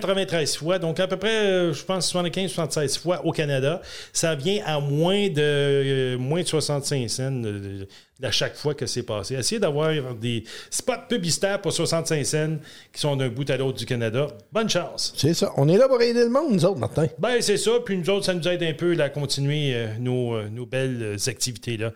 93 0.00 0.56
fois, 0.56 0.78
donc 0.80 0.98
à 0.98 1.06
peu 1.06 1.16
près, 1.16 1.46
euh, 1.46 1.72
je 1.72 1.84
pense, 1.84 2.12
75-76 2.12 2.98
fois 2.98 3.24
au 3.24 3.30
Canada. 3.30 3.80
Ça 4.12 4.34
vient 4.34 4.60
à 4.66 4.80
moins 4.80 5.28
de, 5.28 5.34
euh, 5.40 6.18
moins 6.18 6.42
de 6.42 6.46
65 6.48 7.08
cents 7.08 7.30
de- 7.30 7.86
à 8.22 8.30
chaque 8.32 8.56
fois 8.56 8.74
que 8.74 8.86
c'est 8.86 9.02
passé. 9.04 9.34
Essayez 9.34 9.60
d'avoir 9.60 9.92
des 10.14 10.44
spots 10.70 10.92
publicitaires 11.08 11.60
pour 11.60 11.72
65 11.72 12.24
cents 12.24 12.56
qui 12.92 13.00
sont 13.00 13.14
d'un 13.16 13.28
bout 13.28 13.48
à 13.50 13.56
l'autre 13.56 13.78
du 13.78 13.86
Canada. 13.86 14.26
Bonne 14.52 14.68
chance. 14.68 15.12
C'est 15.16 15.34
ça. 15.34 15.52
On 15.56 15.68
est 15.68 15.76
là 15.76 15.86
pour 15.88 16.00
aider 16.02 16.24
le 16.24 16.28
monde, 16.30 16.52
nous 16.54 16.64
autres, 16.64 16.78
Martin. 16.78 17.06
Ben, 17.18 17.40
c'est 17.40 17.56
ça. 17.56 17.72
Puis 17.84 17.96
nous 17.96 18.08
autres, 18.10 18.24
ça 18.24 18.34
nous 18.34 18.48
aide 18.48 18.62
un 18.62 18.72
peu 18.72 18.94
là, 18.94 19.04
à 19.04 19.08
continuer 19.10 19.74
euh, 19.74 19.86
nos, 20.00 20.34
euh, 20.34 20.48
nos 20.48 20.64
belles 20.66 21.02
euh, 21.02 21.16
activités-là. 21.30 21.92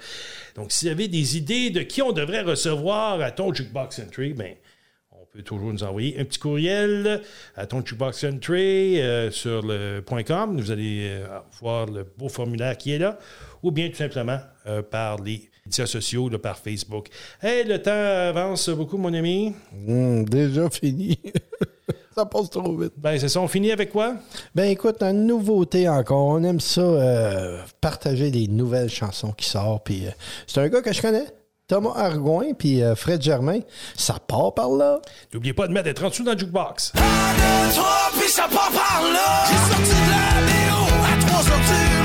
Donc, 0.54 0.70
si 0.70 0.84
vous 0.86 0.90
avez 0.92 1.08
des 1.08 1.36
idées 1.36 1.70
de 1.70 1.80
qui 1.82 2.02
on 2.02 2.12
devrait 2.12 2.42
recevoir 2.42 3.20
à 3.20 3.30
ton 3.32 3.52
Jukebox 3.54 4.00
Entry, 4.00 4.34
ben, 4.34 4.54
on 5.38 5.40
peut 5.40 5.42
toujours 5.44 5.72
nous 5.72 5.84
envoyer 5.84 6.18
un 6.18 6.24
petit 6.24 6.40
courriel 6.40 7.22
à 7.56 7.66
ton 7.66 7.84
Jukebox 7.84 8.24
Entry 8.24 9.00
euh, 9.00 9.30
sur 9.30 9.62
le 9.62 10.02
.com. 10.26 10.60
Vous 10.60 10.70
allez 10.72 11.10
euh, 11.10 11.26
voir 11.60 11.86
le 11.86 12.04
beau 12.16 12.28
formulaire 12.28 12.76
qui 12.76 12.92
est 12.92 12.98
là. 12.98 13.18
Ou 13.62 13.70
bien 13.70 13.88
tout 13.88 13.96
simplement 13.96 14.40
euh, 14.66 14.82
par 14.82 15.22
les 15.22 15.48
médias 15.64 15.86
sociaux, 15.86 16.28
là, 16.28 16.38
par 16.38 16.58
Facebook. 16.58 17.08
Hey, 17.40 17.64
le 17.64 17.80
temps 17.80 17.90
avance 17.92 18.68
beaucoup, 18.70 18.98
mon 18.98 19.14
ami. 19.14 19.54
Hum, 19.86 20.24
déjà 20.28 20.68
fini. 20.70 21.18
ça 22.18 22.26
passe 22.26 22.50
trop 22.50 22.76
vite. 22.76 22.94
Ben, 22.96 23.16
c'est 23.16 23.28
ça. 23.28 23.40
On 23.40 23.46
finit 23.46 23.70
avec 23.70 23.90
quoi? 23.90 24.16
Ben 24.54 24.64
écoute, 24.64 25.02
une 25.02 25.26
nouveauté 25.26 25.88
encore. 25.88 26.26
On 26.26 26.42
aime 26.42 26.58
ça, 26.58 26.80
euh, 26.80 27.62
partager 27.80 28.32
des 28.32 28.48
nouvelles 28.48 28.90
chansons 28.90 29.30
qui 29.30 29.48
sortent. 29.48 29.84
Puis 29.84 30.06
euh, 30.06 30.10
c'est 30.48 30.60
un 30.60 30.68
gars 30.68 30.82
que 30.82 30.92
je 30.92 31.00
connais. 31.00 31.26
Thomas 31.68 31.92
Argoin 31.96 32.54
puis 32.58 32.82
euh, 32.82 32.94
Fred 32.96 33.20
Germain. 33.22 33.60
Ça 33.94 34.14
part 34.26 34.54
par 34.54 34.70
là. 34.70 35.00
N'oubliez 35.34 35.52
pas 35.52 35.68
de 35.68 35.72
mettre 35.72 35.84
des 35.84 35.94
30 35.94 36.14
sous 36.14 36.24
dans 36.24 36.32
le 36.32 36.38
jukebox. 36.38 36.92
1, 36.96 37.00
2, 37.68 37.74
3, 37.74 37.86
puis 38.18 38.28
ça 38.28 38.48
part 38.50 38.70
par 38.70 39.02
là. 39.12 39.44
J'ai 39.46 39.74
sorti 39.74 39.90
de 39.90 40.10
la 40.10 40.40
BO 40.46 40.94
à 41.04 41.26
3 41.26 41.42
sorties. 41.42 41.97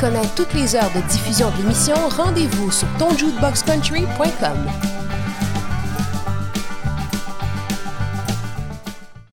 connaître 0.00 0.34
toutes 0.34 0.54
les 0.54 0.74
heures 0.74 0.90
de 0.94 1.00
diffusion 1.08 1.50
de 1.50 1.56
l'émission, 1.58 1.96
rendez-vous 2.08 2.70
sur 2.70 2.88
tonjukeboxcountry.com. 2.98 4.95